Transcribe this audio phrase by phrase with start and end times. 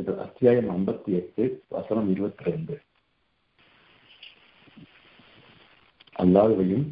[0.00, 2.74] இது அத்தியாயம் ஐம்பத்தி எட்டு வசனம் இருபத்தி ரெண்டு.
[6.16, 6.86] அல்லாஹையும்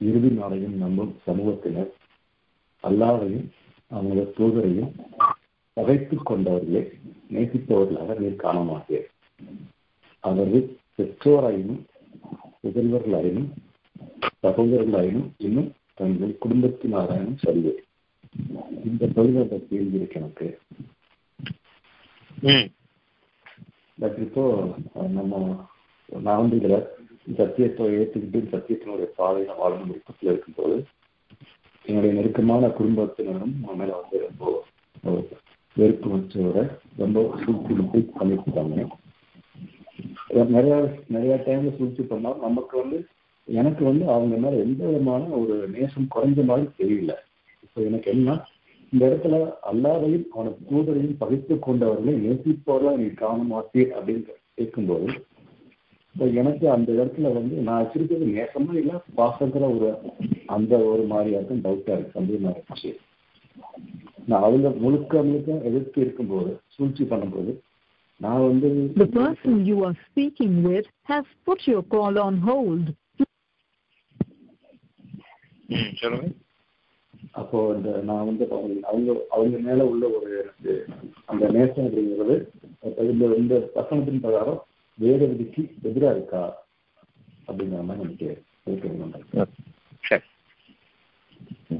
[0.00, 1.90] இறுதி நாளையும் நம்பும் சமூகத்தினர்
[2.84, 3.46] அல்லாஹையும்
[3.90, 4.92] அவங்களோட தூதரையும்
[5.76, 6.82] பகைத்துக் கொண்டவர்களே
[7.30, 9.06] நேசிப்பவர்களாக நீர் காணமாட்டீர்.
[10.24, 10.66] அவர்கள்
[10.96, 11.82] பெற்றோராயினும்
[12.62, 13.50] புதல்வர்களாயினும்
[14.42, 17.82] சகோதரர்களாயினும் இன்னும் தங்கள் குடும்பத்தினாராயினும் சொல்வேன்
[18.84, 20.48] இந்த பகுதியோட கேள்வி இருக்கு எனக்கு
[23.98, 24.44] பட் இப்போ
[25.10, 25.32] நம்ம
[26.22, 26.76] நான் வந்து இதுல
[27.38, 30.76] சத்தியத்தை ஏற்றுக்கிட்டு சத்தியத்தினுடைய பாதையில வாழணும் விருப்பத்தில் இருக்கும்போது
[31.84, 34.46] என்னுடைய நெருக்கமான குடும்பத்தினரும் மேல வந்து ரொம்ப
[35.76, 36.58] வெறுப்பு வச்சோட
[36.96, 38.86] ரொம்ப சூழ்ச்சி முட்டி பண்ணிருக்காங்க
[40.50, 40.74] நிறைய
[41.08, 42.98] நிறைய டைம்ல சூழ்ச்சி பண்ணால் நமக்கு வந்து
[43.48, 47.12] எனக்கு வந்து அவங்க மேல எந்த விதமான ஒரு நேசம் குறைஞ்ச மாதிரி தெரியல
[47.62, 48.30] இப்போ எனக்கு என்ன
[48.92, 49.36] இந்த இடத்துல
[49.70, 54.24] அல்லாதையும் அவனை தூதரையும் பகைத்து கொண்டவர்களை நேசிப்பவர்களா நீ காண மாட்டீர் அப்படின்னு
[54.58, 55.08] கேட்கும்போது
[56.34, 59.90] எனக்கு அந்த இடத்துல வந்து நான் வச்சிருக்கிறது நேசமா இல்லை பாசங்கிற ஒரு
[60.54, 62.90] அந்த ஒரு மாதிரியா இருக்கும் டவுட்டா இருக்கு சந்தேகமா இருந்துச்சு
[64.26, 67.52] நான் அவங்க முழுக்க முழுக்க எதிர்த்து இருக்கும்போது சூழ்ச்சி பண்ணும்போது
[68.20, 72.86] நான் வந்து The person you are speaking with has put your call on hold.
[76.00, 76.28] சொல்லுங்க
[77.34, 80.72] அப்போ இந்த நான் வந்து அவங்க அவங்க அவங்க மேல உள்ள ஒரு எனக்கு
[81.26, 82.36] அந்த நேசம் அப்படிங்கிறது
[82.82, 84.60] அப்ப இந்த இந்த வசனத்தின் பிரகாரம்
[84.98, 86.42] வேத விதிக்கு எதிரா இருக்கா?
[87.48, 88.26] அப்படிங்கிற மாதிரி எனக்கு
[88.66, 89.14] கேட்கணும்
[90.04, 90.26] சரி.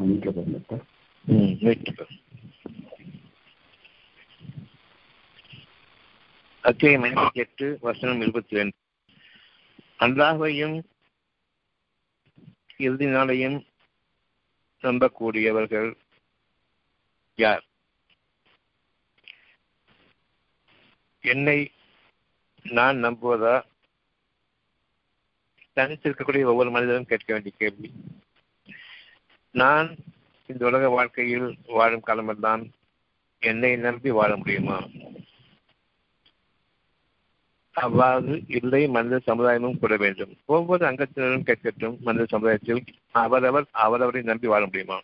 [0.02, 0.78] வீட்டில் பாருங்க
[1.24, 1.90] ம் வெயிட்
[6.64, 8.74] அத்தியாயம் ஐம்பத்தி எட்டு வசனம் இருபத்தி ரெண்டு.
[10.00, 10.76] அல்லாஹையும்
[12.80, 13.56] இறுதி நாளையும்
[14.82, 15.94] நம்பக்கூடியவர்கள்
[17.34, 17.64] யார்?
[21.20, 21.72] என்னை
[22.62, 23.62] நான் நம்புவதா?
[25.76, 27.92] தனித்திருக்கக்கூடிய ஒவ்வொரு மனிதனும் கேட்க வேண்டிய கேள்வி.
[29.50, 29.96] நான்
[30.46, 32.70] இந்த உலக வாழ்க்கையில் வாழும் காலமெல்லாம்
[33.38, 34.88] என்னை நம்பி வாழ முடியுமா?
[37.72, 40.36] அவ்வாறு இல்லை மனித சமுதாயமும் கூட வேண்டும்.
[40.46, 45.00] ஒவ்வொரு அங்கத்தினரும் கேட்கட்டும் மனித சமுதாயத்தில் அவரவர் அவரவரை நம்பி வாழ முடியுமா?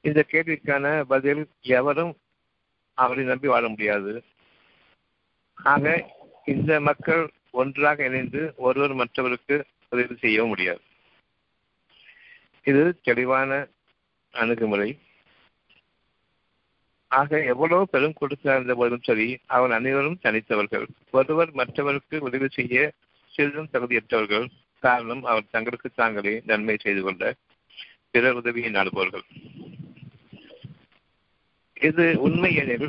[0.00, 2.16] இந்த கேள்விக்கான பதில் எவரும்
[2.94, 4.24] அவரை நம்பி வாழ முடியாது.
[5.54, 6.12] ஆக
[6.44, 10.80] இந்த மக்கள் ஒன்றாக இணைந்து ஒருவர் மற்றவருக்கு உதவி செய்யவும் முடியாது.
[12.62, 13.66] இது தெளிவான
[14.30, 14.98] அணுகுமுறை.
[17.08, 20.86] ஆக எவ்வளவு பெரும் கொடுக்க இருந்த போதும் சரி அவன் அனைவரும் தனித்தவர்கள்.
[21.10, 22.92] ஒருவர் மற்றவருக்கு உதவி செய்ய
[23.32, 24.46] சிறிதும் தகுதியற்றவர்கள்.
[24.82, 27.34] காரணம் அவர் தங்களுக்கு தாங்களே நன்மை செய்து கொண்ட
[28.10, 29.24] பிறர் உதவியை நாடுபவர்கள்.
[31.80, 32.88] இது உண்மை எனில்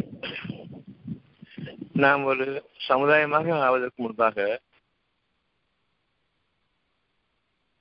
[2.04, 2.48] நாம் ஒரு
[2.88, 4.62] சமுதாயமாக ஆவதற்கு முன்பாக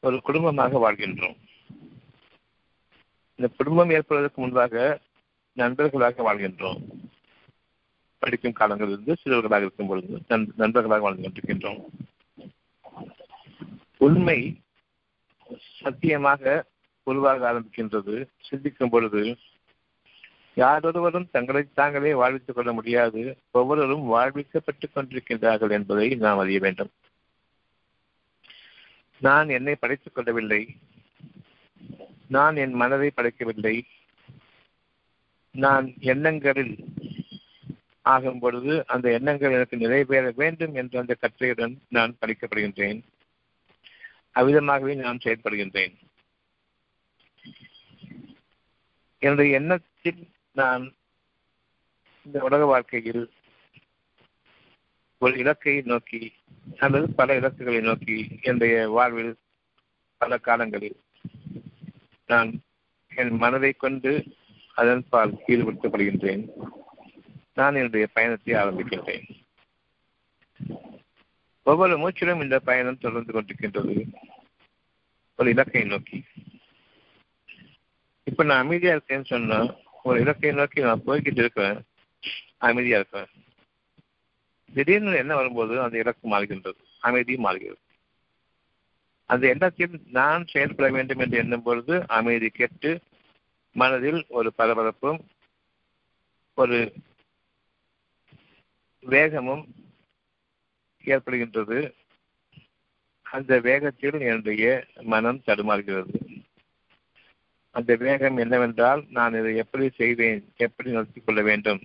[0.02, 1.36] ஒரு குடும்பமாக வாழ்கின்றோம்.
[3.38, 5.04] இந்த குடும்பம் ஏற்படுவதற்கு முன்பாக
[5.56, 6.82] நண்பர்களாக வாழ்கின்றோம்.
[8.18, 10.20] படிக்கும் காலங்களிலிருந்து சிறுவர்களாக இருக்கும் பொழுது
[10.56, 11.84] நண்பர்களாக வாழ்ந்து கொண்டிருக்கின்றோம்
[13.96, 14.60] உண்மை
[15.82, 16.64] சத்தியமாக
[17.02, 18.26] உருவாக ஆரம்பிக்கின்றது.
[18.40, 19.36] சிந்திக்கும் பொழுது
[20.54, 23.38] யாரொருவரும் தங்களை தாங்களே வாழ்வித்துக் கொள்ள முடியாது.
[23.50, 26.90] ஒவ்வொருவரும் வாழ்விக்கப்பட்டுக் கொண்டிருக்கின்றார்கள் என்பதை நாம் அறிய வேண்டும்.
[29.18, 30.76] நான் என்னை படைத்துக் கொள்ளவில்லை.
[32.26, 33.84] நான் என் மனதை படைக்கவில்லை.
[35.56, 36.74] நான் எண்ணங்களில்
[38.02, 43.00] ஆகும் பொழுது அந்த எண்ணங்கள் எனக்கு நிறைவேற வேண்டும் என்ற அந்த கற்றையுடன் நான் படிக்கப்படுகின்றேன்.
[44.34, 45.94] அவ்விதமாகவே நான் செயல்படுகின்றேன்.
[49.22, 50.20] என்னுடைய எண்ணத்தில்
[50.52, 50.84] நான்
[52.26, 53.24] இந்த உலக வாழ்க்கையில்
[55.18, 56.32] ஒரு இலக்கை நோக்கி
[56.76, 59.34] அல்லது பல இலக்குகளை நோக்கி என்னுடைய வாழ்வில்
[60.20, 60.98] பல காலங்களில்
[62.26, 62.50] நான்
[63.08, 64.12] என் மனதை கொண்டு
[64.76, 66.48] அதன் பால் ஈடுபடுத்தப்படுகின்றேன்
[67.54, 69.24] நான் என்னுடைய பயணத்தை ஆரம்பிக்கின்றேன்.
[71.62, 74.12] ஒவ்வொரு மூச்சிலும் இந்த பயணம் தொடர்ந்து கொண்டிருக்கின்றது.
[75.36, 76.24] ஒரு இலக்கை நோக்கி.
[78.24, 81.82] இப்ப நான் அமைதியா இருக்கேன்னு சொன்னா ஒரு இலக்கை நோக்கி நான் போய்கிட்டு இருக்கிறேன்.
[82.58, 83.26] அமைதியா இருக்கேன்.
[84.74, 86.80] திடீர்னு என்ன வரும்போது அந்த இலக்கு மாறுகின்றது.
[87.00, 87.80] அமைதியும் மாறுகிறது.
[89.24, 93.00] அந்த எண்ணத்தில் நான் செயல்பட வேண்டும் என்று எண்ணும் பொழுது அமைதி கெட்டு
[93.80, 95.18] மனதில் ஒரு பரபரப்பும்
[96.54, 96.78] ஒரு
[99.00, 99.64] வேகமும்
[101.04, 101.78] ஏற்படுகின்றது.
[103.22, 104.64] அந்த வேகத்தில் என்னுடைய
[105.02, 106.14] மனம் தடுமாறுகிறது.
[107.70, 111.80] அந்த வேகம் என்னவென்றால் நான் இதை எப்படி செய்வேன் எப்படி நடத்தி கொள்ள வேண்டும்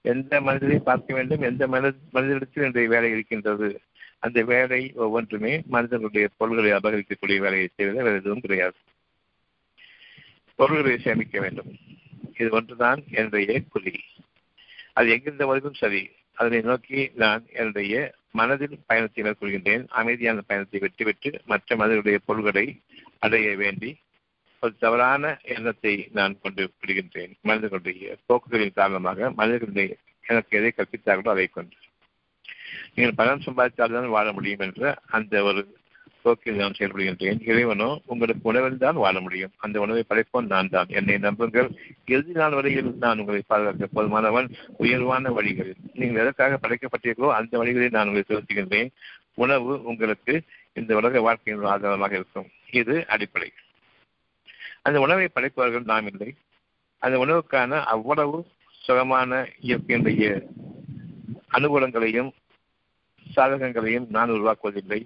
[0.00, 3.70] எந்த மனிதரை பார்க்க வேண்டும் எந்த மனித மனிதனிடத்தில் என்னுடைய வேலை இருக்கின்றது.
[4.18, 8.76] அந்த வேலை ஒவ்வொன்றுமே மனிதனுடைய பொருள்களை அபகரிக்கக்கூடிய வேலையை செய்வதை வேறு எதுவும் கிடையாது.
[10.58, 11.72] பொருள்களை சேமிக்க வேண்டும்.
[12.40, 13.94] இது ஒன்றுதான் என்னுடைய குறி
[14.92, 16.02] அது எங்கிருந்த வரைக்கும் சரி.
[16.40, 17.94] அதனை நோக்கி நான் என்னுடைய
[18.30, 19.84] மனதில் பயணத்தை மேற்கொள்கின்றேன்.
[20.00, 22.66] அமைதியான பயணத்தை வெற்றிபெற்று மற்ற மனிதர்களுடைய பொருள்களை
[23.18, 23.90] அடைய வேண்டி
[24.62, 25.24] ஒரு தவறான
[25.54, 27.32] எண்ணத்தை நான் கொண்டு விடுகின்றேன்.
[27.42, 29.88] மனிதர்களுடைய போக்குகளின் காரணமாக மனிதர்களுடைய
[30.24, 31.76] எனக்கு எதை கற்பித்தார்களோ அதை கொண்டு.
[32.94, 35.62] நீங்கள் பணம் சம்பாதித்தால்தான் வாழ முடியும் என்ற அந்த ஒரு
[36.26, 37.40] போக்கில் நான் செயல்படுகின்றேன்.
[37.50, 39.52] இறைவனோ உங்களுக்கு உணவில் தான் வாழ முடியும்.
[39.56, 40.88] அந்த உணவை படைப்போன் நான் தான்.
[40.98, 41.68] என்னை நம்புங்கள்.
[42.06, 48.10] இறுதி நாள் வரையில் நான் உங்களை பாதுகாக்க போதுமானவன் உயர்வான வழிகளில் நீங்கள் எதற்காக படைக்கப்பட்டீர்களோ அந்த வழிகளில் நான்
[48.10, 48.90] உங்களை செலுத்துகின்றேன்.
[49.34, 50.34] உணவு உங்களுக்கு
[50.72, 52.48] இந்த உலக வாழ்க்கையின் ஆதாரமாக இருக்கும்.
[52.72, 53.50] இது அடிப்படை.
[54.82, 56.30] அந்த உணவை படைப்பவர்கள் நாம் இல்லை.
[56.98, 58.38] அந்த உணவுக்கான அவ்வளவு
[58.84, 59.30] சுகமான
[59.62, 60.24] இயற்கையினுடைய
[61.52, 62.30] அனுகூலங்களையும்
[63.26, 65.00] சாதகங்களையும் நான் உருவாக்குவதில்லை.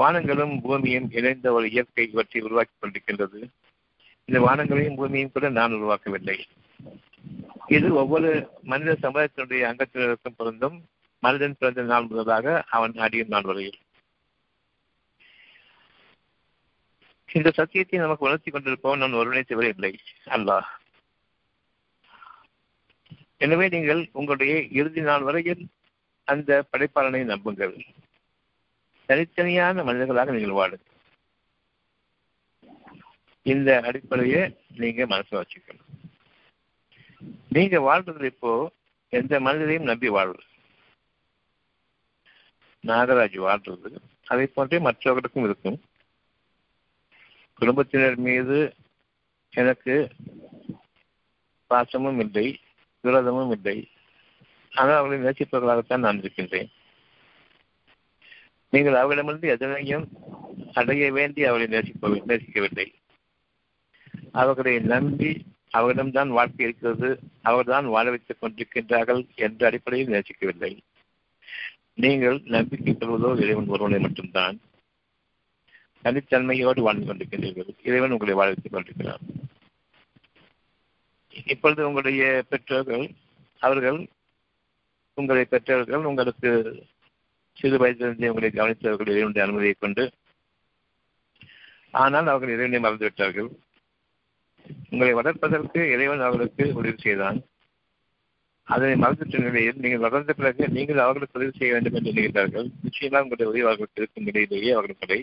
[0.00, 3.40] வானங்களும் பூமியும் இணைந்த ஒரு இயற்கை இவற்றை உருவாக்கி கொண்டிருக்கின்றது.
[4.28, 6.36] இந்த வானங்களையும் பூமியையும் கூட நான் உருவாக்கவில்லை.
[7.66, 8.30] இது ஒவ்வொரு
[8.62, 10.76] மனித சமுதாயத்தினுடைய அங்கத்தினருக்கும் பொருந்தும்.
[11.22, 13.78] மனிதன் பிறந்த நாள் முதலாக அவன் அடியும் நாள் வரையில்.
[17.28, 19.92] இந்த சத்தியத்தை நமக்கு உணர்த்தி கொண்டிருப்பவன் நான் ஒருவனை தவிர இல்லை.
[20.26, 20.68] அல்லாஹ்.
[23.38, 25.62] எனவே நீங்கள் உங்களுடைய இறுதி நாள் வரையில்
[26.28, 27.74] அந்த படைப்பாளனை நம்புங்கள்.
[29.08, 30.92] தனித்தனியான மனிதர்களாக நீங்கள் வாழுங்கள்.
[33.52, 34.42] இந்த அடிப்படையை
[34.82, 35.90] நீங்க மனசுல வச்சுக்கணும்.
[37.48, 38.50] நீங்க வாழ்றது இப்போ
[39.08, 40.46] எந்த மனிதரையும் நம்பி வாழ்றது
[42.84, 43.90] நாகராஜ் வாழ்றது
[44.24, 45.78] அதை போன்றே மற்றவர்களுக்கும் இருக்கும்.
[47.60, 48.58] குடும்பத்தினர் மீது
[49.50, 49.94] எனக்கு
[51.70, 52.46] பாசமும் இல்லை
[53.04, 53.76] விரோதமும் இல்லை.
[54.72, 56.70] ஆனால் அவர்களை நேசிப்பவர்களாகத்தான் நான் இருக்கின்றேன்.
[58.74, 60.06] நீங்கள் அவரிடமிருந்து எதனையும்
[60.72, 62.86] அடைய வேண்டி அவரை நேசிக்க நேசிக்கவில்லை.
[64.32, 65.30] அவர்களை நம்பி
[65.78, 67.08] அவரிடம்தான் வாழ்க்கை இருக்கிறது
[67.42, 70.72] அவர்தான் வாழ வைத்துக் கொண்டிருக்கின்றார்கள் என்ற அடிப்படையில் நேசிக்கவில்லை.
[72.04, 74.56] நீங்கள் நம்பிக்கை கொள்வதோ இறைவன் ஒருவனை மட்டும்தான்.
[76.04, 77.70] தனித்தன்மையோடு வாழ்ந்து கொண்டிருக்கின்றீர்கள்.
[77.82, 79.22] இறைவன் உங்களை வாழ வைத்துக் கொண்டிருக்கிறார்.
[81.52, 83.06] இப்பொழுது உங்களுடைய பெற்றோர்கள்
[83.62, 84.00] அவர்கள்
[85.16, 86.50] உங்களை பெற்றவர்கள் உங்களுக்கு
[87.56, 90.04] சிறு வயதிலிருந்தே உங்களை கவனித்தவர்கள் இறைவனுடைய அனுமதியை கொண்டு.
[92.02, 93.48] ஆனால் அவர்கள் இறைவனை மறந்துவிட்டார்கள்.
[94.90, 97.38] உங்களை வளர்ப்பதற்கு இறைவன் அவர்களுக்கு உதவி செய்தான்.
[98.68, 103.48] அதனை மறந்துவிட்ட நிலையில் நீங்கள் வளர்ந்த பிறகு நீங்கள் அவர்களுக்கு உதவி செய்ய வேண்டும் என்று நினைக்கிறார்கள் நிச்சயமாக உங்களுடைய
[103.50, 105.20] உதவி அவர்களுக்கு இருக்கும் நிலையிலேயே அவர்கள் உங்களை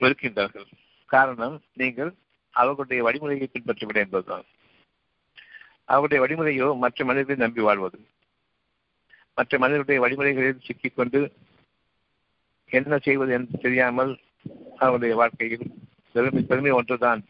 [0.00, 0.68] வெறுக்கின்றார்கள்.
[1.10, 2.12] காரணம் நீங்கள்
[2.54, 4.46] அவர்களுடைய வழிமுறையை பின்பற்றவில்லை என்பதுதான்.
[5.94, 7.98] அவருடைய வழிமுறையோ மற்ற மனிதர்களை நம்பி வாழ்வது.
[9.40, 11.20] மற்ற மனிதர்களுடைய வழிமுறைகளில் சிக்கிக்கொண்டு
[12.70, 14.12] என்ன செய்வது என்று தெரியாமல்
[14.76, 15.64] அவருடைய வாழ்க்கையில்
[16.14, 17.20] பெருமை பெருமை ஒன்றுதான்.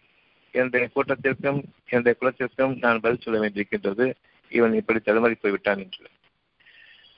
[0.55, 4.07] என்னுடைய கூட்டத்திற்கும் என்னுடைய குலத்திற்கும் நான் பதில் சொல்ல வேண்டியிருக்கின்றது.
[4.53, 6.07] இவன் இப்படி தலைமறை போய்விட்டான் என்று.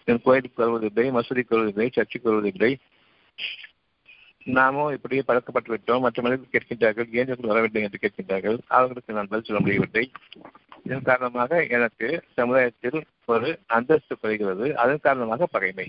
[0.09, 2.73] என் கோயிலுக்கு வருவதில்லை மசூதிக்கு வருவதில்லை சர்ச்சுக்கு வருவதில்லை.
[4.45, 6.05] நாமோ இப்படியே பழக்கப்பட்டு விட்டோம்.
[6.07, 8.59] மற்ற மனிதர்கள் கேட்கின்றார்கள் ஏன் வரவில்லை என்று கேட்கின்றார்கள்.
[8.79, 10.05] அவர்களுக்கு நான் பதில் சொல்ல முடியவில்லை.
[10.85, 14.67] இதன் காரணமாக எனக்கு சமுதாயத்தில் ஒரு அந்தஸ்து குறைகிறது.
[14.75, 15.89] அதன் காரணமாக பகைமை.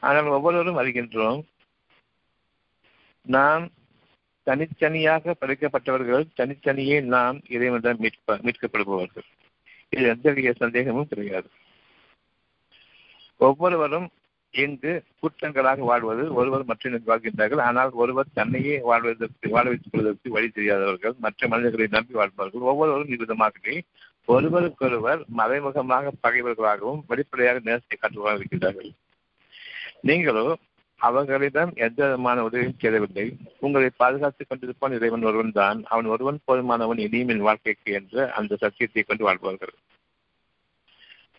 [0.00, 1.40] ஆனால் ஒவ்வொருவரும் அறிகின்றோம்.
[3.26, 3.64] நாம்
[4.42, 9.26] தனித்தனியாக படைக்கப்பட்டவர்கள் தனித்தனியே நாம் இறைவனிடம் மீட்ப மீட்கப்படுபவர்கள்.
[9.88, 11.48] இது எந்தவித சந்தேகமும் கிடையாது.
[13.36, 14.08] ஒவ்வொருவரும்
[14.50, 17.60] இங்கு கூட்டங்களாக வாழ்வது ஒருவர் மற்றொரு வாழ்கின்றார்கள்.
[17.60, 23.74] ஆனால் ஒருவர் தன்னையே வாழ்வதற்கு வாழ வைத்துக் கொள்வதற்கு வழி தெரியாதவர்கள் மற்ற மனிதர்களை நம்பி வாழ்பவர்கள் ஒவ்வொருவரும் இவ்விதமாகவே
[24.26, 28.90] ஒருவருக்கொருவர் மறைமுகமாக பகைவர்களாகவும் வெளிப்படையாக நேரத்தை காட்டுவதாக இருக்கின்றார்கள்.
[30.00, 30.46] நீங்களோ
[31.00, 33.26] அவர்களிடம் எந்த விதமான உதவியும் செய்யவில்லை.
[33.60, 39.02] உங்களை பாதுகாத்துக் கொண்டிருப்பான் இறைவன் ஒருவன் தான் அவன் ஒருவன் போதுமானவன் இனியும் என் வாழ்க்கைக்கு என்று அந்த சத்தியத்தை
[39.02, 39.74] கொண்டு வாழ்பவர்கள்.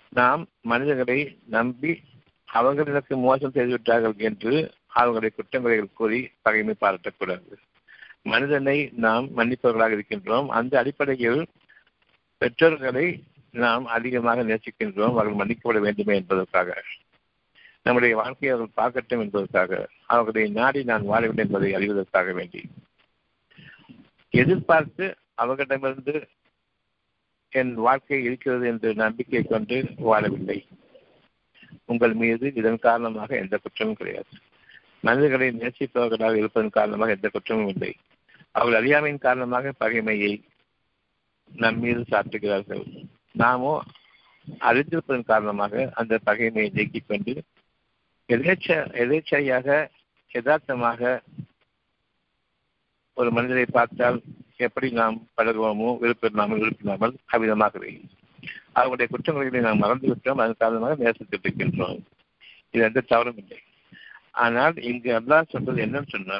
[0.09, 2.03] நாம் மனிதர்களை நம்பி
[2.49, 4.53] அவர்களுக்கு மோசம் செய்துவிட்டார்கள் என்று
[4.87, 7.51] அவர்களுடைய குற்றங்களை கூறி பகைமை பாராட்டக்கூடாது.
[8.21, 10.47] மனிதனை நாம் மன்னிப்பவர்களாக இருக்கின்றோம்.
[10.47, 11.41] அந்த அடிப்படையில்
[12.37, 16.83] பெற்றோர்களை நாம் அதிகமாக நேசிக்கின்றோம் அவர்கள் மன்னிக்கப்பட வேண்டுமே என்பதற்காக.
[17.83, 19.87] நம்முடைய வாழ்க்கையை அவர்கள் பார்க்கட்டும் என்பதற்காக.
[20.05, 22.69] அவர்களை நாடி நான் வாழவில்லை என்பதை அறிவதற்காக வேண்டி.
[24.29, 26.27] எதிர்பார்த்து அவர்களிடமிருந்து
[27.49, 30.65] என் வாழ்க்கை இருக்கிறது என்று நம்பிக்கை கொண்டு வாழவில்லை.
[31.85, 34.27] உங்கள் மீது இதன் காரணமாக எந்த குற்றமும் கிடையாது.
[34.99, 37.95] மனிதர்களை நேசிப்பவர்களாக இருப்பதன் காரணமாக எந்த குற்றமும் இல்லை.
[38.51, 40.41] அவர்கள் அறியாமையின் காரணமாக பகைமையை
[41.51, 42.83] நம் மீது சாட்டுகிறார்கள்
[43.35, 43.73] நாமோ
[44.61, 47.33] அறிந்திருப்பதன் காரணமாக அந்த பகைமையை நீக்கிக் கொண்டு
[48.29, 48.67] எதேச்ச
[49.03, 49.67] எதேச்சையாக
[50.31, 51.01] யதார்த்தமாக
[53.17, 54.17] ஒரு மனிதரை பார்த்தால்
[54.57, 57.91] எப்படி நாம் பழகுவோமோ விருப்பில்லாமல் விருப்பில்லாமல் அவ்விதமாகவே.
[58.79, 60.41] அவருடைய குற்றங்களை நாம் மறந்துவிட்டோம்.
[60.43, 61.99] அதன் காரணமாக நேசத்தில் இருக்கின்றோம்
[62.73, 63.59] இது எந்த தவறும் இல்லை.
[64.43, 66.39] ஆனால் இங்கு அல்லாஹ் சொல்றது என்னன்னு சொன்னா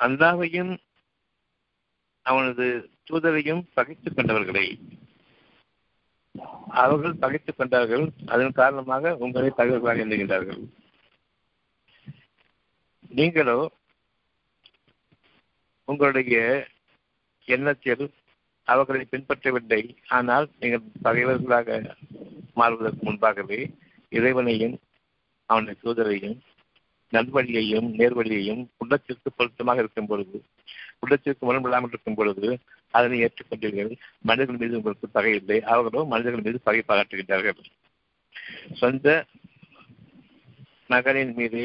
[0.00, 0.72] அல்லாவையும்
[2.22, 4.66] அவனது தூதரையும் பகைத்துக் கொண்டவர்களை.
[6.68, 8.04] அவர்கள் பகைத்துக் கொண்டார்கள்.
[8.26, 10.62] அதன் காரணமாக உங்களை தகவல்களாக எண்ணுகின்றார்கள்
[13.08, 13.70] நீங்களோ
[15.84, 16.36] உங்களுடைய
[17.44, 18.04] எண்ணத்தில்
[18.68, 19.82] அவர்களை பின்பற்றவில்லை.
[20.08, 21.96] ஆனால் நீங்கள் பகைவர்களாக
[22.54, 23.60] மாறுவதற்கு முன்பாகவே
[24.08, 24.78] இறைவனையும்
[25.50, 26.38] அவனுடைய தூதரையும்
[27.12, 30.38] நல்வழியையும் நேர்வழியையும் உள்ளத்திற்கு பொருத்தமாக இருக்கும் பொழுது
[31.02, 32.48] உள்ளத்திற்கு முரண்படாமல் இருக்கும் பொழுது
[32.90, 33.92] அதனை ஏற்றுக்கொண்டீர்கள்.
[34.20, 35.60] மனிதர்கள் மீது உங்களுக்கு பகை இல்லை.
[35.62, 37.60] அவர்களோ மனிதர்கள் மீது பகை பாராட்டுகின்றார்கள்.
[38.72, 39.24] சொந்த
[40.86, 41.62] மகனின் மீது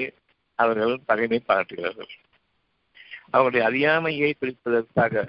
[0.55, 2.11] அவர்கள் பகைமை பாராட்டுகிறார்கள்.
[3.29, 5.27] அவருடைய அறியாமையை குறிப்பதற்காக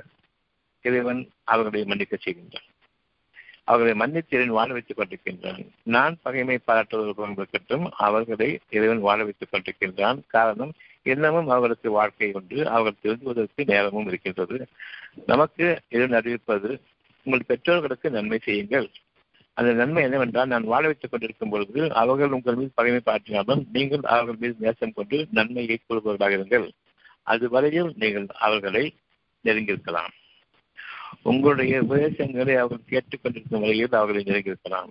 [0.83, 2.69] இறைவன் அவர்களை மன்னிக்க செய்கின்றான்.
[3.69, 5.63] அவர்களை மன்னித்து வாழ வைத்துக் கொண்டிருக்கின்றான்.
[5.97, 10.19] நான் பகைமை பாராட்டுவதற்கும் அவர்களை இறைவன் வாழ வைத்துக் கொண்டிருக்கின்றான்.
[10.37, 10.73] காரணம்
[11.03, 14.57] இன்னமும் அவர்களுக்கு வாழ்க்கை ஒன்று அவர்கள் திருந்துவதற்கு நேரமும் இருக்கின்றது.
[15.27, 16.71] நமக்கு இறைவன் அறிவிப்பது
[17.23, 18.89] உங்கள் பெற்றோர்களுக்கு நன்மை செய்யுங்கள்.
[19.59, 24.41] அந்த நன்மை என்னவென்றால் நான் வாழ வைத்துக் கொண்டிருக்கும் பொழுது அவர்கள் உங்கள் மீது பகைமை பாட்டினாலும் நீங்கள் அவர்கள்
[24.43, 26.69] மீது நேசம் கொண்டு நன்மையை கூறுபவர்களாக இருங்கள்.
[27.23, 28.85] அதுவரையில் நீங்கள் அவர்களை
[29.45, 30.15] நெருங்கியிருக்கலாம்.
[31.23, 34.89] உங்களுடைய உபதேசங்களை அவர் கேட்டுக்கொண்டிருக்கும் வகையில் அவர்களை நெருங்கியிருக்கலாம்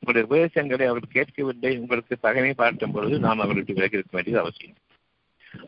[0.00, 4.76] உங்களுடைய உபதேசங்களை அவர் கேட்கவில்லை உங்களுக்கு பகைமை பார்க்கும் பொழுது நாம் அவர்களுக்கு விலகி இருக்க வேண்டியது அவசியம்.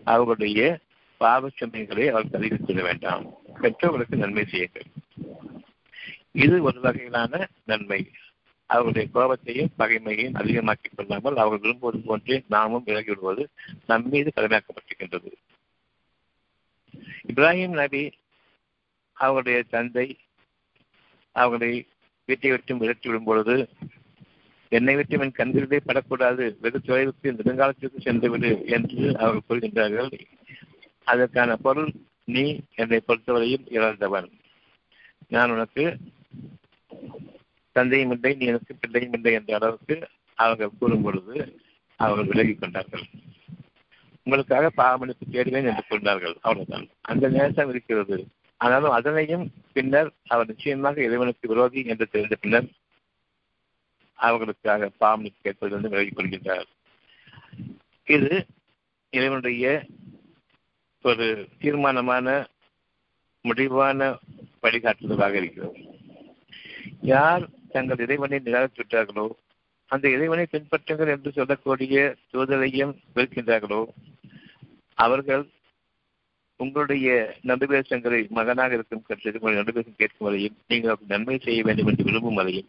[0.04, 0.78] அவர்களுடைய
[1.16, 3.24] பாவ சுமைகளை அவர்கள் அதிகரித்துவிட வேண்டாம்.
[3.60, 4.82] பெற்றோர்களுக்கு நன்மை செய்யுங்கள்.
[6.32, 8.10] இது ஒரு வகையிலான நன்மை.
[8.66, 13.48] அவர்களுடைய கோபத்தையும் பகைமையையும் அதிகமாக்கிக் கொள்ளாமல் அவர்கள் விரும்புவது போன்றே நாமும் விலகி விடுவது
[13.86, 15.32] நம் மீது கடமையாக்கப்பட்டிருக்கின்றது.
[17.34, 18.10] இப்ராஹிம் நபி
[19.26, 20.06] அவருடைய தந்தை
[21.36, 21.72] அவர்களை
[22.24, 23.68] வீட்டை விட்டு விரட்டி விடும் பொழுது
[24.72, 26.44] என்னை விட்டு என் கண்களிலே படக்கூடாது.
[26.60, 30.10] வெகு தொலைவுக்கு நெடுங்காலத்திற்கு சென்றுவிடு என்று அவர்கள் கூறுகின்றார்கள்.
[31.04, 31.90] அதற்கான பொருள்
[32.24, 34.28] நீ என்னை பொறுத்தவரையில் இழந்தவன்.
[35.28, 35.84] நான் உனக்கு
[37.76, 39.96] தந்தையும் இல்லை நீ எனக்கு பிள்ளையும் இல்லை என்ற அளவுக்கு
[40.34, 41.36] அவர்கள் கூறும் பொழுது
[42.00, 43.04] அவர்கள் விலகி கொண்டார்கள்.
[44.22, 46.86] உங்களுக்காக பாவமளிப்பு தேடுவேன் என்று கொண்டார்கள் அவ்வளவுதான்.
[47.00, 48.18] அந்த நேசம் இருக்கிறது.
[48.60, 52.68] ஆனாலும் அதனையும் பின்னர் அவர் நிச்சயமாக இறைவனுக்கு விரோதி என்று தெரிந்த பின்னர்
[54.18, 56.66] அவர்களுக்காக பாவமளிப்பு கேட்பதிலிருந்து விலகிக் கொள்கின்றார்.
[58.08, 58.32] இது
[59.12, 59.66] இறைவனுடைய
[61.04, 61.26] ஒரு
[61.60, 62.26] தீர்மானமான
[63.44, 64.08] முடிவான
[64.64, 65.78] வழிகாட்டுதலாக இருக்கிறது.
[67.12, 69.26] யார் தங்கள் இறைவனை நிராகரித்து விட்டார்களோ
[69.90, 72.02] அந்த இறைவனை பின்பற்றுங்கள் என்று சொல்லக்கூடிய
[72.32, 73.80] தூதரையும் வெறுக்கின்றார்களோ
[74.98, 75.44] அவர்கள்
[76.60, 77.08] உங்களுடைய
[77.46, 82.68] நடுவேசங்களை மகனாக இருக்கும் கட்சி உங்களுடைய நடுவேசம் கேட்கும் வரையும் நீங்கள் நன்மை செய்ய வேண்டும் என்று விரும்பும் வரையும்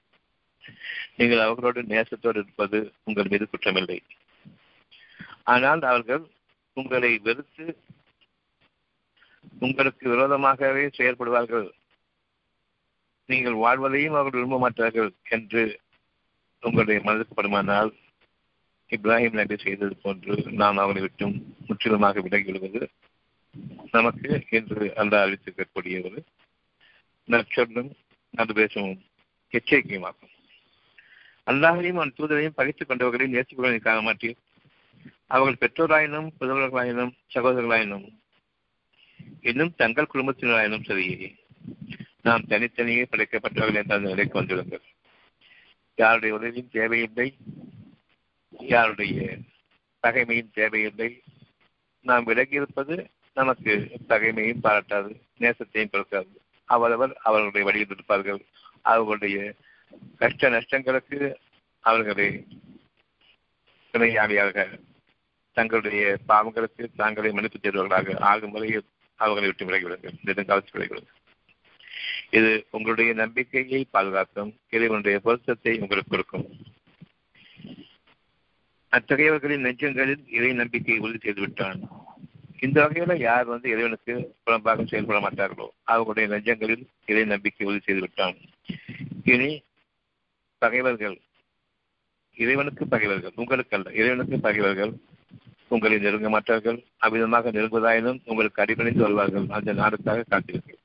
[1.17, 3.98] நீங்கள் அவர்களோடு நேசத்தோடு இருப்பது உங்கள் மீது குற்றமில்லை.
[5.43, 6.24] ஆனால் அவர்கள்
[6.77, 7.65] உங்களை வெறுத்து
[9.60, 11.67] உங்களுக்கு விரோதமாகவே செயல்படுவார்கள்
[13.29, 15.63] நீங்கள் வாழ்வதையும் அவர்கள் விரும்ப மாட்டார்கள் என்று
[16.63, 17.91] உங்களுடைய மனதுக்கு படுமானால்
[18.89, 21.36] இப்ராஹிம் நபி செய்தது போன்று நாம் அவனை விட்டும்
[21.67, 22.81] முற்றிலுமாக விலகி விடுவது
[23.91, 26.24] நமக்கு இன்று அல்ல அறிவித்திருக்கக்கூடிய ஒரு
[27.27, 27.91] நற்சொல்லும்
[28.38, 29.00] நடுபேசமும்
[29.51, 30.34] எச்சரிக்கையுமாகும்
[31.46, 34.38] அல்லாஹையும் அவன் தூதரையும் பகைத்துக் கொண்டவர்களை நேசிப்பவர்களை காண மாட்டேன்
[35.27, 38.20] அவர்கள் பெற்றோராயினும் புதல்வர்களாயினும் சகோதரர்களாயினும்
[39.41, 41.39] இன்னும் தங்கள் குடும்பத்தினராயினும் சரியே
[42.22, 44.81] நாம் தனித்தனியே படைக்கப்பட்டவர்கள் என்ற அந்த நிலைக்கு வந்துவிடுங்கள்.
[45.96, 47.38] யாருடைய உதவியும் தேவையில்லை
[48.60, 49.38] யாருடைய
[50.03, 51.22] பகைமையும் தேவையில்லை.
[52.01, 56.27] நாம் விலகி இருப்பது நமக்கு தகைமையும் பாராட்டாது நேசத்தையும் கொடுக்காது
[56.65, 58.45] அவரவர் அவர்களுடைய வழியில் இருப்பார்கள்
[58.81, 59.53] அவர்களுடைய
[60.19, 61.35] கஷ்ட நஷ்டங்களுக்கு
[61.79, 62.47] அவர்களை
[63.91, 64.79] துணையாளியாக
[65.53, 68.85] தங்களுடைய பாவங்களுக்கு தாங்களே மன்னிப்பு செய்தவர்களாக ஆகும் முறையில்
[69.15, 70.15] அவர்களை விட்டு விலகிவிடுங்கள்.
[70.25, 71.19] நெடுங்காலத்தில் விலகிவிடுங்கள்.
[72.29, 76.47] இது உங்களுடைய நம்பிக்கையை பாதுகாக்கும் இறைவனுடைய பொருத்தத்தை உங்களுக்கு கொடுக்கும்.
[78.91, 81.79] அத்தகையவர்களின் நெஞ்சங்களில் இறை நம்பிக்கையை உறுதி செய்துவிட்டான்.
[82.62, 84.13] இந்த வகையில யார் வந்து இறைவனுக்கு
[84.44, 88.36] புலம்பாக செயல்பட மாட்டார்களோ அவர்களுடைய நெஞ்சங்களில் இறை நம்பிக்கை உறுதி செய்து விட்டான்.
[89.25, 89.50] இனி
[90.62, 91.15] பகைவர்கள்
[92.38, 94.91] இறைவனுக்கு பகைவர்கள் உங்களுக்கு அல்ல இறைவனுக்கு பகைவர்கள்
[95.68, 100.80] உங்களை நெருங்க மாட்டார்கள் அவ்விதமாக நெருங்குவதாயினும் உங்களுக்கு அடிபணிந்து வருவார்கள் அந்த நாடுக்காக காட்டுவீர்கள்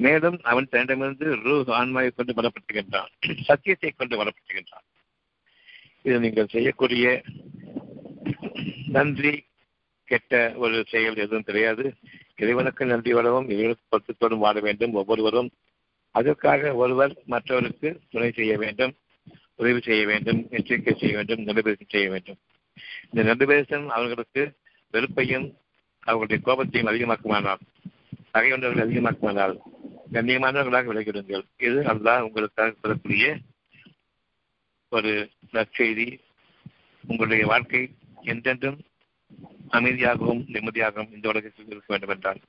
[0.00, 3.10] மேலும் அவன் தன்னிடமிருந்து ரூ ஆன்மாவை கொண்டு வரப்பட்டுகின்றான்
[3.44, 4.86] சத்தியத்தை கொண்டு வரப்பட்டுகின்றான்
[6.04, 7.06] இது நீங்கள் செய்யக்கூடிய
[8.88, 9.34] நன்றி
[10.10, 11.84] கெட்ட ஒரு செயல் எதுவும் கிடையாது.
[12.36, 14.92] இறைவனுக்கு நன்றி வரவும் இறைவனுக்கு பொருத்தத்தோடும் வாழ வேண்டும்.
[14.92, 15.50] ஒவ்வொருவரும்
[16.14, 18.92] அதற்காக ஒருவர் மற்றவருக்கு துணை செய்ய வேண்டும்
[19.56, 22.38] உதவி செய்ய வேண்டும் எச்சரிக்கை செய்ய வேண்டும் நடுபேசம் செய்ய வேண்டும்.
[23.10, 24.42] இந்த நடுபேசம் அவர்களுக்கு
[24.94, 25.46] வெறுப்பையும்
[26.08, 27.62] அவர்களுடைய கோபத்தையும் அதிகமாக்குமானால்
[28.34, 29.54] பகையொன்றவர்கள் அதிகமாக்குமானால்
[30.14, 33.26] கண்ணியமானவர்களாக விலகிடுங்கள் இது அல்லாஹ் உங்களுக்காக சொல்லக்கூடிய
[34.92, 35.12] ஒரு
[35.52, 36.08] நற்செய்தி.
[37.04, 37.82] உங்களுடைய வாழ்க்கை
[38.32, 38.78] என்றென்றும்
[39.70, 42.40] அமைதியாகவும் நிம்மதியாகவும் இந்த உலகத்தில் இருக்க வேண்டும் என்றால்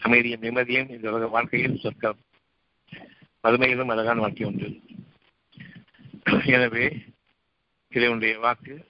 [0.00, 2.18] அமைதியும் நிம்மதியும் இந்த உலக வாழ்க்கையில் சொர்க்கம்.
[3.44, 4.68] மறுமையிலும் அழகான வாழ்க்கை உண்டு.
[6.44, 6.86] எனவே
[7.90, 8.86] இறைவனுடைய வாக்கு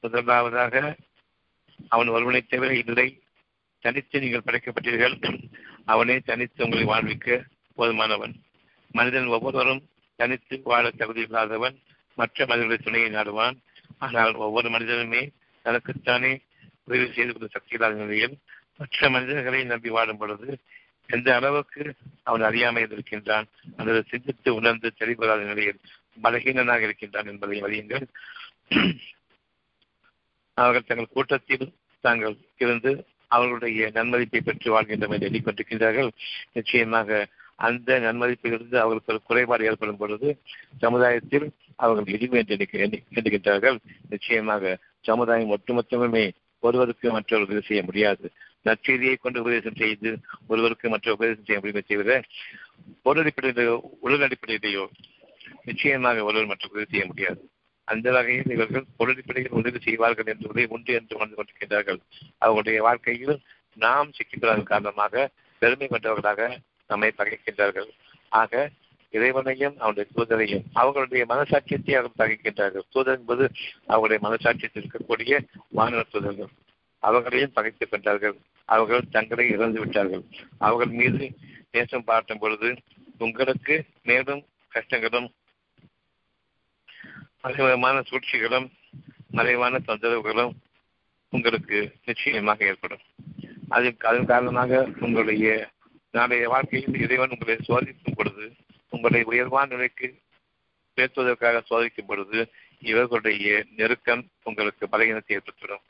[0.00, 0.96] முதலாவதாக
[1.88, 3.22] அவன் ஒருவனை தவிர இல்லை.
[3.78, 5.44] தனித்து நீங்கள் படைக்கப்பட்டீர்கள்.
[5.84, 7.44] அவனே தனித்து உங்களை வாழ்விக்க
[7.76, 8.34] போதுமானவன்.
[8.90, 11.76] மனிதன் ஒவ்வொருவரும் தனித்து வாழ தகுதியில்லாதவன்.
[12.14, 13.56] மற்ற மனிதர்களை துணையை நாடுவான்.
[13.98, 15.30] ஆனால் ஒவ்வொரு மனிதனுமே
[15.66, 16.32] தனக்குத்தானே
[16.84, 18.36] உதவி செய்து கொள்ள சக்தி நிலையில்
[18.78, 20.48] மற்ற மனிதர்களை நம்பி வாழும் பொழுது
[21.08, 21.82] எந்த அளவுக்கு
[22.22, 23.46] அவன் அறியாமையில் இருக்கின்றான்
[23.76, 25.80] அல்லது சிந்தித்து உணர்ந்து தெளிவதாத நிலையில்
[26.22, 28.06] பலகீனனாக இருக்கின்றான் என்பதை அறியுங்கள்.
[30.56, 31.66] அவர்கள் தங்கள் கூட்டத்தில்
[32.04, 32.92] தாங்கள் இருந்து
[33.26, 36.10] அவர்களுடைய நன்மதிப்பை பெற்று வாழ்கின்றோம் என்று எண்ணிக்கொண்டிருக்கின்றார்கள்.
[36.52, 40.28] நிச்சயமாக அந்த நன்மதிப்பிலிருந்து அவர்களுக்கு ஒரு குறைபாடு ஏற்படும் பொழுது
[40.78, 41.46] சமுதாயத்தில்
[41.76, 42.56] அவர்கள் இழிவு என்று
[43.18, 43.78] எண்ணுகின்றார்கள்.
[44.08, 46.24] நிச்சயமாக சமுதாயம் ஒட்டுமொத்தமுமே
[46.62, 48.26] ஒருவருக்கு மற்றொரு உதவி செய்ய முடியாது.
[48.66, 50.10] நற்செய்தியை கொண்டு உபதேசம் செய்து
[50.52, 52.14] ஒருவருக்கு மற்ற உபதேசம் செய்ய முடியுமே தவிர
[53.04, 54.84] பொருள் அடிப்படையிலேயோ உடல் அடிப்படையிலேயோ
[55.68, 57.40] நிச்சயமாக ஒருவர் மற்ற உதவி செய்ய முடியாது.
[57.88, 62.00] அந்த வகையில் இவர்கள் பொருளடிப்படையில் உதவி செய்வார்கள் என்பதை உண்டு என்று உணர்ந்து கொண்டிருக்கின்றார்கள்.
[62.38, 63.36] அவர்களுடைய வாழ்க்கையில்
[63.84, 65.30] நாம் சிக்கிப்பதன் காரணமாக
[65.62, 66.48] பெருமை கொண்டவர்களாக
[66.90, 67.90] நம்மை பகைக்கின்றார்கள்.
[68.32, 68.70] ஆக
[69.16, 72.86] இறைவனையும் அவருடைய தூதரையும் அவர்களுடைய மனசாட்சியத்தை அவர்கள் பகைக்கின்றார்கள்.
[72.90, 73.50] தூதர் என்பது
[73.86, 75.32] அவர்களுடைய மனசாட்சியத்தில் இருக்கக்கூடிய
[75.76, 76.52] வானவ தூதர்கள்.
[76.98, 78.36] அவர்களையும் பகைத்துக் கொண்டார்கள்.
[78.64, 80.22] அவர்கள் தங்களை இறந்து விட்டார்கள்.
[80.58, 81.36] அவர்கள் மீது
[81.72, 82.74] நேசம் பார்க்கும் பொழுது
[83.18, 84.42] உங்களுக்கு மேலும்
[84.74, 85.28] கஷ்டங்களும்
[87.42, 88.68] மறைவிதமான சூழ்ச்சிகளும்
[89.30, 90.52] மறைவான தொந்தரவுகளும்
[91.30, 93.00] உங்களுக்கு நிச்சயமாக ஏற்படும்.
[93.68, 95.68] அது அதன் காரணமாக உங்களுடைய
[96.10, 98.52] நாளைய வாழ்க்கையில் இறைவன் உங்களை சோதிக்கும் பொழுது
[98.96, 100.08] உங்களை உயர்வான நிலைக்கு
[100.98, 102.40] பேசுவதற்காக சோதிக்கும் பொழுது
[102.82, 105.84] இவர்களுடைய நெருக்கம் உங்களுக்கு பலகீனத்தை ஏற்படுத்திடும்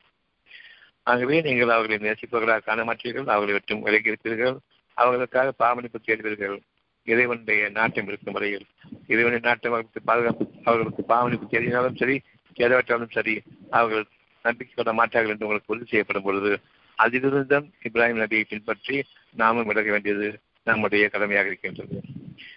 [1.06, 4.56] ஆகவே நீங்கள் அவர்களை நேசிப்பவர்களாக காண மாட்டீர்கள் அவர்களை வெற்றும் விலகி இருப்பீர்கள்
[4.96, 6.56] அவர்களுக்காக பாவனிப்பு தேடுவீர்கள்.
[7.08, 8.64] இறைவனுடைய நாட்டம் இருக்கும் வரையில்
[9.12, 12.16] இறைவனுடைய நாட்டம் அவர்களுக்கு பாதுகாப்பு அவர்களுக்கு பாவனிப்பு தேடினாலும் சரி
[12.56, 13.34] தேடவற்றாலும் சரி
[13.70, 14.06] அவர்கள்
[14.44, 16.52] நம்பிக்கை கொள்ள மாட்டார்கள் என்று உங்களுக்கு உறுதி செய்யப்படும் பொழுது
[16.98, 18.96] அதிலிருந்தும் இப்ராஹிம் நபியை பின்பற்றி
[19.34, 20.28] நாமும் விலக வேண்டியது
[20.66, 21.96] நம்முடைய கடமையாக இருக்கின்றது.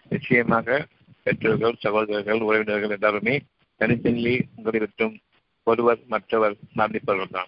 [0.09, 0.87] நிச்சயமாக
[1.23, 3.41] பெற்றோர்கள் சகோதரர்கள் உறவினர்கள் எல்லாருமே
[3.77, 5.19] தனித்தனியே உங்களை விட்டும்
[5.63, 7.47] ஒருவர் மற்றவர் மரணிப்பவர்கள் தான்.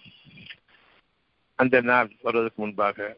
[1.54, 3.16] அந்த நாள் வருவதற்கு முன்பாக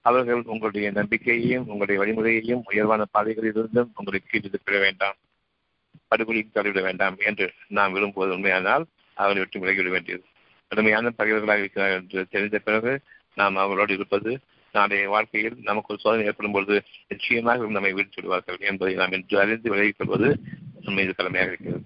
[0.00, 5.16] அவர்கள் உங்களுடைய நம்பிக்கையையும் உங்களுடைய வழிமுறையையும் உயர்வான பாதைகளிலிருந்தும் உங்களை கீழ்த்திட வேண்டாம்.
[6.08, 10.24] படுகொலிக்கு தள்ளிவிட வேண்டாம் என்று நாம் விரும்புவது உண்மையானால் அவர்களை விட்டு விலகிவிட வேண்டியது.
[10.68, 13.00] கடுமையான பகைவர்களாக இருக்கிறார்கள் என்று தெரிந்த பிறகு
[13.34, 14.40] நாம் அவர்களோடு இருப்பது
[14.78, 16.76] நாளைய வாழ்க்கையில் நமக்கு ஒரு சோதனை ஏற்படும் பொழுது
[17.12, 20.28] நிச்சயமாக நம்மை வீழ்த்தி விடுவார்கள் என்பதை நாம் இன்று அறிந்து விலகிக் கொள்வது
[21.04, 21.84] இது கடமையாக இருக்கிறது.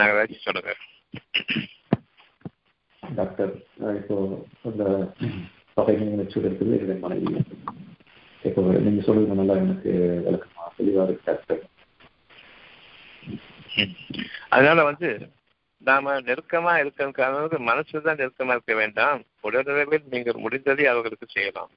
[0.00, 0.72] நாகராஜ் சொல்லுங்க
[3.02, 3.52] டாக்டர்
[3.98, 4.16] இப்போ
[4.70, 4.84] இந்த
[5.78, 7.32] பகைகள் வச்சு இருக்குது என்னுடைய மனைவி.
[8.48, 9.92] இப்போ நீங்க சொல்றது நல்லா எனக்கு
[10.26, 11.62] விளக்கமா தெளிவா இருக்கு டாக்டர்.
[14.54, 15.08] அதனால வந்து
[15.78, 19.22] நாம நெருக்கமா இருக்கிறதுக்காக மனசுதான் நெருக்கமா இருக்க வேண்டாம்.
[19.42, 21.70] உடனளவில் நீங்கள் முடிந்ததை அவர்களுக்கு செய்யலாம்.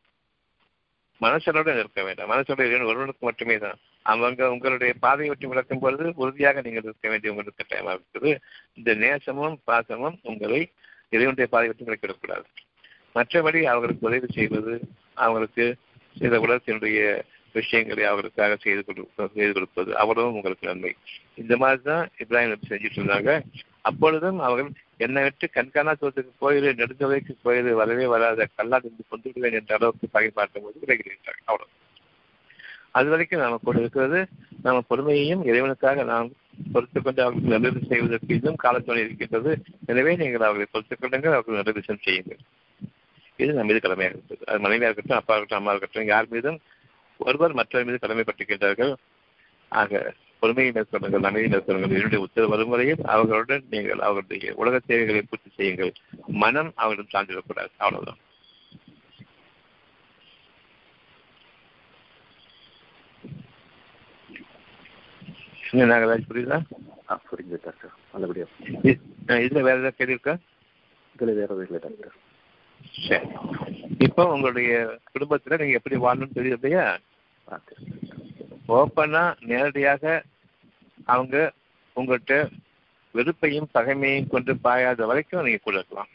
[1.22, 2.30] மனசனோட நிற்க வேண்டாம்.
[2.30, 3.78] மனசோட ஒருவனுக்கு மட்டுமே தான்.
[4.02, 8.38] அவங்க உங்களுடைய பாதையை விட்டு விளக்கும் பொழுது உறுதியாக நீங்கள் இருக்க வேண்டிய உங்களுக்கு கட்டாயமா இருக்குது.
[8.74, 10.72] இந்த நேசமும் பாசமும் உங்களை
[11.10, 12.44] இறைவனுடைய பாதை விட்டு விளக்கிவிடக்கூடாது
[13.16, 14.82] மற்றபடி அவர்களுக்கு உதவி செய்வது
[15.14, 15.76] அவங்களுக்கு
[16.18, 20.96] சில உலகத்தினுடைய விஷயங்களை அவர்களுக்காக செய்து கொடு செய்து கொடுப்பது அவ்வளவும் உங்களுக்கு நன்மை.
[21.36, 23.42] இந்த மாதிரி தான் இப்ராஹிம் நபி செஞ்சுட்டு இருந்தாங்க.
[23.90, 24.72] அப்பொழுதும் அவர்கள்
[25.06, 30.30] என்னை விட்டு கண்காணா தூரத்துக்கு கோயில் நெடுஞ்சவைக்கு கோயில் வரவே வராத கல்லா நின்று கொண்டுவிடுவேன் என்ற அளவுக்கு பகை
[30.40, 31.74] பார்க்கும் போது விலகிவிட்டாங்க அவ்வளவு.
[32.98, 34.20] அது வரைக்கும் நாம கூட இருக்கிறது.
[34.66, 36.30] நம்ம பொறுமையையும் இறைவனுக்காக நாம்
[36.74, 39.52] பொறுத்து கொண்டு அவர்களுக்கு நல்லது செய்வதற்கு இன்னும் காலத்தோடு இருக்கின்றது.
[39.92, 42.42] எனவே நீங்கள் அவர்களை பொறுத்துக் கொள்ளுங்கள் அவர்கள் நல்ல செய்யுங்கள்.
[43.44, 46.58] இது நம் மீது கடமையாக இருக்கிறது அது மனைவியாக இருக்கட்டும் அப்பா இருக்கட்டும் அம்மா இருக்கட்டும் யார் மீதும்
[47.20, 48.94] ஒருவர் மற்றவர் மீது கடமைப்பட்டிருக்கின்றார்கள்.
[49.72, 50.02] ஆக
[50.42, 55.92] பொறுமையை மேற்கொள்ளுங்கள் நன்மையை மேற்கொள்ளுங்கள் என்னுடைய உத்தரவு வரும் வரையில் அவர்களுடன் நீங்கள் அவருடைய உலக சேவைகளை பூர்த்தி செய்யுங்கள்.
[56.44, 58.22] மனம் அவர்களிடம் சார்ந்திடக்கூடாது அவ்வளவுதான்.
[65.92, 66.58] நாகராஜ் புரியுதா?
[67.30, 67.92] புரிஞ்சு டாக்டர்.
[68.14, 68.46] நல்லபடியா
[69.46, 70.36] இதுல வேற ஏதாவது கேள்வி இருக்கா?
[71.16, 72.24] இதுல வேற எதுவும்
[73.08, 73.28] சரி.
[74.06, 74.72] இப்போ உங்களுடைய
[75.14, 76.86] குடும்பத்துல நீங்க எப்படி வாழணும்னு தெரியுது இல்லையா?
[78.68, 80.04] ஓப்பனாக ஓப்பனா நேரடியாக
[81.06, 81.36] அவங்க
[81.96, 82.36] உங்கள்கிட்ட
[83.16, 86.10] வெறுப்பையும் பகைமையும் கொண்டு பாயாத வரைக்கும் நீங்க கூட இருக்கலாம்.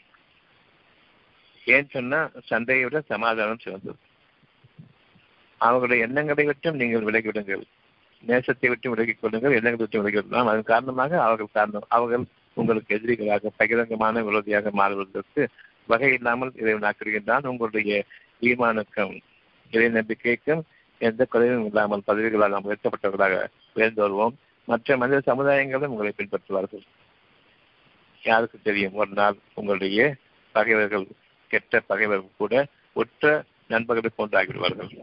[1.67, 3.99] ஏன்னு சொன்னா சண்டையை விட சமாதானம் சிறந்தது.
[5.61, 7.63] அவங்களுடைய எண்ணங்களை விட்டும் நீங்கள் விலகிவிடுங்கள்
[8.23, 12.25] நேசத்தை விட்டு விலகிக் கொள்ளுங்கள் எண்ணங்களை விட்டு விலகிவிடலாம் அதன் காரணமாக அவர்கள் காரணம் அவர்கள்
[12.57, 15.43] உங்களுக்கு எதிரிகளாக பகிரங்கமான விரோதியாக மாறுவதற்கு
[15.85, 18.03] வகை இல்லாமல் இதை இறைவனாக்குகின்றான் உங்களுடைய
[18.41, 19.15] ஈமானுக்கும்
[19.71, 20.61] இறை நம்பிக்கைக்கும்
[21.03, 24.37] எந்த குறைவும் இல்லாமல் பதவிகளால் நாம் உயர்த்தப்பட்டவர்களாக உயர்ந்து வருவோம்.
[24.65, 26.83] மற்ற மனித சமுதாயங்களும் உங்களை பின்பற்றுவார்கள்.
[28.23, 28.93] யாருக்கு தெரியும்?
[28.93, 30.15] ஒரு நாள் உங்களுடைய
[30.51, 31.07] பகைவர்கள்
[31.47, 35.01] கெட்ட பகைவர்கள் கூட ஒற்ற நண்பர்களை போன்று ஆகிவிடுவார்கள்.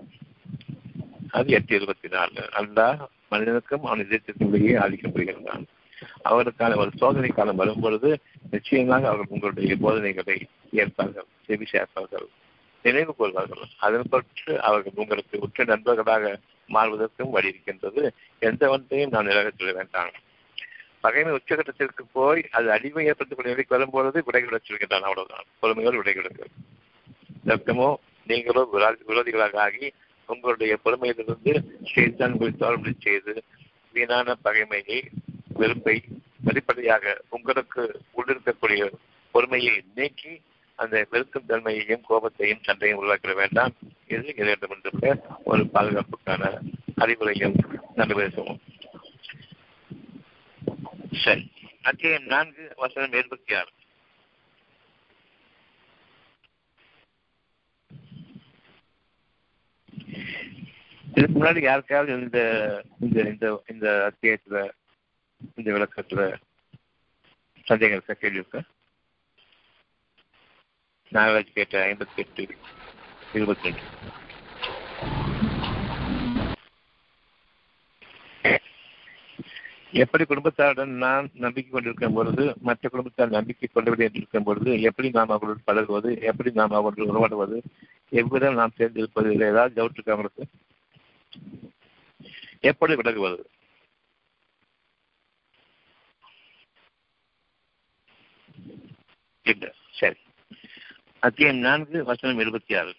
[1.30, 2.48] அது எட்டு இருபத்தி நாலு.
[2.56, 5.64] அல்லா மனிதனுக்கும் அவன் இதயத்திற்குள்ளேயே இடையே ஆதிக்கம் புரிகின்றான்.
[6.24, 8.18] அவருக்கான ஒரு சோதனை காலம் வரும்பொழுது
[8.50, 12.26] நிச்சயமாக அவர்கள் உங்களுடைய போதனைகளை ஏற்பார்கள் செவி சேர்ப்பார்கள்.
[12.82, 13.64] நினைவு கொள்வார்கள்.
[13.78, 16.38] அதன் பற்றி அவர்கள் உங்களுக்கு உற்ற நண்பர்களாக
[16.68, 18.14] மாறுவதற்கும் வழி இருக்கின்றது.
[18.38, 20.10] எந்த ஒன்றையும் நாம் சொல்ல வேண்டாம்.
[21.00, 25.06] பகைமை உச்சகட்டத்திற்கு போய் அது அடிமை ஏற்படுத்தக்கூடிய நிலைக்கு வரும்பொழுது விடைகளை சொல்கின்றான்.
[25.08, 25.44] அவ்வளவுதான்.
[25.60, 26.44] பொறுமையோடு விடைகளுக்கு
[27.46, 27.94] தர்க்கமோ
[28.26, 28.62] நீங்களோ
[29.08, 29.92] விரோதிகளாக ஆகி
[30.26, 31.52] உங்களுடைய பொறுமையிலிருந்து
[31.84, 33.42] செய்தான் குறித்தாலும் செய்து
[33.92, 35.02] வீணான பகைமையை
[35.54, 36.02] வெறுப்பை
[36.44, 38.92] வெளிப்படையாக உங்களுக்கு உள்ளிருக்கக்கூடிய
[39.30, 40.40] பொறுமையை நீக்கி
[40.80, 43.74] அந்த பெருக்கும் தன்மையையும் கோபத்தையும் சண்டையும் உருவாக்கிட வேண்டாம்.
[44.08, 45.08] இது இறைவனமிருந்துள்ள
[45.44, 46.42] ஒரு பாதுகாப்புக்கான
[47.00, 47.56] அறிவுரையும்
[47.96, 48.60] நடைபெறுவோம்
[51.24, 51.44] சரி.
[51.82, 53.70] அத்தியம் நான்கு வசனம் எழுபத்தி ஆறு.
[61.16, 62.40] இதுக்கு முன்னாடி யாருக்காவது இந்த
[63.00, 64.58] இந்த இந்த இந்த அத்தியாயத்துல
[65.56, 66.20] இந்த விளக்கத்துல
[67.64, 68.14] சந்தேகம் இருக்கா?
[68.14, 68.60] கேள்வி இருக்கா?
[71.12, 72.42] நாகராஜ் கேட்ட ஐம்பத்தி எட்டு
[73.32, 73.84] இருபத்தி ரெண்டு
[79.92, 85.28] எப்படி குடும்பத்தாருடன் நான் நம்பிக்கை கொண்டிருக்கும் பொழுது மற்ற குடும்பத்தார் நம்பிக்கை கொண்டவில்லை என்று இருக்கும் பொழுது எப்படி நாம்
[85.28, 87.58] அவர்களுடன் பழகுவது எப்படி நாம் அவர்களுடன் உறவாடுவது
[88.12, 90.46] எவ்விதம் நாம் சேர்ந்திருப்பது இல்லை ஏதாவது டவுட் இருக்கா
[92.60, 93.42] எப்படி விலகுவது?
[99.46, 99.70] இல்லை.
[101.22, 102.92] சரி அத்தியாயம் நான்கு வசனம் இருபத்தி ஆறு.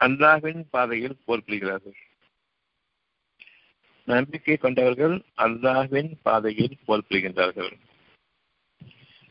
[0.00, 1.98] அல்லாஹின் பாதையில் போர் புரிகிறார்கள்
[4.08, 7.72] நம்பிக்கை கொண்டவர்கள் அல்லாஹின் பாதையில் போர் புரிகின்றார்கள்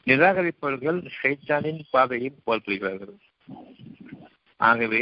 [0.08, 3.16] நிராகரிப்பவர்கள் ஷைத்தானின் பாதையில் போர் புரிகிறார்கள்
[4.60, 5.02] ஆகவே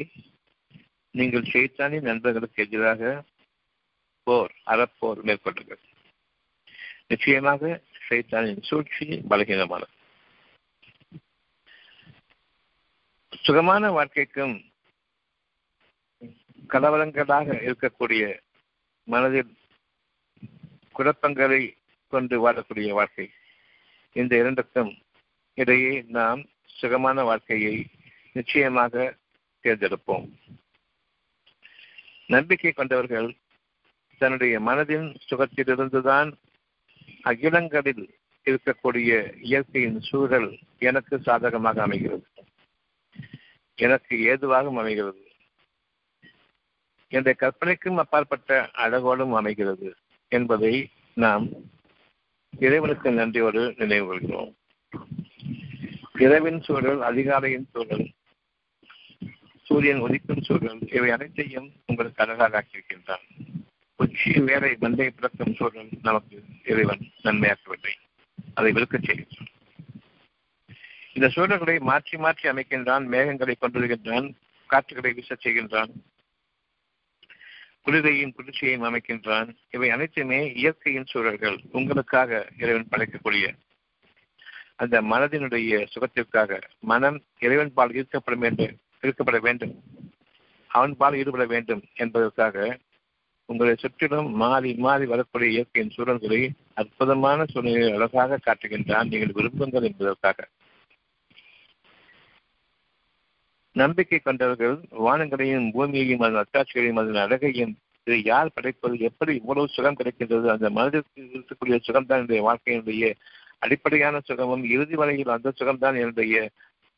[1.16, 3.04] நீங்கள் ஷைத்தானின் நண்பர்களுக்கு எதிராக
[4.30, 5.84] போர் அறப்போர் மேற்கொள்ளுங்கள்
[7.08, 9.96] நிச்சயமாக சைத்தானின் சூழ்ச்சி பலகீனமானது.
[13.44, 14.56] சுகமான வாழ்க்கைக்கும்
[16.68, 18.24] கலவரங்களாக இருக்கக்கூடிய
[19.04, 19.52] மனதில்
[20.98, 21.62] குழப்பங்களை
[22.14, 23.28] கொண்டு வாழக்கூடிய வாழ்க்கை.
[24.20, 24.92] இந்த இரண்டுக்கும்
[25.62, 26.42] இடையே நாம்
[26.80, 27.76] சுகமான வாழ்க்கையை
[28.34, 29.16] நிச்சயமாக
[29.64, 30.28] தேர்ந்தெடுப்போம்.
[32.28, 33.30] நம்பிக்கை கொண்டவர்கள்
[34.20, 36.32] தன்னுடைய மனதின் சுகத்திலிருந்துதான்
[37.22, 38.10] அகிலங்களில்
[38.46, 42.28] இருக்கக்கூடிய இயற்கையின் சூழல் எனக்கு சாதகமாக அமைகிறது.
[43.76, 45.28] எனக்கு ஏதுவாகவும் அமைகிறது.
[47.08, 49.96] என்ற கற்பனைக்கும் அப்பாற்பட்ட அழகோடும் அமைகிறது
[50.28, 51.48] என்பதை நாம்
[52.60, 54.56] இறைவனுக்கு நன்றியோடு நினைவு கொள்கிறோம்.
[56.14, 58.12] இரவின் சூழல் அதிகாலையின் சூழல்
[59.64, 63.58] சூரியன் உதிக்கும் சூழல் இவை அனைத்தையும் உங்களுக்கு அழகாக ஆக்கியிருக்கின்றான்.
[64.00, 67.94] உச்சி வேலை மந்தை பிறக்கும் சூழல் நமக்கு இறைவன் நன்மையாக்கவில்லை
[68.54, 69.50] அதை விழுக்கச் செய்கின்றான்
[71.14, 74.28] இந்த சூழல்களை மாற்றி மாற்றி அமைக்கின்றான் மேகங்களை கொண்டிருக்கின்றான்
[74.70, 75.92] காற்றுகளை வீசச் செய்கின்றான்
[77.84, 79.50] குளிரையும் குளிர்ச்சியையும் அமைக்கின்றான்.
[79.70, 83.46] இவை அனைத்துமே இயற்கையின் சூழல்கள் உங்களுக்காக இறைவன் படைக்கக்கூடிய
[84.76, 86.60] அந்த மனதினுடைய சுகத்திற்காக
[86.92, 88.68] மனம் இறைவன் பால் ஈர்க்கப்படும் என்று
[89.02, 89.74] ஈர்க்கப்பட வேண்டும்.
[90.72, 92.78] அவன் பால் ஈடுபட வேண்டும் என்பதற்காக
[93.50, 96.40] உங்களை சுற்றிலும் மாறி மாறி வரக்கூடிய இயற்கையின் சூழல்களை
[96.74, 100.48] அற்புதமான சூழ்நிலையை அழகாக காட்டுகின்றான் நீங்கள் விரும்புங்கள் என்பதற்காக.
[103.76, 110.48] நம்பிக்கை கொண்டவர்கள் வானங்களையும் பூமியையும் அதன் அத்தாட்சிகளையும் அதன் அழகையும் இதை யார் படைப்பது எப்படி இவ்வளவு சுகம் கிடைக்கின்றது
[110.48, 113.14] அந்த மனதிற்கு இருக்கக்கூடிய சுகம்தான் என்னுடைய வாழ்க்கையினுடைய
[113.60, 116.50] அடிப்படையான சுகமும் இறுதி வரையில் அந்த சுகம்தான் என்னுடைய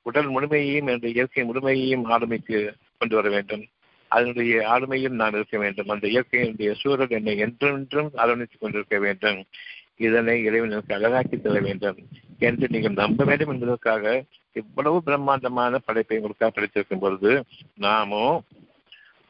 [0.06, 2.58] உடல் முழுமையையும் என்னுடைய இயற்கை முழுமையையும் ஆளுமைக்கு
[2.98, 3.64] கொண்டு வர வேண்டும்.
[4.16, 5.92] அதனுடைய ஆளுமையில் நான் இருக்க வேண்டும்.
[5.94, 9.40] அந்த இயற்கையினுடைய சூழல் என்னை என்றென்றும் அரவணைத்துக் கொண்டிருக்க வேண்டும்.
[10.06, 12.00] இதனை இறைவன் எனக்கு அழகாக்கி தர வேண்டும்
[12.40, 17.32] என்று நீங்கள் நம்ப வேண்டும் என்பதற்காக இவ்வளவு பிரம்மாண்டமான படைப்பை உங்களுக்காக படைத்திருக்கும் பொழுது
[17.76, 18.26] நாமோ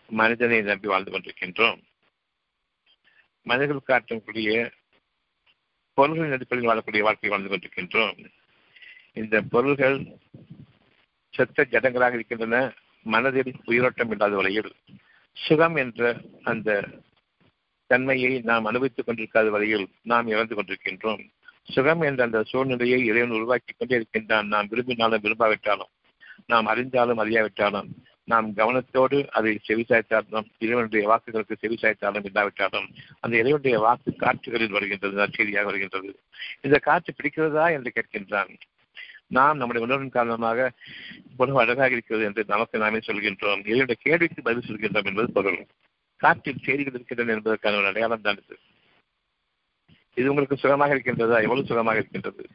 [0.10, 1.80] மனிதனை நம்பி வாழ்ந்து கொண்டிருக்கின்றோம்.
[3.46, 4.52] மனிதர்கள் காட்டக்கூடிய
[5.98, 8.18] பொருள்களின் அடிப்படையில் வாழக்கூடிய வாழ்க்கை வாழ்ந்து கொண்டிருக்கின்றோம்.
[9.14, 9.98] இந்த பொருள்கள்
[11.34, 12.58] செத்த ஜடங்களாக இருக்கின்றன.
[13.04, 14.72] மனதில் உயிரோட்டம் இல்லாத வரையில்
[15.34, 16.88] சுகம் என்ற அந்த
[17.88, 21.30] தன்மையை நாம் அனுபவித்துக் கொண்டிருக்காத வரையில் நாம் இழந்து கொண்டிருக்கின்றோம்.
[21.64, 24.48] சுகம் என்ற அந்த சூழ்நிலையை இறைவன் உருவாக்கி கொண்டே இருக்கின்றான்.
[24.48, 25.92] நாம் விரும்பினாலும் விரும்பாவிட்டாலும்
[26.46, 27.90] நாம் அறிந்தாலும் அறியாவிட்டாலும்
[28.24, 32.88] நாம் கவனத்தோடு அதை செவிசாய்த்தாலும் இறைவனுடைய வாக்குகளுக்கு செவிசாய்த்தாலும் இல்லாவிட்டாலும்
[33.20, 36.20] அந்த இறைவனுடைய வாக்கு காற்றுகளில் வருகின்றது நற்செய்தியாக வருகின்றது.
[36.62, 38.54] இந்த காற்று பிடிக்கிறதா என்று கேட்கின்றான்.
[39.32, 40.72] நாம் நம்முடைய உணர்வின் காரணமாக
[41.30, 43.62] இவ்வளவு அழகாக இருக்கிறது என்று நமக்கு நாமே சொல்கின்றோம்.
[43.66, 45.66] இறைவனுடைய கேள்விக்கு பதில் சொல்கின்றோம் என்பது பொருள்.
[46.18, 48.58] காற்றில் செய்திகள் இருக்கின்றன என்பதற்கான ஒரு அடையாளம் தான் இது.
[50.14, 51.38] இது உங்களுக்கு சுகமாக இருக்கின்றதா?
[51.42, 52.46] எவ்வளவு சுகமாக இருக்கின்றது?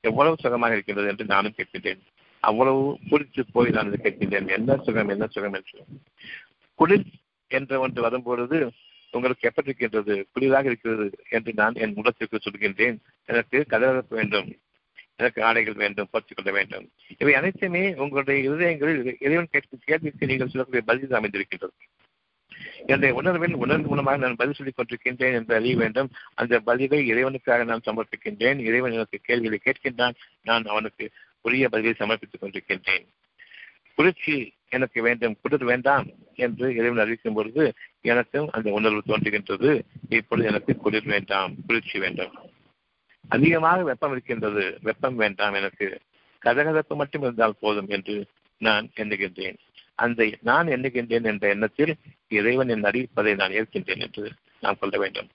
[0.00, 2.00] எவ்வளவு சுகமாக இருக்கின்றது என்று நானும் கேட்கின்றேன்.
[2.40, 4.48] அவ்வளவு குறித்து போய் நான் இதை கேட்கின்றேன்.
[4.48, 5.84] என்ன சுகம் என்ன சுகம் என்று.
[6.74, 7.04] குளிர்
[7.46, 8.70] என்ற ஒன்று வரும்பொழுது
[9.10, 12.96] உங்களுக்கு எப்படி இருக்கின்றது குளிராக இருக்கிறது என்று நான் என் முகத்திற்கு சொல்கின்றேன்.
[13.24, 14.48] எனக்கு கதவரப்பு வேண்டும்.
[15.18, 16.90] எனக்கு ஆடைகள் வேண்டும் பொறுத்துக் கொள்ள வேண்டும்.
[17.18, 21.76] இவை அனைத்துமே உங்களுடைய இருதயங்களில் இறைவன் கேட்கும் கேள்விக்கு நீங்கள் சொல்லக்கூடிய பதில் அமைந்திருக்கின்றது.
[22.78, 26.10] என்னுடைய உணர்வில் உணர்வு மூலமாக நான் பதில் சொல்லிக் கொண்டிருக்கின்றேன் என்று அறிய வேண்டும்.
[26.34, 28.58] அந்த பதிலை இறைவனுக்காக நான் சமர்ப்பிக்கின்றேன்.
[28.58, 30.14] இறைவன் எனக்கு கேள்விகளை கேட்கின்றான்.
[30.42, 33.06] நான் அவனுக்கு உரிய பதிலை சமர்ப்பித்துக் கொண்டிருக்கின்றேன்.
[33.94, 39.80] குளிர்ச்சி எனக்கு வேண்டும் குளிர் வேண்டாம் என்று இறைவன் அறிவிக்கும் பொழுது எனக்கும் அந்த உணர்வு தோன்றுகின்றது.
[40.08, 42.47] இப்பொழுது எனக்கு குளிர் வேண்டாம் குளிர்ச்சி வேண்டாம்.
[43.28, 44.64] அதிகமாக வெப்பம் இருக்கின்றது.
[44.82, 45.88] வெப்பம் வேண்டாம் எனக்கு.
[46.42, 48.14] கதகதப்பு மட்டும் இருந்தால் போதும் என்று
[48.60, 49.58] நான் எண்ணுகின்றேன்.
[50.04, 51.92] அந்த நான் எண்ணுகின்றேன் என்ற எண்ணத்தில்
[52.28, 54.24] இறைவன் என் அறிவிப்பதை நான் ஏற்கின்றேன் என்று
[54.60, 55.28] நாம் கொள்ள வேண்டும்.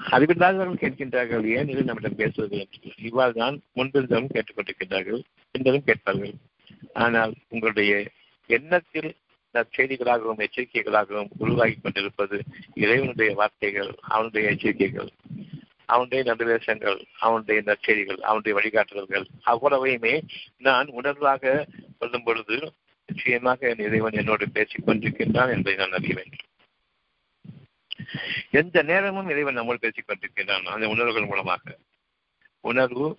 [0.00, 1.44] அறிவில்லாதவர்கள் கேட்கின்றார்கள்.
[1.56, 5.20] ஏன் இது நம்மிடம் பேசுவது என்று இவ்வாறு தான் முன்பிருந்தவரும் கேட்டுக்கொண்டிருக்கின்றார்கள்
[5.54, 6.34] என்றதும் கேட்பார்கள்.
[7.04, 7.92] ஆனால் உங்களுடைய
[8.50, 9.10] எண்ணத்தில்
[9.54, 12.36] செய்திகளாகவும் எச்சரிக்கைகளாகவும் உருவாகி கொண்டிருப்பது
[12.74, 15.10] இறைவனுடைய வார்த்தைகள் அவனுடைய எச்சரிக்கைகள்.
[15.86, 20.22] அவனுடைய நடுவேசங்கள் அவனுடைய நற்செய்திகள் அவனுடைய வழிகாட்டுதல்கள் அவ்வளவையுமே
[20.58, 21.66] நான் உணர்வாக
[21.98, 22.72] சொல்லும் பொழுது
[23.06, 26.46] நிச்சயமாக என் இறைவன் என்னோடு பேசிக் கொண்டிருக்கின்றான் என்பதை நான் அறிய வேண்டும்.
[28.50, 31.76] எந்த நேரமும் இறைவன் நம்மோடு பேசிக் கொண்டிருக்கின்றான் அந்த உணர்வுகள் மூலமாக.
[32.60, 33.18] உணர்வு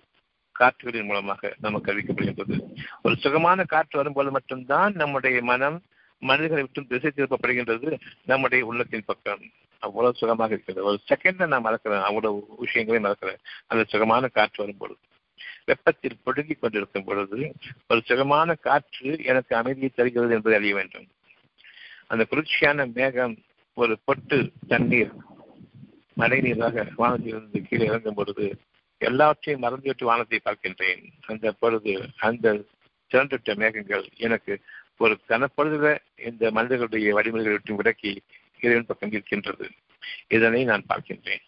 [0.58, 2.60] காற்றுகளின் மூலமாக நமக்கு அறிவிக்கப்படுகின்றது.
[3.02, 5.82] ஒரு சுகமான காற்று வரும்போது மட்டும்தான் நம்முடைய மனம்
[6.18, 9.40] மனிதர்களை விட்டு திசை திருப்பப்படுகின்றது நம்முடைய உள்ளத்தின் பக்கம்.
[9.78, 10.86] அவ்வளவு சுகமாக இருக்கிறது.
[10.86, 12.02] ஒரு செகண்ட நான் மறக்கிறேன்.
[12.02, 13.38] அவ்வளவு விஷயங்களையும் மறக்கிறேன்.
[13.66, 14.98] அந்த சுகமான காற்று வரும்பொழுது.
[15.64, 17.52] வெப்பத்தில் பொடுங்கி கொண்டிருக்கும் பொழுது
[17.88, 21.06] ஒரு சுகமான காற்று எனக்கு அமைதியை தருகிறது என்பதை அறிய வேண்டும்.
[22.06, 23.36] அந்த குளிர்ச்சியான மேகம்
[23.74, 25.12] ஒரு பொட்டு தண்ணீர்
[26.12, 28.60] மழை நீராக வானத்திலிருந்து கீழே இறங்கும் பொழுது
[28.98, 31.06] எல்லாவற்றையும் மறந்துவிட்டு வானத்தை பார்க்கின்றேன்.
[31.26, 32.64] அந்த பொழுது அந்த
[33.10, 34.60] திரண்டுட்ட மேகங்கள் எனக்கு
[34.98, 38.22] ஒரு கனப்படுகிற இந்த மனிதர்களுடைய வழிமுறைகளை விட்டு விலக்கி
[38.60, 39.70] இறைவன் பக்கம் இருக்கின்றது.
[40.28, 41.40] இதனை நான் பார்க்கின்றேன்.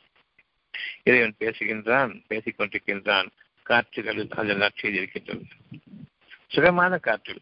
[1.02, 3.26] இறைவன் பேசுகின்றான் பேசிக் கொண்டிருக்கின்றான்.
[3.62, 5.44] காற்றுகளில் அதில் நற்செய்தி இருக்கின்றது.
[6.46, 7.40] சுகமான காற்றில்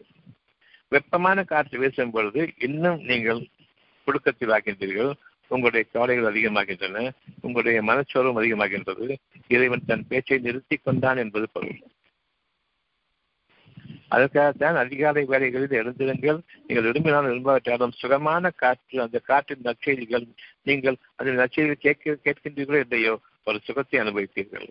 [0.89, 3.49] வெப்பமான காற்று வீசும் பொழுது இன்னும் நீங்கள்
[4.07, 5.13] புழுக்கத்தில் ஆகின்றீர்கள்.
[5.49, 7.11] உங்களுடைய கவலைகள் அதிகமாகின்றன.
[7.41, 9.15] உங்களுடைய மனச்சோர்வம் அதிகமாகின்றது.
[9.49, 11.79] இறைவன் தன் பேச்சை நிறுத்தி கொண்டான் என்பது பொருள்.
[14.09, 16.39] அதற்காகத்தான் அதிகாலை வேலைகளில் எழுந்திருங்கள்.
[16.67, 20.27] நீங்கள் விரும்பினால் விரும்பாவிட்டாலும் சுகமான காற்று அந்த காற்றின் நற்செய்திகள்
[20.63, 23.15] நீங்கள் அந்த நற்செய்திகள் கேட்க கேட்கின்றீர்களோ இல்லையோ
[23.45, 24.69] ஒரு சுகத்தை அனுபவிப்பீர்கள்.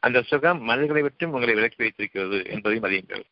[0.00, 3.24] அந்த சுகம் மனிதர்களை விட்டு உங்களை விலக்கி வைத்திருக்கிறது என்பதையும் அறியுங்கள்.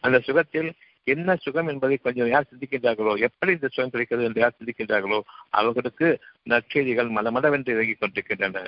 [0.00, 0.70] அந்த சுகத்தில்
[1.04, 6.08] என்ன சுகம் என்பதை கொஞ்சம் யார் சிந்திக்கின்றார்களோ எப்படி இந்த சுகம் கிடைக்கிறது என்று யார் சிந்திக்கின்றார்களோ அவர்களுக்கு
[6.42, 8.64] நற்செய்திகள் மலமளவென்று இறங்கிக் கொண்டிருக்கின்றன.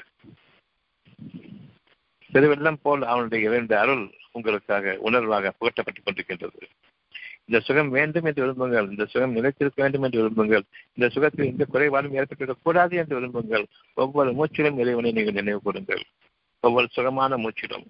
[2.33, 6.63] பெருவெள்ளம் போல் அவனுடைய இரண்டு அருள் உங்களுக்காக உணர்வாக புகட்டப்பட்டுக் கொண்டிருக்கின்றது.
[7.45, 10.63] இந்த சுகம் வேண்டும் என்று விரும்புங்கள் இந்த சுகம் நிலைத்திருக்க வேண்டும் என்று விரும்புங்கள்
[10.95, 13.65] இந்த சுகத்தில் எந்த குறைபாடும் ஏற்பட்டுவிடக் கூடாது என்று விரும்புங்கள்.
[13.95, 16.03] ஒவ்வொரு மூச்சிலும் இறைவனை நீங்கள் நினைவு கூறுங்கள்.
[16.61, 17.87] ஒவ்வொரு சுகமான மூச்சிலும்.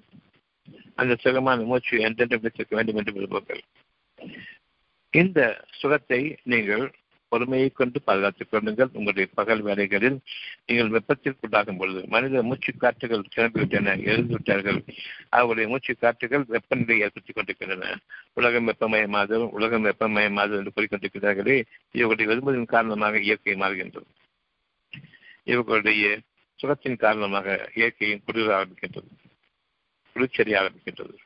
[0.95, 3.61] அந்த சுகமான மூச்சு என்றென்று விழித்திருக்க வேண்டும் என்று விரும்புங்கள்.
[5.11, 6.93] இந்த சுகத்தை நீங்கள்
[7.33, 8.89] பொறுமையை கொண்டு பாதுகாத்துக் கொள்ளுங்கள்.
[8.93, 10.19] உங்களுடைய பகல் வேலைகளில்
[10.67, 14.81] நீங்கள் வெப்பத்திற்குள்ளாகும் பொழுது மனித மூச்சு காற்றுகள் கிளம்பிவிட்டன எழுந்துவிட்டார்கள்.
[15.29, 17.97] அவருடைய மூச்சு காற்றுகள் வெப்பநிலை ஏற்படுத்திக் கொண்டிருக்கின்றன.
[18.35, 21.59] உலகம் வெப்பமயமாதல் உலகம் வெப்பமயமாதல் என்று கூறிக்கொண்டிருக்கிறார்களே.
[21.93, 24.11] இவர்களுடைய விரும்புவதன் காரணமாக இயற்கை மாறுகின்றது.
[25.45, 26.19] இவர்களுடைய
[26.59, 29.11] சுகத்தின் காரணமாக இயற்கையும் குளிர ஆரம்பிக்கின்றது
[30.17, 31.17] குளிர்ச்செறிய ஆரம்பிக்கின்றது.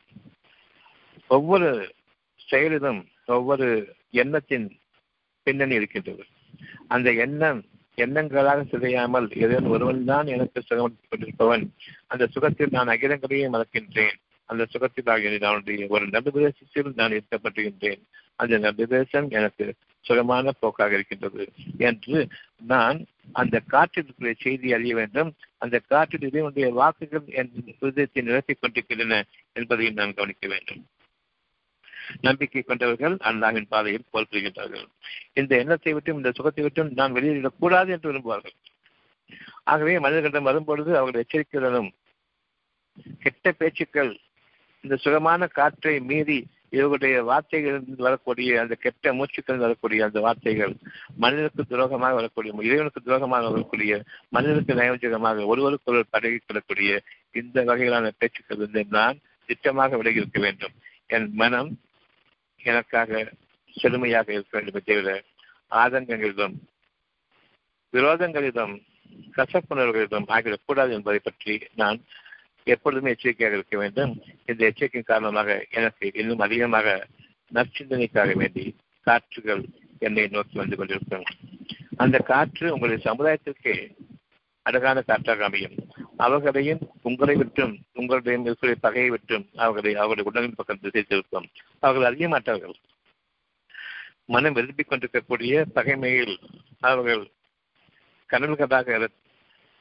[1.28, 1.70] ஒவ்வொரு
[2.48, 3.68] செயலிலும் ஒவ்வொரு
[4.10, 4.66] எண்ணத்தின்
[5.46, 6.24] பின்னணி இருக்கின்றது.
[6.94, 7.60] அந்த எண்ணம்
[7.98, 11.64] எண்ணங்களாக சிதையாமல் இறைவன் ஒருவன் தான் எனக்கு சுகம் கொண்டிருப்பவன்
[12.06, 14.16] அந்த சுகத்தில் நான் அகிலங்களையே மறக்கின்றேன்
[14.48, 18.02] அந்த சுகத்தில் ஆகிய அவனுடைய ஒரு நடுபிரதேசத்தில் நான் இருக்கப்பட்டுகின்றேன்
[18.38, 19.64] அந்த நடுபிரதேசம் எனக்கு
[20.04, 21.44] சுகமான போக்காக இருக்கின்றது.
[21.88, 22.18] என்று
[22.72, 22.98] நான்
[23.32, 25.30] அந்த காற்றிற்குரிய செய்தி அறிய வேண்டும்.
[25.58, 29.18] அந்த காற்றில் இதனுடைய வாக்குகள் என் விதத்தை நிரப்பிக் கொண்டிருக்கின்றன
[29.52, 30.82] என்பதையும் நான் கவனிக்க வேண்டும்.
[32.26, 34.86] நம்பிக்கை கொண்டவர்கள் அல்லாவின் பாதையில் போல் புரிகின்றார்கள்
[35.40, 38.56] இந்த எண்ணத்தை விட்டும் இந்த சுகத்தை விட்டும் நான் வெளியிடக்கூடாது என்று விரும்புவார்கள்.
[39.72, 41.90] ஆகவே மனிதர்களிடம் வரும்பொழுது அவர்கள் எச்சரிக்கையுடனும்
[43.22, 44.12] கெட்ட பேச்சுக்கள்
[44.84, 46.38] இந்த சுகமான காற்றை மீறி
[46.74, 50.74] இவர்களுடைய வார்த்தைகளிலிருந்து வரக்கூடிய அந்த கெட்ட மூச்சுக்கள் வரக்கூடிய அந்த வார்த்தைகள்
[51.22, 53.92] மனிதனுக்கு துரோகமாக வரக்கூடிய இறைவனுக்கு துரோகமாக வரக்கூடிய
[54.36, 57.00] மனிதனுக்கு நயோஜகமாக ஒருவருக்கு ஒருவர் பழகி கொள்ளக்கூடிய
[57.40, 60.74] இந்த வகையிலான பேச்சுக்கள் இருந்து நான் திட்டமாக விலகி இருக்க வேண்டும்.
[61.16, 61.70] என் மனம்
[62.72, 63.32] எனக்காக
[63.74, 65.10] செழுமையாக இருக்க வேண்டும் தவிர
[65.70, 66.54] ஆதங்கங்களிலும்
[67.92, 68.74] விரோதங்களிலும்
[69.36, 71.98] கசப்புணர்வுகளிலும் ஆகிவிடக்கூடாது என்பதை பற்றி நான்
[72.64, 74.12] எப்பொழுதுமே எச்சரிக்கையாக இருக்க வேண்டும்.
[74.46, 77.06] இந்த எச்சரிக்கையின் காரணமாக எனக்கு இன்னும் அதிகமாக
[77.52, 78.64] நற்சிந்தனைக்காக வேண்டி
[79.06, 79.62] காற்றுகள்
[79.98, 81.26] என்னை நோக்கி வந்து கொண்டிருக்கும்.
[81.96, 83.76] அந்த காற்று உங்களுடைய சமுதாயத்திற்கே
[84.66, 85.76] அழகான காற்றாக அமையும்.
[86.16, 91.46] அவர்களையும் உங்களை விட்டும் உங்களுடைய இருக்கிற பகையை விட்டும் அவர்களை அவர்களுடைய உடலின் பக்கம் திசை திருப்பம்.
[91.78, 92.74] அவர்கள் அறிய மாட்டார்கள்.
[94.24, 96.36] மனம் விரும்பிக் கொண்டிருக்கக்கூடிய பகைமையில்
[96.80, 97.30] அவர்கள்
[98.30, 99.08] கனவுகளாக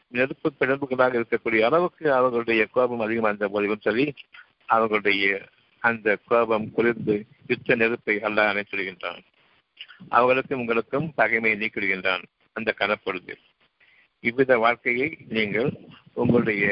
[0.07, 4.13] நெருப்பு பிழம்புகளாக இருக்கக்கூடிய அளவுக்கு அவர்களுடைய கோபம் அதிகமாக போதிலும் சரி
[4.65, 5.41] அவர்களுடைய
[5.79, 9.23] அந்த கோபம் குளிர்ந்து யுத்த நெருப்பை அல்ல அணைத்துடுகின்றான்
[10.09, 13.35] அவர்களுக்கும் உங்களுக்கும் பகைமையை நீக்கிடுகின்றான் அந்த கனப்பொழுது.
[14.25, 15.69] இவ்வித வாழ்க்கையை நீங்கள்
[16.13, 16.65] உங்களுடைய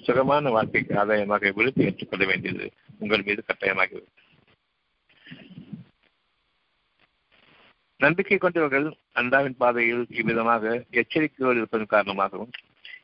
[0.00, 2.66] சுகமான வாழ்க்கைக்கு ஆதாயமாக விழுத்து ஏற்றுக்கொள்ள வேண்டியது
[2.98, 4.08] உங்கள் மீது கட்டாயமாகிறது
[8.00, 12.52] நம்பிக்கை கொண்டவர்கள் அண்டாவின் பாதையில் இவ்விதமாக எச்சரிக்கையோடு இருப்பதன் காரணமாகவும்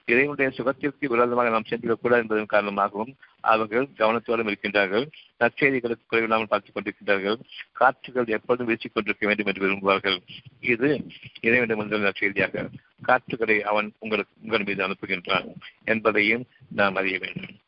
[0.07, 5.07] இறைவனுடைய சுகத்திற்கு விரோதமாக நாம் சென்றுவிடக்கூடாது என்பதன் காரணமாகவும் அவர்கள் கவனத்தோடும் இருக்கின்றார்கள்.
[5.41, 7.41] நற்செய்திகளுக்கு குறைவில்லாமல் பார்த்துக் கொண்டிருக்கின்றார்கள்.
[7.73, 10.19] காற்றுகள் எப்பொழுதும் வீசிக் கொண்டிருக்க வேண்டும் என்று விரும்புவார்கள்.
[10.61, 11.07] இது
[11.41, 12.69] இறைவனுடைய முதல் நற்செய்தியாக
[13.03, 15.53] காற்றுகளை அவன் உங்களுக்கு உங்கள் மீது அனுப்புகின்றான்
[15.85, 17.61] என்பதையும் நாம் அறிய வேண்டும்.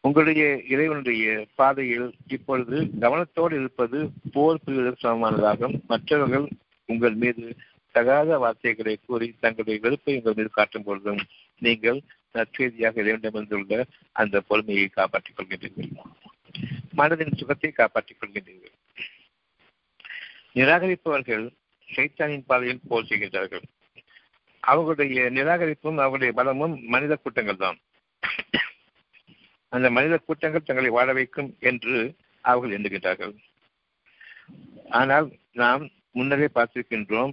[0.00, 5.80] உங்களுடைய இறைவனுடைய பாதையில் இப்பொழுது கவனத்தோடு இருப்பது போர் புரிவதற்கு சமமானதாகும்.
[5.86, 6.48] மற்றவர்கள்
[6.86, 7.56] உங்கள் மீது
[7.96, 11.22] தகாத வார்த்தைகளை கூறி தங்களுடைய வெறுப்பை உங்கள் மீது காட்டும் பொழுதும்
[11.62, 12.00] நீங்கள்
[12.34, 13.76] நற்செய்தியாக இறைவனிடமிருந்துள்ள
[14.20, 15.90] அந்த பொறுமையை காப்பாற்றிக் கொள்கின்றீர்கள்.
[16.98, 18.74] மனதின் சுகத்தை காப்பாற்றிக் கொள்கின்றீர்கள்.
[20.58, 21.46] நிராகரிப்பவர்கள்
[21.88, 23.64] சைத்தானின் பாதையில் போல் செய்கின்றார்கள்.
[24.62, 27.78] அவர்களுடைய நிராகரிப்பும் அவருடைய பலமும் மனித கூட்டங்கள் தான்
[29.72, 31.96] அந்த மனித கூட்டங்கள் தங்களை வாழ வைக்கும் என்று
[32.44, 33.34] அவர்கள் எண்ணுகின்றார்கள்.
[35.00, 35.26] ஆனால்
[35.62, 35.84] நாம்
[36.18, 37.32] முன்னரே பார்த்திருக்கின்றோம்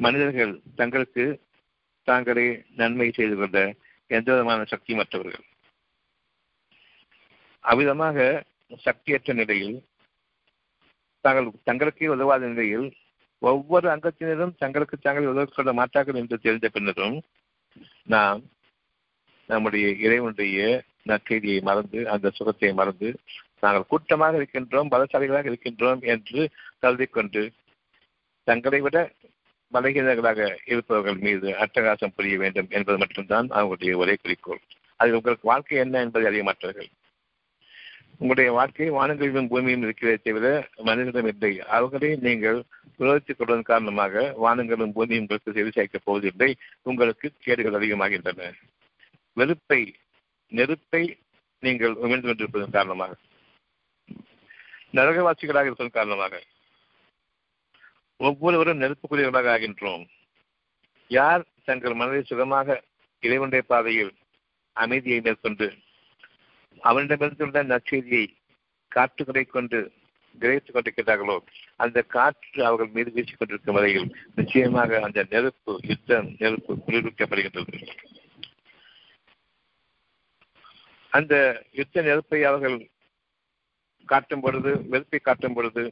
[0.00, 1.24] மனிதர்கள் தங்களுக்கு
[2.08, 3.58] தாங்களே நன்மை செய்து கொண்ட
[4.10, 5.46] எந்த விதமான சக்தி மற்றவர்கள்
[7.64, 8.18] அவ்விதமாக
[8.86, 9.76] சக்தியற்ற நிலையில்
[11.24, 12.86] தாங்கள் தங்களுக்கே உதவாத நிலையில்
[13.42, 17.18] ஒவ்வொரு அங்கத்தினரும் தங்களுக்கு தாங்கள் உதவிக்கொள்ள மாட்டார்கள் என்று தெரிந்த பின்னரும்
[18.06, 18.40] நாம்
[19.50, 20.58] நம்முடைய இறைவனுடைய
[21.02, 23.08] நற்செய்தியை மறந்து அந்த சுகத்தை மறந்து
[23.58, 26.40] நாங்கள் கூட்டமாக இருக்கின்றோம் பலசாலிகளாக இருக்கின்றோம் என்று
[26.78, 27.42] கருதி கொண்டு
[28.48, 28.98] தங்களை விட
[29.72, 34.60] பலகீனர்களாக இருப்பவர்கள் மீது அட்டகாசம் புரிய வேண்டும் என்பது மட்டும்தான் அவங்களுடைய ஒரே குறிக்கோள்.
[34.96, 36.88] அதில் உங்களுக்கு வாழ்க்கை என்ன என்பதை அறிய மாட்டார்கள்.
[38.12, 41.60] உங்களுடைய வாழ்க்கை வானங்களிலும் பூமியும் இருக்கிறதே தவிர மனிதனிடம் இல்லை.
[41.60, 42.62] அவர்களை நீங்கள்
[42.98, 46.56] விரோதித்துக் கொள்வதன் காரணமாக வானங்களும் பூமியும் உங்களுக்கு செவி சேர்க்கப் போவதில்லை.
[46.82, 48.52] உங்களுக்கு கேடுகள் அதிகமாகின்றன.
[49.32, 49.94] வெறுப்பை
[50.48, 51.18] நெருப்பை
[51.60, 53.14] நீங்கள் உமிழ்ந்து கொண்டிருப்பதன் காரணமாக
[54.92, 56.42] நரகவாசிகளாக இருப்பதன் காரணமாக
[58.20, 60.04] ஒவ்வொருவரும் நெருப்புக்குரியவர்களாக ஆகின்றோம்.
[61.10, 62.76] யார் தங்கள் மனதை சுகமாக
[63.22, 64.12] இறைவனுடைய பாதையில்
[64.76, 65.66] அமைதியை மேற்கொண்டு
[66.82, 68.26] அவனிடமிருந்துள்ள நற்செய்தியை
[68.92, 69.78] காற்றுகளை கொண்டு
[70.38, 71.36] கிரகித்துக் கொண்டிருக்கிறார்களோ
[71.76, 77.80] அந்த காற்று அவர்கள் மீது வீசிக் கொண்டிருக்கும் வரையில் நிச்சயமாக அந்த நெருப்பு யுத்தம் நெருப்பு குளிர்விக்கப்படுகின்றது
[81.12, 81.34] அந்த
[81.72, 82.76] யுத்த நெருப்பை அவர்கள்
[84.08, 85.82] காட்டும் பொழுது வெறுப்பை காட்டும் பொழுது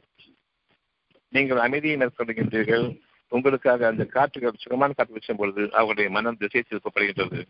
[1.29, 7.45] நீங்கள் அமைதியை மேற்கொள்கின்றீர்கள் உங்களுக்காக அந்த காற்றுகள் சுகமான காற்று வீசும் பொழுது அவருடைய மனம் திசை திருப்பப்படுகின்றது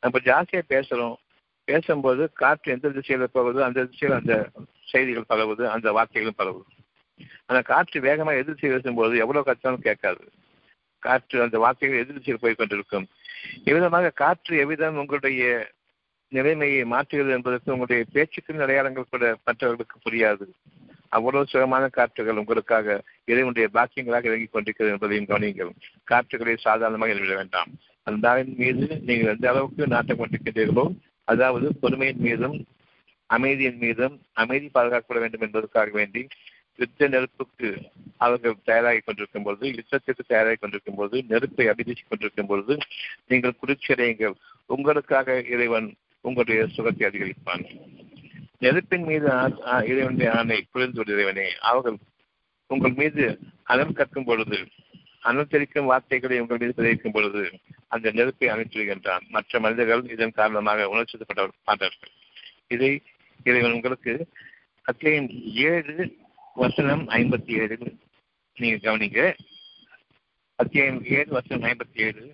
[0.00, 1.16] நம்ம ஜாஸ்தியாக பேசுகிறோம்
[1.64, 4.48] பேசும்போது காற்று எந்த திசையில் போகுது அந்த திசையில் அந்த
[4.84, 6.64] செய்திகள் பரவுது அந்த வார்த்தைகளும் பரவுது.
[7.46, 10.24] அந்த காற்று வேகமாக எதிர் பேசும்போது எவ்வளோ எவ்வளவு கேட்காது.
[10.98, 13.08] காற்று அந்த வார்த்தைகள் எதிர் திசையில் போய் கொண்டிருக்கும்.
[13.64, 15.72] இவ்விதமாக காற்று எவ்விதம் உங்களுடைய
[16.28, 20.46] நிலைமையை மாற்றுகிறது என்பதற்கு உங்களுடைய பேச்சுக்கு அடையாளங்கள் கூட மற்றவர்களுக்கு புரியாது.
[21.10, 25.72] அவ்வளவு சுகமான காற்றுகள் உங்களுக்காக இறைவனுடைய பாக்கியங்களாக இறங்கிக் கொண்டிருக்கிறது என்பதையும் கவனியுங்கள்.
[26.04, 27.70] காற்றுகளை சாதாரணமாக எழுதிவிட வேண்டாம்.
[28.06, 30.84] அல்லாவின் மீது நீங்கள் எந்த அளவுக்கு நாட்டம் கொண்டிருக்கின்றீர்களோ
[31.24, 32.56] அதாவது பொறுமையின் மீதும்
[33.30, 36.22] அமைதியின் மீதும் அமைதி பாதுகாக்கப்பட வேண்டும் என்பதற்காக வேண்டி
[36.78, 37.68] யுத்த நெருப்புக்கு
[38.16, 42.74] அவர்கள் தயாராகி கொண்டிருக்கும் பொழுது யுத்தத்திற்கு தயாராகி கொண்டிருக்கும் பொழுது நெருப்பை அபிதிச்சு கொண்டிருக்கும் பொழுது
[43.28, 44.36] நீங்கள் குளிர்ச்சியடையுங்கள்.
[44.70, 45.88] உங்களுக்காக இறைவன்
[46.24, 47.64] உங்களுடைய சுகத்தை அதிகரிப்பான்.
[48.62, 49.28] நெருப்பின் மீது
[49.90, 51.46] இறைவனுடைய ஆணை புரிந்து இறைவனே.
[51.70, 51.96] அவர்கள்
[52.70, 53.24] உங்கள் மீது
[53.72, 54.58] அனல் கற்கும் பொழுது
[55.30, 57.42] அனுசரிக்கும் வார்த்தைகளை உங்கள் மீது பிரதிக்கும் பொழுது
[57.94, 59.24] அந்த நெருப்பை அனுப்பிவிடுகின்றான்.
[59.28, 62.12] மற்ற மனிதர்கள் இதன் காரணமாக உணர்ச்சிப்பட்ட மாட்டார்கள்.
[62.74, 62.90] இதை
[63.44, 64.14] இறைவன் உங்களுக்கு
[64.82, 65.30] அத்தியாயம்
[65.68, 65.96] ஏழு
[66.54, 67.78] வசனம் ஐம்பத்தி ஏழு
[68.56, 69.20] நீங்க கவனிங்க.
[70.62, 72.24] அத்தியாயம் ஏழு வசனம் ஐம்பத்தி ஏழு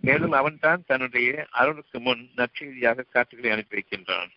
[0.00, 4.32] மேலும் அவன்தான் தன்னுடைய அருளுக்கு முன் நற்செய்தியாக காற்றுகளை அனுப்பி வைக்கின்றான்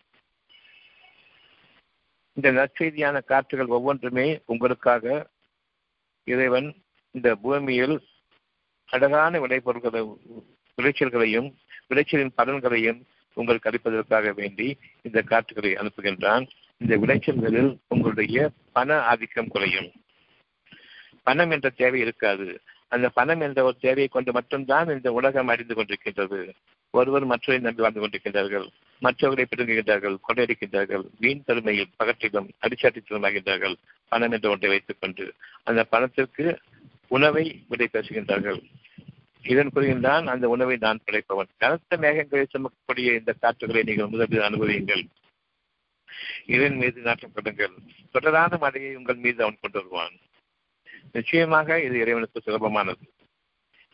[2.32, 5.30] இந்த நற்செய்தியான காற்றுகள் ஒவ்வொன்றுமே உங்களுக்காக
[6.24, 6.74] இறைவன்
[7.10, 8.00] இந்த பூமியில்
[8.86, 10.16] அழகான விளைபொருள்களை
[10.76, 11.54] விளைச்சல்களையும்
[11.88, 13.00] விளைச்சலின் பலன்களையும்
[13.34, 16.46] உங்களுக்கு அளிப்பதற்காக வேண்டி இந்த காற்றுகளை அனுப்புகின்றான்.
[16.76, 19.90] இந்த விளைச்சல்களில் உங்களுடைய பண ஆதிக்கம் குறையும்.
[21.22, 22.60] பணம் என்ற தேவை இருக்காது.
[22.88, 26.50] அந்த பணம் என்ற ஒரு தேவையை கொண்டு மட்டும்தான் இந்த உலகம் அறிந்து கொண்டிருக்கின்றது.
[26.90, 28.68] ஒருவர் மற்றவரை நம்பி வாழ்ந்து கொண்டிருக்கின்றார்கள்.
[29.02, 33.74] மற்றவர்களை பிடுங்குகின்றார்கள் கொள்ளையடிக்கின்றார்கள் வீண் தருமையில் பகற்றிலும் அடிச்சாட்டித்தனமாகின்றார்கள்
[34.08, 35.24] பணம் என்ற ஒன்றை வைத்துக் கொண்டு.
[35.62, 36.44] அந்த பணத்திற்கு
[37.08, 38.60] உணவை விடை பேசுகின்றார்கள்.
[39.42, 41.50] இதன் புரிகின்றான் அந்த உணவை நான் படைப்பவன்.
[41.56, 45.04] கனத்த மேகங்களை சுமக்கக்கூடிய இந்த காற்றுகளை நீங்கள் முதலில் அனுபவியுங்கள்.
[46.46, 47.74] இதன் மீது நாட்டம் கொடுங்கள்.
[48.10, 50.14] தொடரான மழையை உங்கள் மீது அவன் கொண்டு வருவான்.
[51.12, 53.04] நிச்சயமாக இது இறைவனுக்கு சுலபமானது.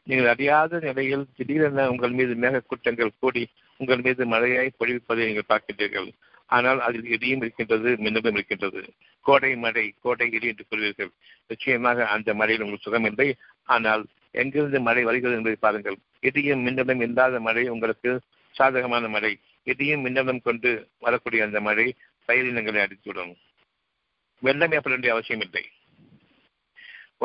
[0.03, 3.43] நீங்கள் அறியாத நிலையில் திடீரென உங்கள் மீது மேக கூட்டங்கள் கூடி
[3.81, 6.09] உங்கள் மீது மழையாய் பொழிவிப்பதை நீங்கள் பார்க்கின்றீர்கள்.
[6.51, 8.83] ஆனால் அதில் இடியும் இருக்கின்றது மின்னலும் இருக்கின்றது.
[9.27, 11.11] கோடை மழை கோடை இடி என்று கூறுவீர்கள்
[11.47, 13.29] நிச்சயமாக அந்த மழையில் உங்களுக்கு சுகமில்லை
[13.75, 14.03] ஆனால்
[14.41, 15.99] எங்கிருந்து மழை வருகிறது என்பதை பாருங்கள்.
[16.29, 18.11] இடியும் மின்னலும் இல்லாத மழை உங்களுக்கு
[18.55, 19.33] சாதகமான மழை.
[19.67, 20.71] இடியும் மின்னலும் கொண்டு
[21.07, 21.87] வரக்கூடிய அந்த மழை
[22.29, 23.33] பயிரினங்களை அடித்துவிடும்.
[24.43, 25.65] வெள்ளம் ஏற்பட வேண்டிய அவசியம் இல்லை.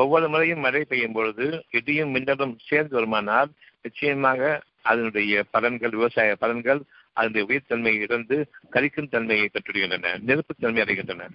[0.02, 1.48] ஒவ்வொரு முறையும் மழை பெய்யும் பொழுது
[1.78, 3.50] இடியும் மின்னலும் சேர்ந்து வருமானால்
[3.82, 6.82] நிச்சயமாக அதனுடைய பலன்கள் விவசாய பலன்கள்
[7.14, 11.30] அதனுடைய உயிர்த்தன்மையை இழந்து கரிக்கும் தன்மையை பெற்றுகின்றன நெருப்பு தன்மை அடைகின்றன.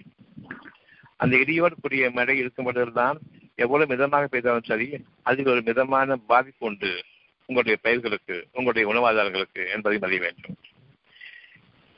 [1.15, 3.17] அந்த இடியோடு கூடிய மழை இருக்கும் பொழுதுதான்
[3.55, 7.03] எவ்வளவு மிதமாக பெய்தாலும் சரி அதில் ஒரு மிதமான பாதிப்பு உண்டு.
[7.39, 10.55] உங்களுடைய பயிர்களுக்கு உங்களுடைய உணவாதாரங்களுக்கு என்பதையும் அறிய வேண்டும்.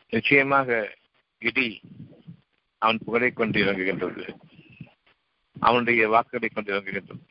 [0.10, 0.96] நிச்சயமாக
[1.40, 1.82] இடி
[2.78, 4.36] அவன் புகழை கொண்டு இறங்குகின்றது.
[5.60, 7.22] அவனுடைய வாக்குகளை கொண்டு இறங்குகின்றது.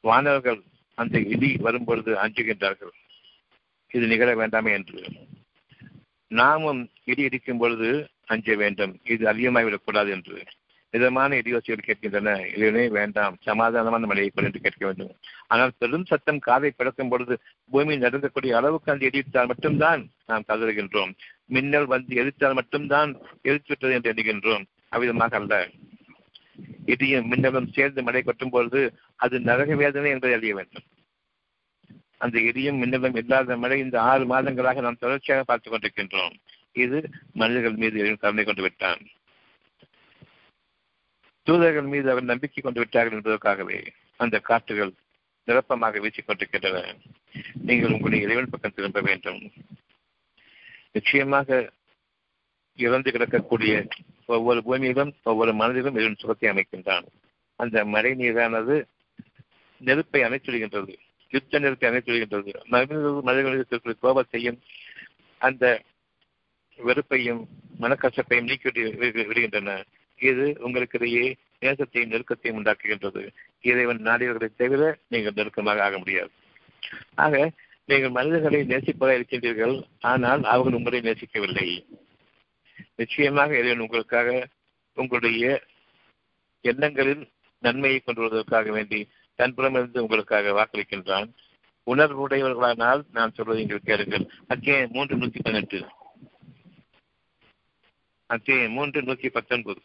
[0.00, 0.62] வானவர்கள்
[0.94, 2.94] அந்த இடி வரும்பொழுது அஞ்சுகின்றார்கள்.
[3.88, 5.02] இது நிகழ வேண்டாமே என்று.
[6.26, 9.00] நாமும் இடி இடிக்கும் பொழுது அஞ்ச வேண்டும்.
[9.04, 10.44] இது அதிகமாகிவிடக்கூடாது என்று.
[10.90, 12.56] மிதமான இடியோசைகள் கேட்கின்றன.
[12.56, 13.36] இதுவே வேண்டாம்.
[13.46, 15.16] சமாதானமான மழையை கொண்டு என்று கேட்க வேண்டும்.
[15.46, 17.38] ஆனால் பெரும் சத்தம் காதை பிளக்கும் பொழுது
[17.70, 21.12] பூமி நடந்தக்கூடிய அளவுக்கு அந்த எடித்தால் மட்டும்தான் நாம் கதறுகின்றோம்.
[21.46, 24.64] மின்னல் வந்து எரித்தால் மட்டும்தான் எரித்துவிட்டது என்று எண்ணுகின்றோம்.
[24.90, 25.68] அவ்விதமாக அல்ல.
[26.86, 28.80] இடியும் மின்னலும் சேர்ந்து மழை கொட்டும் பொழுது
[29.22, 30.82] அது நரக வேதனை என்பதை அறிய வேண்டும்.
[32.16, 36.34] அந்த இடியும் மின்னலும் இல்லாத மழை இந்த ஆறு மாதங்களாக நாம் தொடர்ச்சியாக பார்த்துக் கொண்டிருக்கின்றோம்.
[36.72, 39.00] இது மனிதர்கள் மீது கருணை கொண்டு விட்டான்.
[41.42, 44.92] தூதர்கள் மீது அவர் நம்பிக்கை கொண்டு விட்டார்கள் என்பதற்காகவே அந்த காற்றுகள்
[45.44, 46.96] நிரப்பமாக வீசிக்கொண்டிருக்கின்றன
[47.54, 49.52] நீங்கள் உங்களுடைய இறைவன் பக்கம் திரும்ப வேண்டும்.
[50.92, 51.70] நிச்சயமாக
[52.76, 53.88] இறந்து கிடக்கக்கூடிய
[54.26, 57.06] ஒவ்வொரு பூமியிலும் ஒவ்வொரு மனதிலும் இறைவன் சுகத்தை அமைக்கின்றான்.
[57.56, 58.84] அந்த மழை நீரானது
[59.86, 60.94] நெருப்பை அணைச்சுடுகின்றது
[61.32, 64.58] யுத்த நெருப்பை அணைச்சுடுகின்றது மனிதர்கள் மனிதர்களுக்கு கோபத்தையும்
[65.40, 65.64] அந்த
[66.78, 67.42] வெறுப்பையும்
[67.80, 69.72] மனக்கசப்பையும் நீக்கி விடுகின்றன.
[70.20, 71.24] இது உங்களுக்கிடையே
[71.60, 73.22] நேசத்தையும் நெருக்கத்தையும் உண்டாக்குகின்றது.
[73.60, 76.30] இறைவன் நாடியவர்களை தவிர நீங்கள் நெருக்கமாக ஆக முடியாது.
[77.14, 77.50] ஆக
[77.88, 79.74] நீங்கள் மனிதர்களை நேசிப்பதாக இருக்கின்றீர்கள்
[80.10, 81.68] ஆனால் அவர்கள் உங்களை நேசிக்கவில்லை.
[82.96, 84.28] நிச்சயமாக இறைவன் உங்களுக்காக
[84.96, 85.44] உங்களுடைய
[86.64, 87.24] எண்ணங்களில்
[87.62, 89.00] நன்மையை கொண்டு வருவதற்காக வேண்டி
[89.42, 91.30] தன்புறமிருந்து உங்களுக்காக வாக்களிக்கின்றான்.
[91.86, 94.30] உணர்வுடையவர்களானால் நான் சொல்வதை நீங்கள் கேளுங்கள்.
[94.48, 95.86] அத்தியாயம் மூன்று நூத்தி பதினெட்டு.
[98.26, 99.80] அத்தியாயம் மூன்று நூத்தி பத்தொன்பது.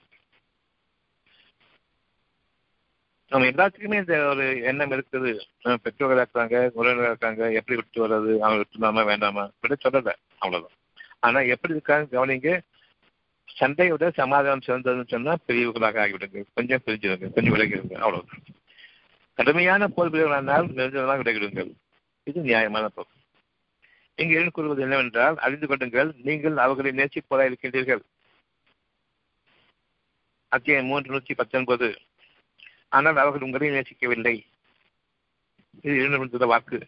[3.30, 5.40] நம்ம எல்லாத்துக்குமே இந்த ஒரு எண்ணம் இருக்குது.
[5.64, 9.44] பெற்றோர்களாக இருக்காங்க உறவினர்களாக இருக்காங்க எப்படி விட்டு வர்றது அவங்க விட்டுலாமா வேண்டாமா?
[9.44, 10.78] இப்படி சொல்லல அவ்வளவுதான்.
[11.20, 12.60] ஆனா எப்படி இருக்காங்க கவனிங்க.
[13.60, 16.44] சண்டையோட சமாதானம் சிறந்ததுன்னு சொன்னா பிரிவுகளாக ஆகிவிடுங்க.
[16.54, 18.40] கொஞ்சம் பிரிஞ்சிருங்க கொஞ்சம் விலகிடுங்க அவ்வளவுதான்.
[19.38, 21.72] கடுமையான போர் பிரிவுகளானால் நிரஞ்சனமாக விடைவிடுங்கள்
[22.24, 23.16] இது நியாயமான போக்கு
[24.16, 28.02] இங்கு இறைவன் கூறுவது என்னவென்றால் அறிந்து கொள்ளுங்கள் நீங்கள் அவர்களை நேசிப்பதாக இருக்கின்றீர்கள்.
[30.48, 31.88] அத்தியாயம் மூன்று நூற்றி பத்தொன்பது.
[32.90, 34.36] ஆனால் அவர்கள் உங்களை நேசிக்கவில்லை.
[35.82, 36.80] இது இரண்டு வாக்கு.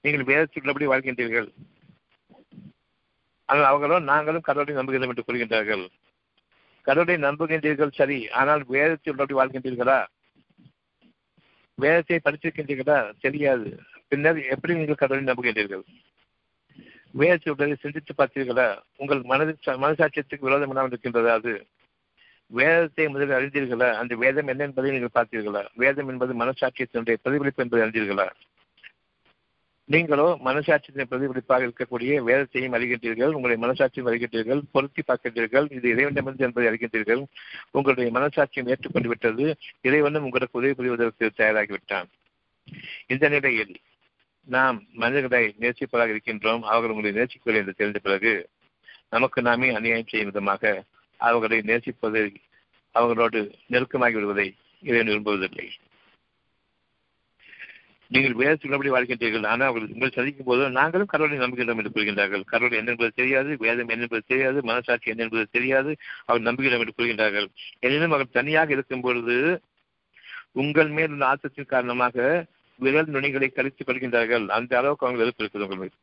[0.00, 1.48] நீங்கள் வேதத்துள்ளபடி உள்ளபடி வாழ்கின்றீர்கள்.
[3.44, 5.88] ஆனால் அவர்களும் நாங்களும் கடவுளை நம்புகிறோம் என்று கூறுகின்றார்கள்.
[6.82, 8.28] கடவுளை நம்புகின்றீர்கள் சரி.
[8.28, 9.98] ஆனால் வேதத்தில் உள்ளபடி வாழ்கின்றீர்களா?
[11.78, 13.80] வேதத்தை படித்திருக்கின்றீர்களா தெரியாது.
[14.08, 15.84] பின்னர் எப்படி நீங்கள் கடவுளை நம்புகின்றீர்கள்?
[17.10, 18.78] வேதத்தை உள்ளதை சிந்தித்து பார்த்தீர்களா?
[18.96, 21.66] உங்கள் மனது மனசாட்சியத்துக்கு விரோதம் இல்லாமல் இருக்கின்றது அது?
[22.46, 23.92] வேதத்தை முதலில் அறிந்தீர்களா?
[23.92, 25.62] அந்த வேதம் என்ன என்பதை நீங்கள் பார்த்தீர்களா?
[25.74, 28.26] வேதம் என்பது மனசாட்சியத்தினுடைய பிரதிபலிப்பு என்பதை அறிந்தீர்களா?
[29.88, 37.22] நீங்களோ மனசாட்சியின் பிரதிபலிப்பாக இருக்கக்கூடிய வேதத்தையும் அறிகின்றீர்கள் உங்களுடைய மனசாட்சியும் அறிகின்றீர்கள் பொருத்தி பார்க்கின்றீர்கள் இது இறைவனிடமிருந்து என்பதை அறிகின்றீர்கள்
[37.70, 39.44] உங்களுடைய மனசாட்சியம் ஏற்றுக்கொண்டு விட்டது
[39.80, 42.08] இறைவனும் உங்களுக்கு உதவி புரிவதற்கு தயாராகிவிட்டான்.
[43.06, 43.74] இந்த நிலையில்
[44.44, 48.34] நாம் மனிதர்களை நேசிப்பதாக இருக்கின்றோம் அவர்கள் உங்களை நேசிக்கவில்லை என்று தெரிந்த பிறகு
[49.08, 50.84] நமக்கு நாமே அநியாயம் செய்யும் விதமாக
[51.20, 52.34] அவர்களை நேசிப்பதை
[52.94, 54.48] அவர்களோடு நெருக்கமாகி விடுவதை
[54.82, 55.66] இறைவன் விரும்புவதில்லை.
[58.14, 59.46] நீங்கள் வேதத்தில் உள்ளபடி வாழ்கின்றீர்கள்.
[59.52, 62.42] ஆனால் அவர்கள் உங்களை சந்திக்கும் போது நாங்களும் கடவுளை நம்புகிறோம் என்று கூறுகின்றார்கள்.
[62.52, 65.92] கடவுள் என்ன என்பது தெரியாது வேதம் என்ன என்பது தெரியாது மனசாட்சி என்ன என்பது தெரியாது
[66.28, 67.48] அவர் நம்புகிறோம் என்று கூறுகின்றார்கள்.
[67.86, 69.36] எனினும் அவர்கள் தனியாக இருக்கும் பொழுது
[70.64, 72.26] உங்கள் மேல் உள்ள ஆசத்தின் காரணமாக
[72.80, 74.46] விரல் நுனிகளை கழித்துக் கொள்கின்றார்கள்.
[74.58, 75.96] அந்த அளவுக்கு அவங்க வெறுப்பு இருக்குது உங்கள் மீது.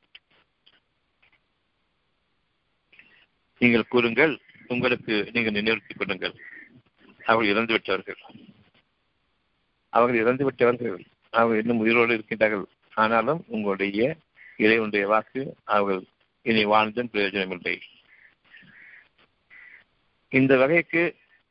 [3.61, 4.33] நீங்கள் கூறுங்கள்
[4.73, 6.35] உங்களுக்கு நீங்கள் நினைவுறுத்திக் கொள்ளுங்கள்.
[7.29, 8.21] அவர்கள் இறந்து விட்டவர்கள்
[9.93, 11.01] அவர்கள் இறந்து விட்டவர்கள்
[11.33, 12.65] அவர்கள் இன்னும் உயிரோடு இருக்கின்றார்கள்.
[12.93, 14.15] ஆனாலும் உங்களுடைய
[14.57, 16.03] இறைவனுடைய வாக்கு அவர்கள்
[16.45, 17.75] இனி வாழ்ந்தும் பிரயோஜனமில்லை.
[20.29, 21.01] இந்த வகைக்கு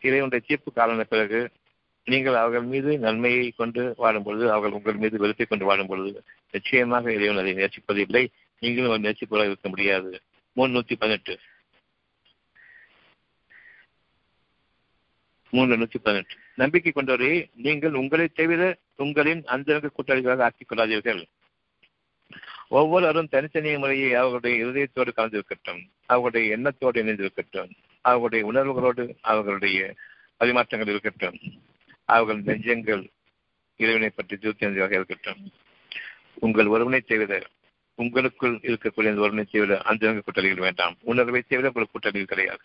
[0.00, 1.40] இறைவனுடைய தீர்ப்பு காலன பிறகு
[2.04, 7.12] நீங்கள் அவர்கள் மீது நன்மையை கொண்டு வாழும் பொழுது அவர்கள் உங்கள் மீது வெறுப்பை கொண்டு வாழும் பொழுது நிச்சயமாக
[7.12, 8.24] இறைவன் அதை நேசிப்பதில்லை
[8.62, 10.10] நீங்களும் ஒரு நேசிப்பதாக இருக்க முடியாது.
[10.56, 11.34] முன்னூத்தி பதினெட்டு.
[15.52, 16.34] மூன்று நூற்றி பதினெட்டு.
[16.54, 18.62] நம்பிக்கை கொண்டவரே நீங்கள் உங்களை தவிர
[19.02, 21.22] உங்களின் அந்தரங்க கூட்டாளிகளாக ஆக்கிக் கொள்ளாதீர்கள்.
[22.68, 29.80] ஒவ்வொருவரும் தனித்தனி முறையை அவர்களுடைய இருதயத்தோடு கலந்திருக்கட்டும் அவர்களுடைய எண்ணத்தோடு இணைந்திருக்கட்டும் அவர்களுடைய உணர்வுகளோடு அவர்களுடைய
[30.40, 31.38] பரிமாற்றங்கள் இருக்கட்டும்.
[32.04, 33.02] அவர்கள் நெஞ்சங்கள்
[33.76, 35.42] இறைவனை பற்றி திருப்தியாக இருக்கட்டும்.
[36.34, 37.32] உங்கள் ஒருவனை தவிர
[37.94, 40.96] உங்களுக்குள் இருக்கக்கூடிய அந்த ஒருவனை தவிர அந்த கூட்டணிகள் வேண்டாம்.
[41.02, 42.58] உணர்வை தவிர உங்களுக்கு கூட்டணிகள் கிடையாது.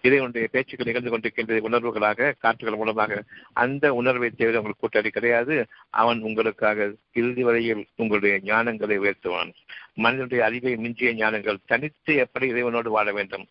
[0.00, 3.22] இதை உடைய பேச்சுக்கள் நிகழ்ந்து கொண்டிருக்கின்ற உணர்வுகளாக காற்றுகள் மூலமாக
[3.52, 5.66] அந்த உணர்வை தவிர உங்களுக்கு கூட்டணி கிடையாது.
[5.90, 9.52] அவன் உங்களுக்காக இறுதி வரையில் உங்களுடைய ஞானங்களை உயர்த்துவான்.
[9.94, 13.46] மனிதனுடைய அறிவை மிஞ்சிய ஞானங்கள் தனித்து எப்படி இறைவனோடு வாழ வேண்டும்?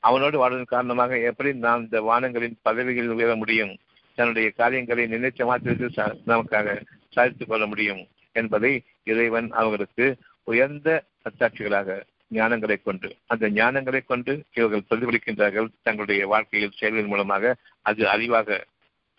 [0.00, 3.76] அவனோடு வாழ்வதன் காரணமாக எப்படி நாம் இந்த வானங்களின் பதவிகளில் உயர முடியும்?
[4.14, 8.06] தன்னுடைய காரியங்களை நினைச்ச மாத்திரத்தில் நமக்காக சாதித்துக் கொள்ள முடியும்.
[8.42, 8.72] என்பதை
[9.04, 10.06] இறைவன் அவர்களுக்கு
[10.44, 10.88] உயர்ந்த
[11.24, 12.02] அத்தாட்சிகளாக
[12.34, 15.68] ஞானங்களை கொண்டு அந்த ஞானங்களை கொண்டு இவர்கள் பிரதிபலிக்கின்றார்கள்.
[15.82, 18.60] தங்களுடைய வாழ்க்கையில் செயல்களின் மூலமாக அது அறிவாக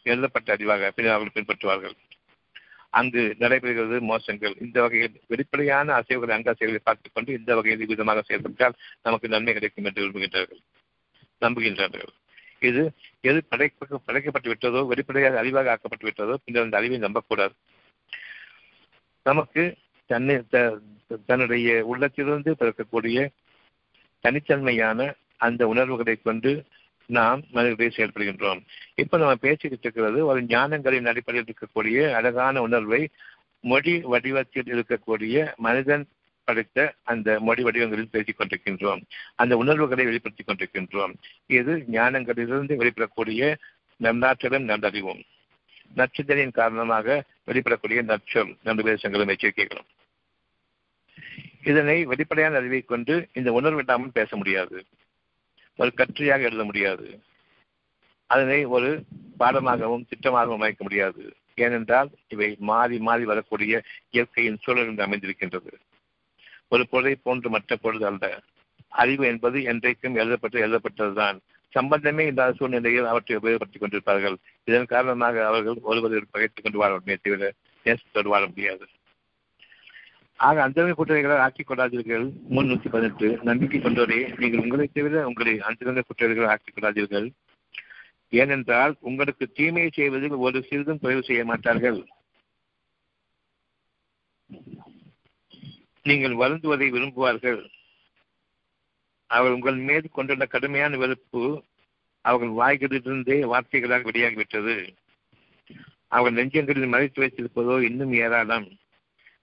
[0.06, 1.96] எழுதப்பட்ட அறிவாக பின்னர் அவர்கள் பின்பற்றுவார்கள்.
[2.92, 4.54] அங்கு நடைபெறுகிறது மோசங்கள்.
[4.62, 9.86] இந்த வகையில் வெளிப்படையான அசைவுகளை அங்க அசைவுகளை பார்த்துக் கொண்டு இந்த வகையில் விதமாக செயல்பட்டால் நமக்கு நன்மை கிடைக்கும்
[9.86, 10.62] என்று விரும்புகின்றார்கள்
[11.42, 12.14] நம்புகின்றார்கள்.
[12.60, 12.84] இது
[13.22, 17.54] எது படைக்க படைக்கப்பட்டு விட்டதோ வெளிப்படையாக அறிவாக ஆக்கப்பட்டு விட்டதோ பின்னர் அந்த அறிவை நம்பக்கூடாது.
[19.30, 19.64] நமக்கு
[20.12, 20.36] தன்னை
[21.30, 23.20] தன்னுடைய உள்ளத்திலிருந்து பிறக்கக்கூடிய
[24.24, 25.08] தனித்தன்மையான
[25.46, 26.52] அந்த உணர்வுகளை கொண்டு
[27.18, 28.62] நாம் மனிதர்களை செயல்படுகின்றோம்.
[28.96, 33.02] இப்ப நம்ம பேசிக்கிட்டு இருக்கிறது ஒரு ஞானங்களின் அடிப்படையில் இருக்கக்கூடிய அழகான உணர்வை
[33.72, 36.06] மொழி வடிவத்தில் இருக்கக்கூடிய மனிதன்
[36.48, 39.02] படைத்த அந்த மொழி வடிவங்களில் பேசிக் கொண்டிருக்கின்றோம்.
[39.36, 41.14] அந்த உணர்வுகளை வெளிப்படுத்திக் கொண்டிருக்கின்றோம்.
[41.58, 43.42] இது ஞானங்களிலிருந்து வெளிப்படக்கூடிய
[44.04, 45.22] நல்லாற்றலும் நல்லறிவும்
[45.96, 49.88] நச்சுதலின் காரணமாக வெளிப்படக்கூடிய நற்சொல் நல்ல பேசங்களும் எச்சரிக்கைகளும்.
[51.64, 54.86] இதனை வெளிப்படையான அறிவை கொண்டு இந்த உணர்வு இல்லாமல் பேச முடியாது.
[55.76, 57.20] ஒரு கற்றையாக எழுத முடியாது.
[58.26, 59.04] அதனை ஒரு
[59.40, 61.36] பாடமாகவும் திட்டமாகவும் அமைக்க முடியாது.
[61.56, 65.74] ஏனென்றால் இவை மாறி மாறி வரக்கூடிய இயற்கையின் சூழலில் அமைந்திருக்கின்றது.
[66.68, 68.42] ஒரு பொருளை போன்று மற்ற பொருள் அல்ல.
[68.88, 71.38] அறிவு என்பது என்றைக்கும் எழுதப்பட்டு எழுதப்பட்டதுதான்.
[71.70, 74.36] சம்பந்தமே இல்லாத சூழ்நிலையில் அவற்றை உபயோகப்படுத்திக் கொண்டிருப்பார்கள்.
[74.64, 77.54] இதன் காரணமாக அவர்கள் ஒருவரை பகைத்துக் கொண்டு வாழ முடியாது தவிர
[77.84, 78.88] நேசத்தோடு வாழ முடியாது.
[80.36, 82.32] ஆக அந்தரங்க குற்றவைகளால் ஆக்கிக் கொள்ளாதீர்கள்.
[82.50, 83.40] முன்னூத்தி பதினெட்டு.
[83.44, 87.32] நம்பிக்கை கொண்டோரே நீங்கள் உங்களை தவிர உங்களை அந்த குற்றவைகளை ஆக்கிக் கொள்ளாதீர்கள்.
[88.30, 92.08] ஏனென்றால் உங்களுக்கு தீமையை செய்வதில் ஒரு சிறிதும் குறைவு செய்ய மாட்டார்கள்.
[96.04, 97.70] நீங்கள் வருந்துவதை விரும்புவார்கள்.
[99.30, 101.44] அவர்கள் உங்கள் மீது கொண்டுள்ள கடுமையான வெறுப்பு
[102.26, 104.76] அவர்கள் வாய்களிலிருந்தே வார்த்தைகளாக வெளியாகிவிட்டது.
[106.08, 108.68] அவர்கள் நெஞ்சங்களில் மறைத்து வைத்திருப்பதோ இன்னும் ஏராளம்.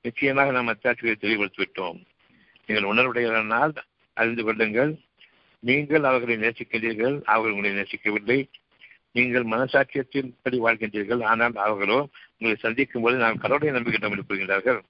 [0.01, 1.99] நிச்சயமாக நாம் அத்தாட்சிகளை தெளிவுபடுத்தி விட்டோம்
[2.69, 3.75] நீங்கள் உணர்வுடையவரானால்
[4.17, 4.93] அறிந்து கொள்ளுங்கள்.
[5.63, 7.17] நீங்கள் அவர்களை நேசிக்கின்றீர்கள்.
[7.25, 8.39] அவர்கள் உங்களை நேசிக்கவில்லை.
[9.13, 11.23] நீங்கள் மனசாட்சியத்தின் படி வாழ்கின்றீர்கள்.
[11.25, 11.99] ஆனால் அவர்களோ
[12.39, 14.81] உங்களை சந்திக்கும் போது நான் கடவுளை நம்புகின்றோம் என்று கூறுகின்றார்கள்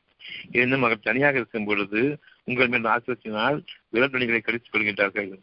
[0.50, 5.38] இன்னும் அவர்கள் தனியாக இருக்கும் பொழுது உங்கள் மேல் ஆசிரியத்தினால் விரல்வணிகளை கடித்துக் கொள்கின்றார்கள்.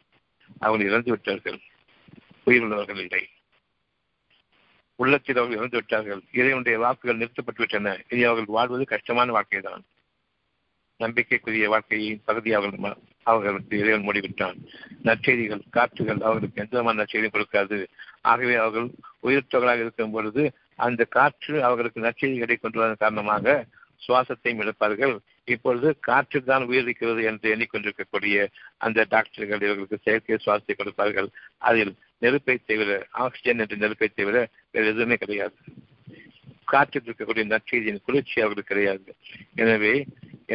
[0.59, 1.59] அவர்கள் இறந்து விட்டார்கள்.
[2.45, 3.27] உயிருள்ளவர்கள் இல்லை.
[4.95, 6.21] உள்ளத்தில் அவர்கள் இறந்து விட்டார்கள்.
[6.31, 8.03] இறைவனுடைய வாக்குகள் நிறுத்தப்பட்டு விட்டன.
[8.09, 9.83] இனி அவர்கள் வாழ்வது கஷ்டமான வாழ்க்கைதான்.
[10.97, 14.57] நம்பிக்கைக்குரிய வாழ்க்கையின் பகுதி அவர்கள் அவர்களுக்கு இறைவன் மூடிவிட்டான்.
[15.03, 17.87] நற்செய்திகள் காற்றுகள் அவர்களுக்கு எந்த விதமான நற்செய்தியும் கொடுக்காது.
[18.21, 18.89] ஆகவே அவர்கள்
[19.23, 23.65] உயிர்த்தவர்களாக இருக்கும் பொழுது அந்த காற்று அவர்களுக்கு நற்செய்திகளை கொண்டு வந்த காரணமாக
[24.05, 25.13] சுவாசத்தையும் எடுப்பார்கள்
[25.53, 28.35] இப்பொழுது காற்று தான் உயிரிழக்கிறது என்று எண்ணிக்கொண்டிருக்கக்கூடிய
[28.85, 31.29] அந்த டாக்டர்கள் இவர்களுக்கு செயற்கை சுவாசத்தை கொடுப்பார்கள்.
[31.69, 32.91] அதில் நெருப்பை தவிர
[33.25, 34.37] ஆக்சிஜன் என்ற நெருப்பை தவிர
[34.71, 35.55] வேறு எதுவுமே கிடையாது.
[36.67, 39.09] காற்றில் இருக்கக்கூடிய நற்செய்தியின் குளிர்ச்சி அவர்களுக்கு கிடையாது.
[39.63, 39.93] எனவே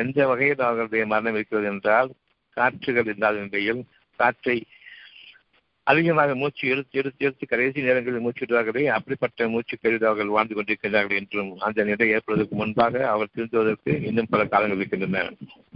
[0.02, 2.10] எந்த வகையில் அவர்களுடைய மரணம் இருக்கிறது என்றால்
[2.56, 3.82] காற்றுகள் இல்லாத நிலையில்
[4.18, 4.56] காற்றை
[5.90, 11.18] அதிகமாக மூச்சு எடுத்து எடுத்து எடுத்து கடைசி நேரங்களில் மூச்சு விடுவார்களே அப்படிப்பட்ட மூச்சு கருதி அவர்கள் வாழ்ந்து கொண்டிருக்கிறார்கள்
[11.20, 15.22] என்றும் அந்த நிலை ஏற்படுவதற்கு முன்பாக அவர் திருந்துவதற்கு இன்னும் பல காலங்கள் இருக்கின்றன.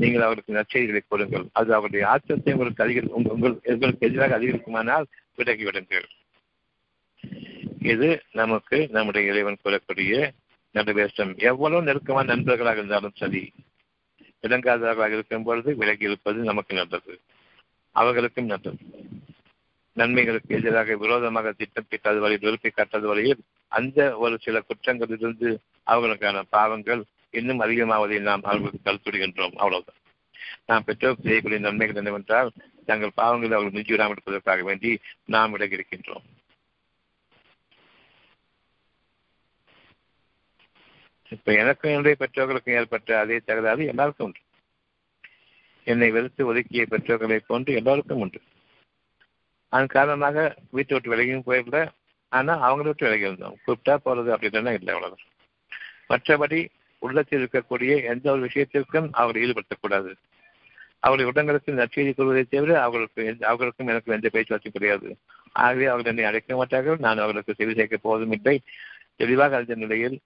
[0.02, 6.08] நீங்கள் அவருக்கு நற்செய்திகளை கொடுங்கள் அது அவருடைய ஆச்சரியத்தை உங்களுக்கு அதிகரி உங்கள் உங்களுக்கு எதிராக அதிகரிக்குமானால் விலகி விடுங்கள்
[7.92, 8.08] இது
[8.40, 10.30] நமக்கு நம்முடைய இறைவன் கூறக்கூடிய
[10.74, 11.32] நடுவேஷம்.
[11.50, 13.42] எவ்வளவு நெருக்கமான நண்பர்களாக இருந்தாலும் சரி
[14.44, 17.14] விளங்காதவர்களாக இருக்கும் பொழுது விலகி இருப்பது நமக்கு நல்லது.
[17.96, 18.82] அவர்களுக்கும் நல்லது.
[19.92, 27.04] நன்மைகளுக்கு எதிராக விரோதமாக திட்டம் தீட்டாத வழியில் வெறுப்பை காட்டாத வழியில் அந்த ஒரு சில குற்றங்களிலிருந்து அவர்களுக்கான பாவங்கள்
[27.30, 29.98] இன்னும் அதிகமாவதை நாம் அவர்களுக்கு கருத்துடுகின்றோம் அவ்வளவுதான்.
[30.66, 32.50] நாம் பெற்றோர் செய்யக்கூடிய நன்மைகள் என்னவென்றால்
[32.86, 36.24] தங்கள் பாவங்களை அவர்கள் மிஞ்சி விடாமல் இருப்பதற்காக வேண்டி நாம் விலகி இருக்கின்றோம்.
[41.28, 44.40] இப்ப எனக்கும் என்னுடைய பெற்றோர்களுக்கும் ஏற்பட்ட அதே தகராறு எல்லாருக்கும் உண்டு.
[45.84, 48.40] என்னை வெறுத்து ஒதுக்கிய பெற்றோர்களை போன்று எல்லாருக்கும் உண்டு.
[49.72, 50.38] அதன் காரணமாக
[50.70, 51.88] வீட்டை விட்டு விலகியும் போயிடல
[52.28, 55.24] ஆனா அவங்கள விட்டு விலகி இருந்தோம் கூப்பிட்டா போறது அப்படின்னா இல்லை அவ்வளவுதான்.
[56.08, 56.58] மற்றபடி
[56.98, 60.10] உள்ளத்தில் இருக்கக்கூடிய எந்த ஒரு விஷயத்திற்கும் அவர்கள் ஈடுபடுத்தக்கூடாது
[61.00, 65.08] அவருடைய உடங்களுக்கு நற்செய்தி கூறுவதை தவிர அவர்களுக்கு அவர்களுக்கும் எனக்கு எந்த பேச்சுவார்த்தையும் கிடையாது.
[65.52, 66.98] ஆகவே அவர்கள் என்னை அழைக்க மாட்டார்கள்.
[66.98, 68.56] நான் அவர்களுக்கு செவி சேர்க்க போவதும் இல்லை.
[69.16, 70.16] தெளிவாக அறிந்த நிலையில்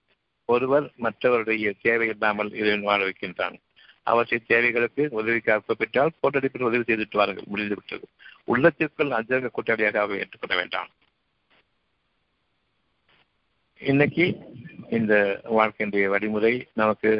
[0.49, 3.55] ஒருவர் மற்றவருடைய தேவை இல்லாமல் இதை வாழ வைக்கின்றான்.
[4.03, 7.47] அவற்றை தேவைகளுக்கு உதவிக்காக கூப்பிட்டால் போட்டடிப்பில் உதவி செய்துட்டு வாருங்கள்.
[7.47, 8.05] முடிந்துவிட்டது.
[8.51, 10.89] உள்ளத்திற்குள் அஜக கூட்டாளியாக ஏற்றுக்கொள்ள வேண்டாம்.
[13.81, 14.25] இன்னைக்கு
[14.89, 15.13] இந்த
[15.57, 17.11] வாழ்க்கையினுடைய வழிமுறை நமக்கு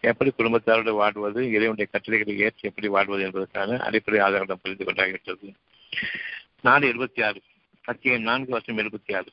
[0.00, 5.48] எப்படி குடும்பத்தாரோடு வாழ்வது இறைவனுடைய கட்டளைகளை ஏற்று எப்படி வாழ்வது என்பதற்கான அடிப்படை ஆதாரம் புரிந்து கொண்டாகிவிட்டது.
[6.60, 7.40] நாலு எழுபத்தி ஆறு
[7.84, 9.32] அத்தியம் நான்கு வருஷம் எழுபத்தி ஆறு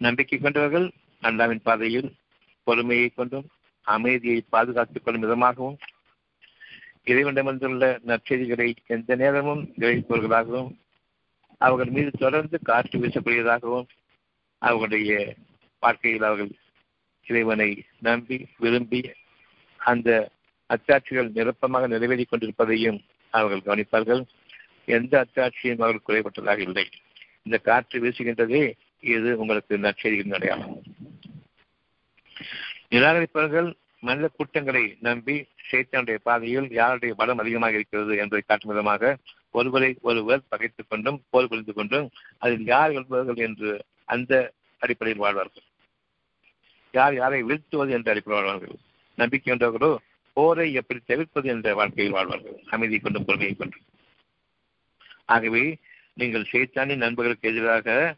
[0.00, 0.86] நம்பிக்கை கொண்டவர்கள்
[1.22, 2.10] அல்லாவின் பாதையில்
[2.66, 3.48] பொறுமையை கொண்டும்
[3.86, 5.78] அமைதியை பாதுகாத்துக் கொள்ளும் விதமாகவும்
[7.06, 10.70] இறைவனிடமிருந்துள்ள நற்செய்திகளை எந்த நேரமும் கிரகிப்பவர்களாகவும்
[11.58, 13.88] அவர்கள் மீது தொடர்ந்து காற்று வீசக்கூடியதாகவும்
[14.58, 15.34] அவர்களுடைய
[15.78, 16.52] வாழ்க்கையில் அவர்கள்
[17.26, 19.10] இறைவனை நம்பி விரும்பி
[19.76, 20.30] அந்த
[20.70, 23.00] அச்சாட்சிகள் நிரப்பமாக நிறைவேறி கொண்டிருப்பதையும்
[23.30, 24.22] அவர்கள் கவனிப்பார்கள்.
[24.84, 26.86] எந்த அத்தாட்சியும் அவர்கள் குறைபட்டதாக இல்லை.
[27.42, 30.82] இந்த காற்று வீசுகின்றதே இது உங்களுக்கு நற்செய்திகளின் அடையாளம்.
[32.90, 35.34] நிராகரிப்பவர்கள் மனித கூட்டங்களை நம்பி
[35.70, 39.12] சேத்தனுடைய பாதையில் யாருடைய பலம் அதிகமாக இருக்கிறது என்பதை காட்டும் விதமாக
[39.50, 42.06] ஒருவரை ஒருவர் பகைத்துக் கொண்டும் போர் புரிந்து கொண்டும்
[42.38, 43.70] அதில் யார் வெல்பவர்கள் என்று
[44.04, 44.32] அந்த
[44.78, 45.66] அடிப்படையில் வாழ்வார்கள்.
[46.94, 48.76] யார் யாரை வீழ்த்துவது என்ற அடிப்படையில் வாழ்வார்கள்.
[49.18, 49.92] நம்பிக்கை என்றவர்களோ
[50.36, 52.58] போரை எப்படி தவிர்ப்பது என்ற வாழ்க்கையில் வாழ்வார்கள்.
[52.70, 53.86] அமைதி கொண்டும் பொறுமையை கொண்டும்.
[55.24, 55.64] ஆகவே
[56.14, 58.16] நீங்கள் சேத்தானின் நண்பர்களுக்கு எதிராக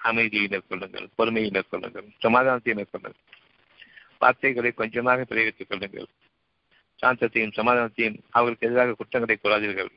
[0.00, 3.24] அமைதியை மேற்கொள்ளுங்கள் பொறுமையை மேற்கொள்ளுங்கள் சமாதானத்தை மேற்கொள்ளுங்கள்.
[4.22, 6.08] வார்த்தைகளை கொஞ்சமாக பிரயோகித்துக் கொள்ளுங்கள்.
[7.02, 9.92] சாந்தத்தையும் சமாதானத்தையும் அவர்களுக்கு எதிராக குற்றங்களை கூறாதீர்கள்.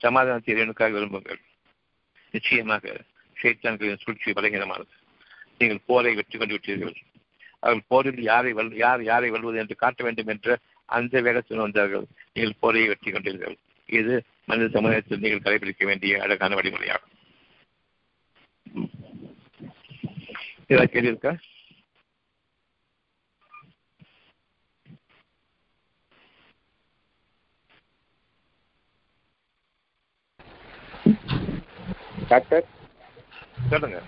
[0.00, 1.40] சமாதானத்தை இறைவனுக்காக விரும்புங்கள்.
[2.34, 2.94] நிச்சயமாக
[3.36, 4.92] சைத்தான்களின் சூழ்ச்சி பலகீனமானது.
[5.58, 6.96] நீங்கள் போரை வெற்றி கொண்டு விட்டீர்கள்.
[7.62, 10.56] அவர்கள் போரில் யாரை வெல் யார் யாரை வெல்வது என்று காட்ட வேண்டும் என்ற
[10.96, 12.06] அந்த வேகத்தில் வந்தார்கள்.
[12.34, 13.56] நீங்கள் போரையை வெற்றி கொண்டீர்கள்.
[13.88, 14.14] இது
[14.50, 17.14] மனித சமுதாயத்தில் நீங்கள் கடைபிடிக்க வேண்டிய அழகான வழிமுறையாகும்.
[20.70, 21.32] ஏதாவது கேள்வி இருக்கா?
[32.28, 32.64] டாக்டர்.
[33.70, 33.98] சொல்லுங்க.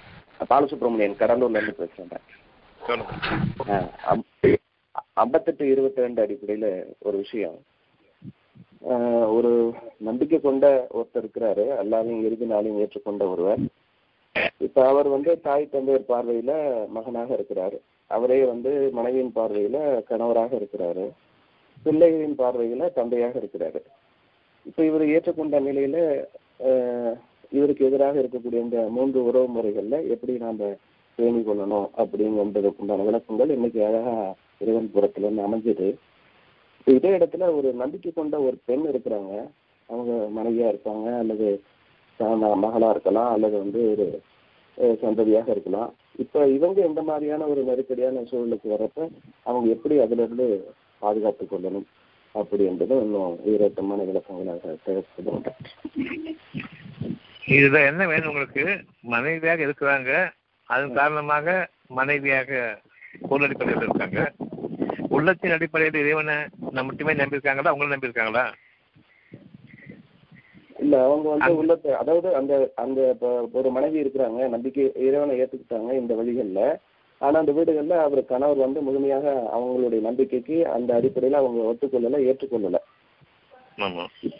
[0.50, 2.38] பாலசுப்ரமணியன் கடலூர்ல இருந்து பேசுறேன் டாக்டர்.
[2.86, 3.12] சொல்லுங்க.
[5.22, 6.66] ஐம்பத்தெட்டு இருபத்தி ரெண்டு அடிப்படையில
[6.98, 7.58] ஒரு விஷயம்.
[9.36, 9.52] ஒரு
[10.08, 10.66] நம்பிக்கை கொண்ட
[10.98, 11.64] ஒருத்தர் இருக்கிறாரு.
[11.78, 13.62] எல்லாரையும் இறுதி நாளையும் ஏற்றுக்கொண்ட ஒருவர்.
[14.66, 16.52] இப்ப அவர் வந்து தாய் தந்தையர் பார்வையில
[16.88, 17.78] மகனாக இருக்கிறாரு.
[18.16, 19.78] அவரே வந்து மனைவியின் பார்வையில
[20.10, 21.06] கணவராக இருக்கிறாரு.
[21.84, 23.80] பிள்ளைகளின் பார்வையில தந்தையாக இருக்கிறாரு.
[24.68, 25.98] இப்ப இவர் ஏற்றுக்கொண்ட நிலையில
[27.52, 30.68] இவருக்கு எதிராக இருக்கக்கூடிய இந்த மூன்று உறவு முறைகள்ல எப்படி நாம
[31.18, 34.14] பேணி கொள்ளணும் அப்படிங்கிறதுக்கு உண்டான விளக்கங்கள் இன்னைக்கு அழகா
[34.62, 35.88] இறைவன் புறத்துல இருந்து அமைஞ்சது.
[36.86, 39.32] இதே இடத்துல ஒரு நம்பிக்கை கொண்ட ஒரு பெண் இருக்கிறாங்க.
[39.88, 41.48] அவங்க மனைவியா இருப்பாங்க அல்லது
[42.64, 44.06] மகளா இருக்கலாம் அல்லது வந்து ஒரு
[45.02, 45.90] சந்ததியாக இருக்கலாம்.
[46.18, 49.08] இப்ப இவங்க எந்த மாதிரியான ஒரு நெருக்கடியான சூழலுக்கு வரப்ப
[49.42, 50.46] அவங்க எப்படி அதுல இருந்து
[51.02, 51.86] பாதுகாத்துக் கொள்ளணும்
[52.34, 55.54] அப்படின்றது இன்னும் உயிரோட்டமான விளக்கங்களாக தேவைப்படுது
[57.56, 58.64] இதுல என்ன வேணும் உங்களுக்கு?
[59.14, 60.10] மனைவியாக இருக்கிறாங்க.
[60.68, 62.50] அதன் காரணமாக மனைவியாக
[63.28, 64.20] பொருள் அடிப்படையில் இருக்காங்க.
[65.08, 67.70] உள்ளத்தின் அடிப்படையில் இறைவனை நம்ம மட்டுமே நம்பியிருக்காங்களா?
[67.70, 68.44] அவங்களும் நம்பியிருக்காங்களா?
[70.78, 73.00] இல்ல அவங்க வந்து உள்ளத்தை அதாவது அந்த அந்த
[73.52, 76.60] ஒரு மனைவி இருக்கிறாங்க நம்பிக்கை இறைவனை ஏத்துக்கிட்டாங்க இந்த வழிகள்ல.
[77.20, 79.26] ஆனா அந்த வீடுகள்ல அவர் கணவர் வந்து முழுமையாக
[79.56, 82.78] அவங்களுடைய நம்பிக்கைக்கு அந்த அடிப்படையில அவங்க ஒத்துக்கொள்ளல ஏற்றுக்கொள்ளல.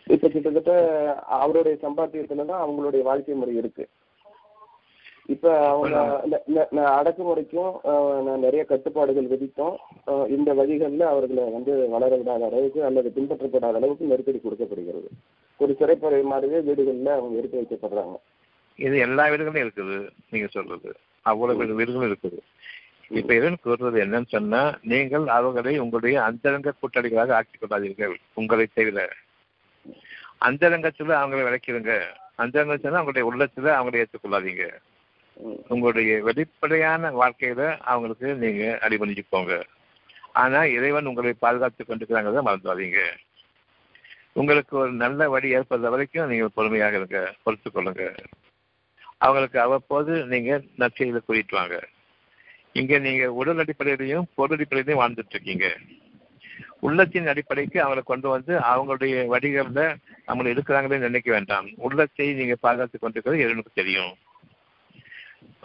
[0.07, 3.88] இப்ப கிட்டத்தட்ட அவருடைய சம்பாத்தியத்துல தான் அவங்களுடைய வாழ்க்கை முறை இருக்கு.
[5.26, 6.22] இப்ப அவங்க
[6.72, 9.76] அடக்குமுறைக்கும் நிறைய கட்டுப்பாடுகள் விதித்தோம்
[10.28, 15.09] இந்த வழிகள்ல அவர்களை வந்து வளர விடாத அளவுக்கு அல்லது பின்பற்றப்படாத அளவுக்கு நெருக்கடி கொடுக்கப்படுகிறது.
[15.59, 18.16] ஒரு சிறைப்பறை மாதிரியே வீடுகள்ல அவங்க இருக்க வைக்கப்படுறாங்க.
[18.76, 20.93] இது எல்லா வீடுகளும் இருக்குது நீங்க சொல்றது.
[21.22, 22.38] அவ்வளவு வீடு- வீடுகளும் இருக்குது.
[23.09, 28.14] இப்ப இறைவன் கூறுறது என்னன்னு சொன்னா நீங்கள் அவர்களை உங்களுடைய அந்தரங்க கூட்டாளிகளாக ஆக்கிக் கொள்ளாதீர்கள்.
[28.34, 29.09] உங்களை தவிர.
[30.41, 31.95] அந்தரங்கத்துல அவங்களை விளக்கிடுங்க.
[32.38, 34.66] அந்தரங்கத்துல அவங்களுடைய உள்ளத்துல அவங்களை ஏற்றுக்கொள்ளாதீங்க.
[35.68, 39.64] உங்களுடைய வெளிப்படையான வாழ்க்கையில அவங்களுக்கு நீங்க அடிபணிஞ்சு போங்க
[40.32, 43.01] ஆனா இறைவன் உங்களை பாதுகாத்து கொண்டிருக்கிறாங்கிறத மறந்துடாதீங்க.
[44.32, 48.05] உங்களுக்கு ஒரு நல்ல வழி ஏற்படுற வரைக்கும் நீங்கள் பொறுமையாக இருங்க கொள்ளுங்க.
[49.18, 51.76] அவங்களுக்கு அவ்வப்போது நீங்க நற்செய்தியில கூட்டிட்டு வாங்க.
[52.72, 55.66] இங்க நீங்க உடல் அடிப்படையிலையும் பொருள் அடிப்படையிலையும் வாழ்ந்துட்டு இருக்கீங்க.
[56.87, 59.85] உள்ளத்தின் அடிப்படைக்கு அவங்களை கொண்டு வந்து அவங்களுடைய வடிகளில்
[60.31, 61.66] அவங்க இருக்கிறாங்களே நினைக்க வேண்டாம்.
[61.87, 64.12] உள்ளத்தை நீங்க பாதுகாத்து கொண்டிருக்கிறது இறைவனுக்கு தெரியும்.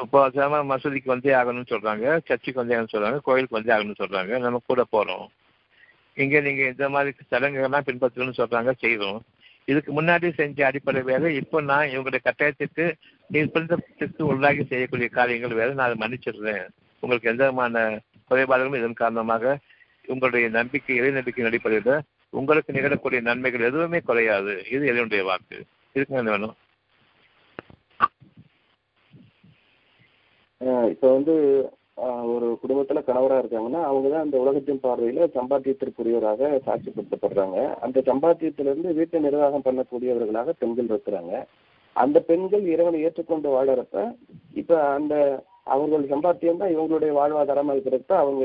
[0.03, 4.61] இப்போ சாம மசூதிக்கு வந்தே ஆகணும்னு சொல்றாங்க சர்ச்சுக்கு வந்தே ஆகணும்னு சொல்றாங்க கோயிலுக்கு வந்தே ஆகணும்னு சொல்றாங்க நம்ம
[4.71, 5.25] கூட போறோம்.
[6.23, 9.21] இங்க நீங்க இந்த மாதிரி சடங்குகள்லாம் பின்பற்றணும்னு சொல்றாங்க செய்கிறோம்
[9.71, 12.85] இதுக்கு முன்னாடி செஞ்ச அடிப்படை வேலை இப்போ நான் இவங்களுடைய கட்டாயத்துக்கு
[13.29, 16.65] நிர்பந்தத்துக்கு உள்ளாகி செய்யக்கூடிய காரியங்கள் வேறு நான் அதை மன்னிச்சிடுறேன்.
[17.03, 17.85] உங்களுக்கு எந்த விதமான
[18.31, 19.55] குறைபாடுகளும் இதன் காரணமாக
[20.13, 21.95] உங்களுடைய நம்பிக்கை இறை நம்பிக்கையின் அடிப்படையில்
[22.33, 24.53] உங்களுக்கு நிகழக்கூடிய நன்மைகள் எதுவுமே குறையாது.
[24.73, 25.57] இது இறைவனுடைய வாக்கு.
[25.95, 26.55] இதுக்கு என்ன வேணும்?
[30.93, 31.33] இப்ப வந்து
[32.33, 37.57] ஒரு குடும்பத்துல கணவரா இருக்காங்கன்னா அவங்க தான் அந்த உலகத்தின் பார்வையில சம்பாத்தியத்திற்குரியவராக சாட்சிப்படுத்தப்படுறாங்க.
[37.85, 41.33] அந்த சம்பாத்தியத்திலிருந்து வீட்டை நிர்வாகம் பண்ணக்கூடியவர்களாக பெண்கள் இருக்கிறாங்க.
[41.95, 43.97] அந்த பெண்கள் இறைவனை ஏற்றுக்கொண்டு வாழறப்ப
[44.61, 45.13] இப்ப அந்த
[45.75, 48.43] அவர்கள் சம்பாத்தியம் தான் இவங்களுடைய வாழ்வாதாரமா இருக்கிறப்ப அவங்க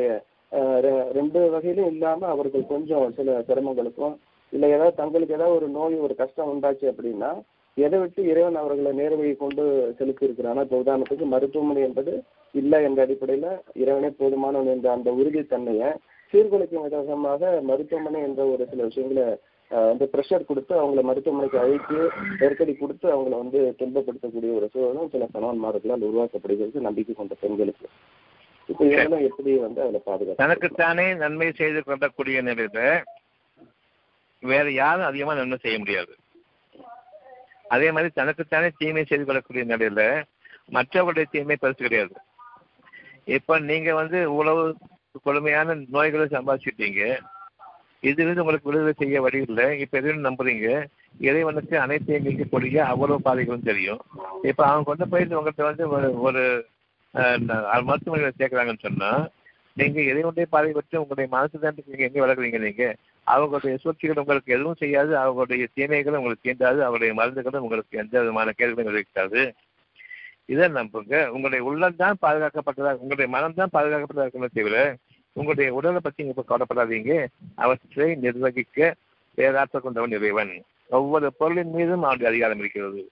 [1.12, 4.14] ரெண்டு வகையிலும் இல்லாம அவர்கள் கொஞ்சம் சில சிரமங்களுக்கும்
[4.52, 7.30] இல்ல ஏதாவது தங்களுக்கு ஏதாவது ஒரு நோய் ஒரு கஷ்டம் உண்டாச்சு அப்படின்னா
[7.76, 9.64] எதை விட்டு இறைவன் அவர்களை நேர்வழி கொண்டு
[9.98, 12.12] செலுத்தி இருக்கிறான் இப்ப உதாரணத்துக்கு மருத்துவமனை என்பது
[12.54, 15.90] இல்லை என்ற அடிப்படையில இறைவனே போதுமானவன் என்ற அந்த உறுதித்தன்மையை
[16.34, 19.26] சீர்குலைக்கும் விதமாக மருத்துவமனை என்ற ஒரு சில விஷயங்களை
[19.70, 21.98] வந்து ப்ரெஷர் கொடுத்து அவங்கள மருத்துவமனைக்கு அழைத்து
[22.38, 27.86] நெருக்கடி கொடுத்து அவங்கள வந்து துன்பப்படுத்தக்கூடிய ஒரு சூழலும் சில கணவன்மார்களால் உருவாக்கப்படுகிறது நம்பிக்கை கொண்ட பெண்களுக்கு.
[28.70, 32.80] இப்ப இதெல்லாம் எப்படி வந்து அதுல பாதுகாப்பு தனக்குத்தானே நன்மை செய்து கொள்ளக்கூடிய நிலையில
[34.42, 36.12] வேற யாரும் அதிகமா நன்மை செய்ய முடியாது.
[37.68, 40.02] அதே மாதிரி தனக்குத்தானே தீமை செய்து கொள்ளக்கூடிய நிலையில
[40.76, 42.14] மற்றவர்களுடைய தீமை பெருசு கிடையாது.
[43.36, 44.62] இப்ப நீங்க வந்து உழவு
[45.22, 47.02] கொடுமையான நோய்களை சம்பாதிச்சிட்டீங்க.
[48.00, 49.66] இதிலிருந்து உங்களுக்கு விடுதலை செய்ய வழி இல்லை.
[49.80, 50.68] இப்ப எதுவும் நம்புறீங்க.
[51.20, 54.00] இறைவனுக்கு அனைத்தையும் நீக்கக்கூடிய அவ்வளவு பாதைகளும் தெரியும்.
[54.42, 55.86] இப்ப அவங்க கொண்டு போயிட்டு உங்கள்கிட்ட வந்து
[56.28, 56.44] ஒரு
[57.14, 59.10] மருத்துவமனையில சேர்க்கறாங்கன்னு சொன்னா
[59.76, 62.84] நீங்க இறைவனுடைய பாதை பற்றி உங்களுடைய மனசு தான் நீங்க எங்க வளர்க்குறீங்க நீங்க?
[63.26, 65.12] அவங்களுடைய சூழ்ச்சிகள் உங்களுக்கு எதுவும் செய்யாது.
[65.22, 66.80] அவங்களுடைய தீமைகளும் உங்களுக்கு தீண்டாது.
[66.88, 69.42] அவருடைய மருந்துகளும் உங்களுக்கு எந்த விதமான கேள்விகளும் விளைவிக்காது.
[70.52, 71.14] இதை நம்புங்க.
[71.34, 74.76] உங்களுடைய உள்ளம் தான் பாதுகாக்கப்பட்டதாக உங்களுடைய மனம் தான் பாதுகாக்கப்பட்டதாக இருக்கணும் தவிர
[75.36, 77.12] உங்களுடைய உடலை பற்றி நீங்க இப்ப கவலைப்படாதீங்க.
[77.64, 78.94] அவற்றை நிர்வகிக்க
[79.38, 80.52] பேராற்ற கொண்டவன் இறைவன்.
[80.98, 83.02] ஒவ்வொரு பொருளின் மீதும் அவனுடைய அதிகாரம் இருக்கிறது.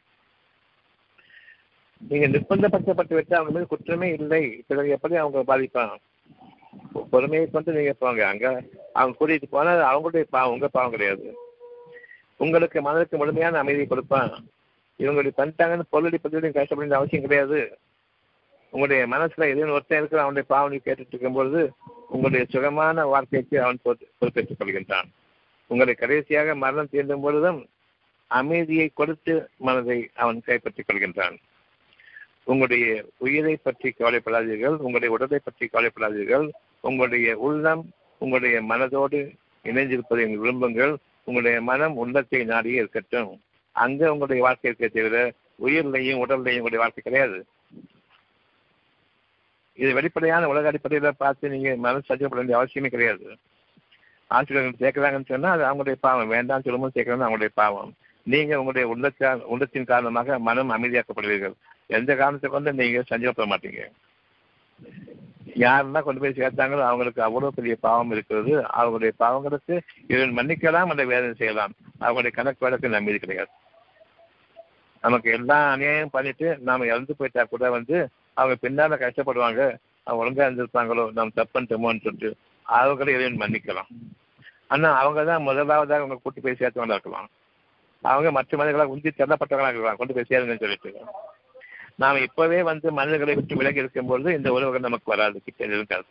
[2.08, 4.64] நீங்க நிர்பந்தப்படுத்தப்பட்டு விட்டு அவங்க மீது குற்றமே இல்லை.
[4.66, 5.94] பிறகு எப்படி அவங்க பாதிப்பான்
[7.10, 8.26] பொறுமையை கொண்டு நீங்க போங்க.
[8.28, 11.36] அங்க அவங்க கூட்டிட்டு போனா அவங்களுடைய பாவம் உங்க பாவம் கிடையாது.
[12.36, 14.48] உங்களுக்கு மனதுக்கு முழுமையான அமைதியை கொடுப்பான்.
[14.98, 17.78] இவங்களுடைய பண்ணிட்டாங்கன்னு பொருளடி பத்தி கஷ்டப்பட வேண்டிய அவசியம் கிடையாது.
[18.70, 21.72] உங்களுடைய மனசுல எதுவும் ஒருத்தன் இருக்கிற அவனுடைய பாவனை கேட்டுட்டு இருக்கும்பொழுது
[22.08, 25.08] உங்களுடைய சுகமான வாழ்க்கைக்கு அவன் பொறுப்பேற்றுக் கொள்கின்றான்.
[25.66, 27.68] உங்களை கடைசியாக மரணம் தீண்டும் பொழுதும்
[28.26, 31.36] அமைதியை கொடுத்து மனதை அவன் கைப்பற்றிக் கொள்கின்றான்.
[32.50, 32.86] உங்களுடைய
[33.24, 36.46] உயிரை பற்றி கவலைப்படாதீர்கள் உங்களுடைய உடலை பற்றி கவலைப்படாதீர்கள்
[36.80, 37.82] உங்களுடைய உள்ளம்
[38.20, 39.20] உங்களுடைய மனதோடு
[39.64, 40.94] இணைந்திருப்பதை விரும்புங்கள்
[41.24, 43.30] உங்களுடைய மனம் உள்ளத்தை நாடியே இருக்கட்டும்.
[43.76, 45.16] அங்க உங்களுடைய வாழ்க்கை இருக்க தவிர
[45.66, 47.38] உயிர்லையும் உடல்லையும் உங்களுடைய வாழ்க்கை கிடையாது.
[49.78, 53.26] இது வெளிப்படையான உலக அடிப்படையில் பார்த்து நீங்க மனசு சஞ்சப்பட வேண்டிய அவசியமே கிடையாது.
[54.30, 56.32] ஆசிரியர்கள் சேர்க்கிறாங்கன்னு சொன்னா அது அவங்களுடைய பாவம்.
[56.36, 57.92] வேண்டாம் சொல்லும்போது சேர்க்கிறது அவங்களுடைய பாவம்.
[58.32, 61.54] நீங்க உங்களுடைய உள்ளத்தா உள்ளத்தின் காரணமாக மனம் அமைதியாக்கப்படுவீர்கள்.
[61.98, 63.82] எந்த காரணத்தை கொண்டு நீங்க சஞ்சலப்பட மாட்டீங்க.
[65.64, 68.52] யாரெல்லாம் கொண்டு போய் சேர்த்தாங்களோ அவங்களுக்கு அவ்வளவு பெரிய பாவம் இருக்கிறது.
[68.78, 69.74] அவங்களுடைய பாவங்களுக்கு
[70.12, 71.72] இவன் மன்னிக்கலாம் அந்த வேதனை செய்யலாம்.
[72.04, 73.50] அவங்களுடைய கணக்கு வழக்கு நம்பி கிடையாது.
[75.04, 77.96] நமக்கு எல்லா அநியாயம் பண்ணிட்டு நாம இறந்து போயிட்டா கூட வந்து
[78.40, 79.62] அவங்க பின்னால கஷ்டப்படுவாங்க.
[80.06, 82.30] அவங்க ஒழுங்கா இருந்திருப்பாங்களோ நம்ம தப்புன்ட்டோமோன்னு சொல்லிட்டு
[82.66, 83.90] அவங்களை இறைவன் மன்னிக்கலாம்.
[84.72, 87.28] ஆனா அவங்க தான் முதலாவதாக அவங்க கூட்டி போய் சேர்த்தவங்களா இருக்கலாம்.
[88.02, 90.92] அவங்க மற்ற மனிதர்களாக உந்தி தள்ளப்பட்டவங்களா இருக்கலாம் கொண்டு போய் சேருங்கன்னு சொல்லிட்டு.
[91.94, 96.04] நாம இப்பவே வந்து மனிதர்களை விட்டு விலகி இருக்கும்பொழுது இந்த உறவுகள் நமக்கு வராது கிட்ட இருக்காது.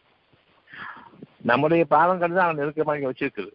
[1.42, 3.52] நம்முடைய பாவங்கள் தான் அவங்க நெருக்கமாக வச்சிருக்குது.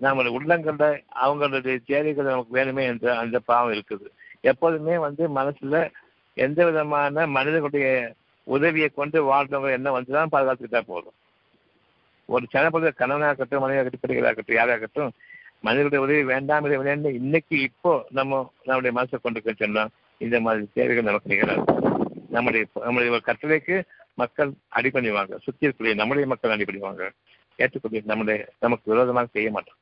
[0.00, 0.86] நம்மளுடைய உள்ளங்கள்ல
[1.24, 4.06] அவங்களுடைய தேவைகள் நமக்கு வேணுமே என்ற அந்த பாவம் இருக்குது.
[4.40, 5.90] எப்போதுமே வந்து மனசுல
[6.34, 8.14] எந்த விதமான மனிதர்களுடைய
[8.44, 11.16] உதவியை கொண்டு வாழ்றவங்க என்ன வந்துதான் பாதுகாத்துக்கிட்டா போதும்.
[12.26, 15.12] ஒரு சின்னப்பொழுது கணவனாக இருக்கட்டும் மனைவியாக இருக்கட்டும் பிள்ளைகளாக இருக்கட்டும் யாராக இருக்கட்டும்
[15.64, 17.16] மனிதர்களுடைய உதவி வேண்டாம் இதை வேண்டாம்.
[17.20, 21.64] இன்னைக்கு இப்போ நம்ம நம்முடைய மனசை கொண்டு சொன்னோம் இந்த மாதிரி தேவைகள் நமக்கு நிகழாது
[22.36, 23.76] நம்முடைய நம்முடைய கட்டளைக்கு
[24.22, 27.02] மக்கள் அடிபணிவாங்க சுற்றி இருக்கக்கூடிய நம்முடைய மக்கள் அடிபணிவாங்க
[27.58, 29.78] ஏற்றுக்கூடிய நம்முடைய நமக்கு விரோதமாக செய்ய மாட்டோம்.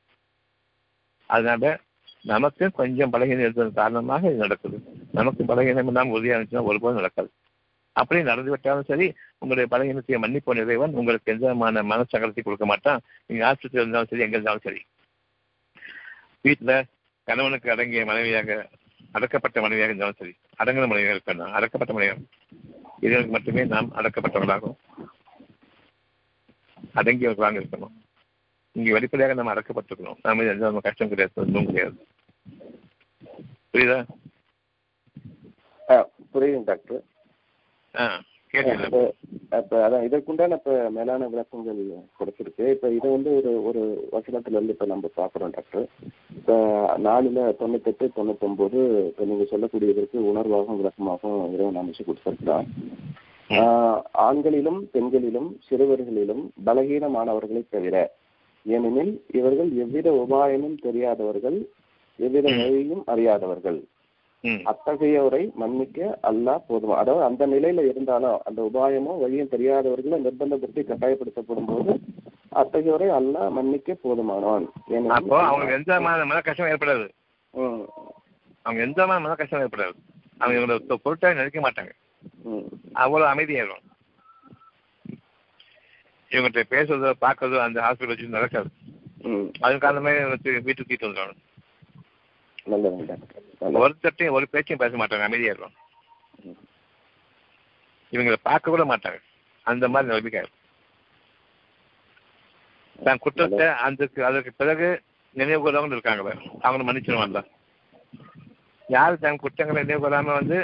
[1.29, 1.71] அதனால
[2.31, 4.77] நமக்கு கொஞ்சம் பலகீனம் இருந்ததன் காரணமாக இது நடக்குது.
[5.19, 7.29] நமக்கு பலகீனம் இல்லாமல் உறுதியாக இருந்துச்சுன்னா ஒருபோதும் நடக்காது.
[7.95, 9.07] அப்படி நடந்து விட்டாலும் சரி
[9.41, 10.95] உங்களுடைய பலகீனத்தை மன்னிப்போன் இறைவன்.
[10.99, 13.01] உங்களுக்கு எந்த விதமான மனசங்கலத்தை கொடுக்க மாட்டான்.
[13.27, 14.81] நீங்க ஆஸ்பத்திரி இருந்தாலும் சரி எங்க இருந்தாலும் சரி.
[16.45, 16.83] வீட்டுல
[17.23, 18.69] கணவனுக்கு அடங்கிய மனைவியாக
[19.13, 22.19] அடக்கப்பட்ட மனைவியாக இருந்தாலும் சரி அடங்கின மனைவியாக இருக்கணும் அடக்கப்பட்ட மனைவியாக.
[22.99, 24.75] இதற்கு மட்டுமே நாம் அடக்கப்பட்டவர்களாகும்.
[26.95, 28.03] அடங்கியவர்களாக இருக்கணும்.
[28.71, 30.17] இங்கே வெளிப்படையாக நம்ம அடக்கப்பட்டிருக்கணும்.
[30.23, 31.41] நாம எந்த நம்ம கஷ்டம் கிடையாது.
[31.41, 32.07] ஒன்றும் கிடையாது.
[33.73, 34.05] புரியுதா?
[36.33, 37.03] புரியுது டாக்டர்.
[37.97, 38.21] ஆ.
[39.51, 41.79] அப்ப அதான் இதற்குண்டான இப்ப மேலான விளக்கங்கள்
[42.19, 43.81] கொடுத்திருக்கு இப்ப இதை வந்து ஒரு ஒரு
[44.11, 45.85] வசனத்துல இருந்து இப்ப நம்ம பாக்குறோம் டாக்டர்.
[46.37, 46.53] இப்ப
[46.97, 52.67] நாலுல தொண்ணூத்தெட்டு தொண்ணூத்தொன்பது இப்ப நீங்க சொல்லக்கூடியதற்கு உணர்வாகவும் விளக்கமாகவும் இறைவன் அமைச்சு கொடுத்திருக்கிறான்
[53.49, 57.95] ஆஹ் ஆண்களிலும் பெண்களிலும் சிறுவர்களிலும் பலகீனமானவர்களை தவிர
[58.65, 61.57] ஏனெனில் இவர்கள் எவ்வித உபாயமும் தெரியாதவர்கள்
[62.19, 63.79] எவ்வித வழியும் அறியாதவர்கள்.
[64.45, 66.95] அத்தகையோரை மன்னிக்க அல்லாஹ் போதுமா.
[66.95, 71.99] அதாவது அந்த நிலையில இருந்தாலும் அந்த உபாயமோ வழியும் தெரியாதவர்களை நிர்பந்தப்படுத்தி கட்டாயப்படுத்தப்படும் போது
[72.55, 75.07] அத்தகையோரை அல்லாஹ் மன்னிக்க போதுமானவன்.
[75.07, 77.09] அப்போ அவங்களுக்கு எந்த மன கஷ்டம் ஏற்படாது.
[78.61, 79.93] அவங்க எந்த மன கஷ்டம் ஏற்படாது.
[80.37, 81.91] அவங்க இவங்களை பொருட்டாக நினைக்க மாட்டாங்க.
[82.93, 83.83] அவ்வளவு அமைதியாயிரும்.
[86.31, 88.69] இவங்ககிட்ட பேசுறதோ பார்க்கறதோ அந்த ஹாஸ்பிட்டல் வச்சு நடக்காது.
[89.21, 89.47] ம்.
[89.59, 91.39] அது காரணமே வந்து வீட்டுக்கு டாக்டர் நல்லது.
[93.81, 95.75] ஒருத்தட்டையும் ஒரு பேச்சையும் பேச மாட்டாங்க அமைதியாயிரும்
[98.13, 99.19] இவங்களை பார்க்க கூட மாட்டாங்க.
[99.65, 100.61] அந்த மாதிரி நிலைமைக்காயிரும்
[102.99, 104.87] தன் குற்றத்தை அதுக்கு அதற்கு பிறகு
[105.35, 107.41] நினைவு கூறவங்க இருக்காங்களே அவங்களை மன்னிச்சிருவான்ல
[108.87, 110.59] யார் தன் குற்றங்களை நினைவு கூறாம வந்து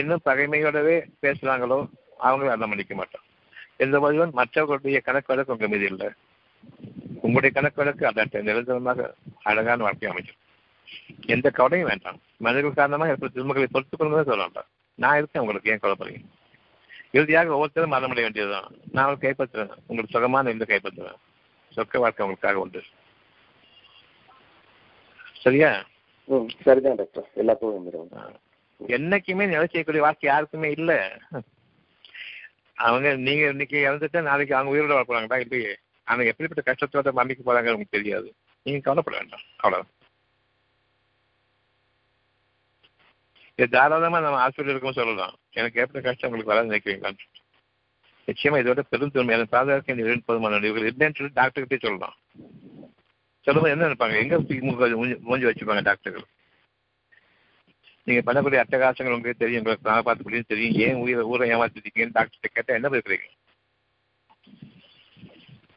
[0.00, 1.78] இன்னும் பகைமையோடவே பேசுறாங்களோ
[2.26, 3.24] அவங்களும் அதை மன்னிக்க மாட்டோம்
[3.84, 6.08] எந்த போதிலும் மற்றவர்களுடைய கணக்கு வழக்கு உங்க மீது இல்லை.
[7.24, 9.08] உங்களுடைய கணக்கு வழக்கு அதற்கு நிரந்தரமாக
[9.50, 10.40] அழகான வாழ்க்கை அமைக்கும்.
[11.26, 12.20] எந்த கவலையும் வேண்டாம்.
[12.36, 14.52] மனிதர்கள் காரணமாக ஏற்பட்ட துன்பங்களை பொறுத்துக் கொள்ளுங்க சொல்லலாம்
[14.94, 16.24] நான் இருக்கேன் உங்களுக்கு ஏன் கவலைப்படுறீங்க?
[17.10, 18.70] இறுதியாக ஒவ்வொருத்தரும் மரணமடைய வேண்டியதுதான்.
[18.92, 21.16] நான் உங்களுக்கு கைப்பற்றுறேன் உங்களுக்கு சுகமான இந்த கைப்பற்றுறேன்
[21.76, 22.82] சொக்க வாழ்க்கை உங்களுக்காக உண்டு.
[25.32, 25.86] சரியா?
[26.24, 27.28] ம் சரிதான் டாக்டர்.
[27.36, 28.34] எல்லாத்துக்கும்
[28.88, 31.18] என்னைக்குமே நிலை செய்யக்கூடிய வாழ்க்கை யாருக்குமே இல்ல.
[32.74, 35.76] அவங்க நீங்க இன்னைக்கு இறந்துட்டா நாளைக்கு அவங்க உயிரோட வாழ போறாங்களா இல்லையே?
[36.04, 38.34] அவங்க எப்படிப்பட்ட கஷ்டத்தோட மன்னிக்க போறாங்க உங்களுக்கு தெரியாது.
[38.62, 39.40] நீங்க கவலைப்பட வேண்டாம்.
[39.56, 39.94] அவ்வளவுதான்.
[43.56, 45.36] இது தாராளமா நம்ம ஹாஸ்பிட்டல் இருக்கும் சொல்லலாம்.
[45.50, 47.46] எனக்கு எப்படி கஷ்டம் உங்களுக்கு வராது நினைக்கிறீங்களான்னு
[48.26, 52.14] நிச்சயமா இதோட பெரும் தூய்மை எனக்கு பாதுகாக்க இந்த இரண்டு போதுமான இவர்கள் இல்லைன்னு சொல்லி டாக்டர்கிட்டே சொல்லலாம்.
[53.40, 54.22] சொல்லும்போது என்ன நினைப்பாங்க?
[54.22, 56.24] எங்க மூஞ்சி- வச்சுப்பாங்க டாக்டர்கள்
[58.04, 59.62] நீங்க பண்ணக்கூடிய அட்டகாசங்கள் உங்களுக்கு தெரியும்.
[59.62, 60.88] உங்களுக்கு நான் பார்த்து முடியும் தெரியும்.
[60.88, 63.24] ஏன் உயிரை ஊரை ஏமாத்திருக்கீங்கன்னு டாக்டர் கேட்டா என்ன பேசுறீங்க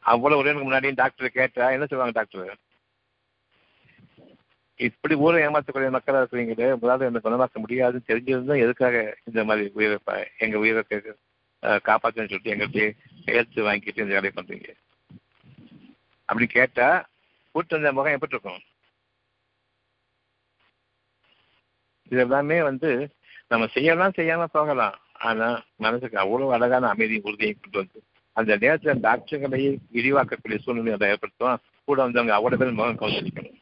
[0.00, 2.56] அவ்வளவு உடனே முன்னாடியும் டாக்டர் கேட்டா என்ன சொல்லுவாங்க டாக்டர்
[4.86, 8.96] இப்படி ஊரை ஏமாற்றக்கூடிய மக்களாக இருக்கிறீங்களே முதலாவது என்ன குணமாக்க முடியாதுன்னு தெரிஞ்சிருந்தா எதுக்காக
[9.28, 10.82] இந்த மாதிரி உயிரை எங்கள் எங்க உயிரை
[11.88, 12.84] காப்பாற்றுன்னு சொல்லிட்டு எங்கள்கிட்ட
[13.36, 14.68] எழுத்து வாங்கிட்டு இந்த வேலையை பண்றீங்க.
[16.28, 16.88] அப்படி கேட்டா
[17.54, 18.60] கூட்டு வந்த முகம் எப்படி இருக்கும்
[22.10, 22.90] இது எல்லாமே வந்து
[23.52, 24.96] நம்ம செய்யலாம் செய்யாம போகலாம்.
[25.28, 25.48] ஆனா
[25.84, 27.98] மனசுக்கு அவ்வளவு அழகான அமைதியும் உறுதியும் கொண்டு வந்து
[28.36, 33.58] அந்த நேரத்தில் டாக்டர்களையே விரிவாக்கக்கூடிய சூழ்நிலை அதை ஏற்படுத்தும் கூட வந்தவங்க அவ்வளோ பேர் முகம் கவுந்திக்கணும்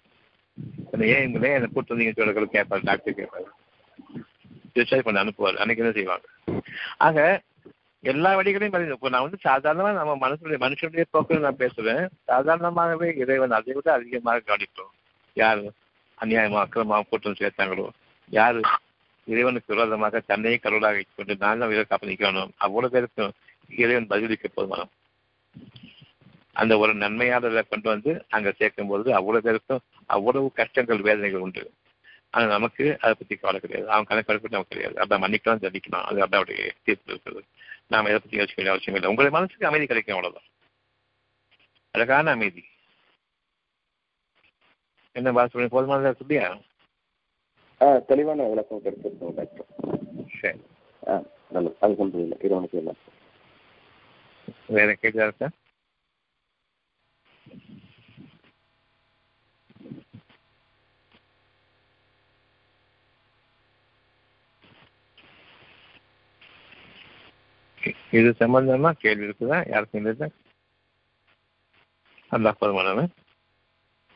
[1.15, 3.49] ஏன் இவங்களே என்னை கூட்டு வந்தீங்கன்னு சொல்ல கேட்பாரு டாக்டர் கேட்பாரு.
[4.75, 5.61] டிஸ்சார்ஜ் பண்ண அனுப்புவார்.
[5.61, 6.27] அன்னைக்கு என்ன செய்வாங்க?
[7.07, 7.43] ஆக
[8.05, 12.03] எல்லா வழிகளையும் பதிவு இப்போ நான் வந்து சாதாரணமாக நம்ம மனசுடைய மனுஷனுடைய போக்கில் நான் பேசுவேன்.
[12.31, 14.93] சாதாரணமாகவே இறைவன் அதை விட அதிகமாக கவனிப்போம்.
[15.37, 15.63] யார்?
[16.19, 17.87] அநியாயமாக அக்கிரமாக கூட்டம் சேர்த்தாங்களோ?
[18.31, 18.61] யார்?
[19.27, 23.35] இறைவனுக்கு விரோதமாக தன்னையே கடவுளாக கொண்டு நான் தான் உயிரை காப்பு நிற்கணும் அவ்வளவு பேருக்கும்
[23.83, 24.93] இறைவன் பதிலளிக்க போதுமானம்
[26.59, 31.65] அந்த ஒரு நன்மையாளரை கொண்டு வந்து அங்க சேர்க்கும் பொழுது அவ்வளவு பேருக்கும் அவ்வளவு கஷ்டங்கள் வேதனைகள் உண்டு.
[32.31, 33.91] ஆனா நமக்கு அதை பத்தி கவலை கிடையாது.
[33.91, 34.97] அவன் கணக்கு கணக்கு நமக்கு கிடையாது.
[35.03, 37.43] அதான் மன்னிக்கலாம் தண்டிக்கலாம் அது அதாவுடைய தீர்ப்பு இருக்குது.
[37.87, 39.11] நாம எதை பத்தி யோசிக்க வேண்டிய அவசியம் இல்லை.
[39.11, 40.49] உங்களுடைய மனசுக்கு அமைதி கிடைக்கும் அவ்வளவுதான்.
[41.91, 42.65] அழகான அமைதி.
[45.13, 46.57] என்ன பாச போதுமானதா இல்லையா
[47.81, 49.67] ஆ தெளிவான விளக்கம் கிடைச்சிருக்கோம் டாக்டர்.
[50.41, 50.61] சரி.
[51.09, 51.77] ஆ நல்லது.
[51.81, 52.95] அது கொண்டு இல்லை இறைவனுக்கு இல்லை.
[54.67, 55.49] வேற கேள்வியா இருக்கா
[68.11, 69.59] இது சம்பந்தமா கேள்வி இருக்குதா?
[69.71, 70.29] யாருக்கும் இல்லை
[72.31, 73.11] அல்லாஹ் போதுமானவன்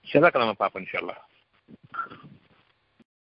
[0.07, 1.17] செவ்வாய்க்கிழமை பார்ப்போம் இன்ஷால்லா